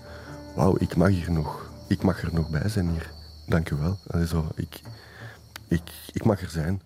Wauw, 0.54 0.76
ik 0.78 0.96
mag 0.96 1.08
hier 1.08 1.30
nog. 1.30 1.70
Ik 1.86 2.02
mag 2.02 2.22
er 2.22 2.28
nog 2.32 2.50
bij 2.50 2.68
zijn 2.68 2.90
hier. 2.90 3.10
Dank 3.46 3.70
u 3.70 3.76
wel. 3.76 3.98
Allee, 4.06 4.26
zo, 4.26 4.48
ik, 4.54 4.80
ik, 5.70 5.82
ik 6.12 6.24
mag 6.24 6.40
er 6.40 6.50
zijn. 6.50 6.80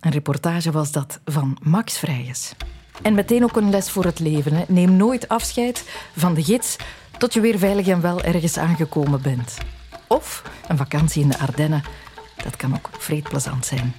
Een 0.00 0.10
reportage 0.10 0.70
was 0.70 0.92
dat 0.92 1.20
van 1.24 1.58
Max 1.62 1.98
Vrijes. 1.98 2.54
En 3.02 3.14
meteen 3.14 3.44
ook 3.44 3.56
een 3.56 3.70
les 3.70 3.90
voor 3.90 4.04
het 4.04 4.18
leven. 4.18 4.52
Hè. 4.52 4.64
Neem 4.68 4.96
nooit 4.96 5.28
afscheid 5.28 5.84
van 6.16 6.34
de 6.34 6.44
gids 6.44 6.76
tot 7.18 7.34
je 7.34 7.40
weer 7.40 7.58
veilig 7.58 7.86
en 7.86 8.00
wel 8.00 8.22
ergens 8.22 8.58
aangekomen 8.58 9.22
bent. 9.22 9.58
Of 10.08 10.42
een 10.68 10.76
vakantie 10.76 11.22
in 11.22 11.28
de 11.28 11.38
Ardennen. 11.38 11.82
Dat 12.44 12.56
kan 12.56 12.74
ook 12.74 12.90
vreedplezant 12.92 13.66
zijn. 13.66 13.94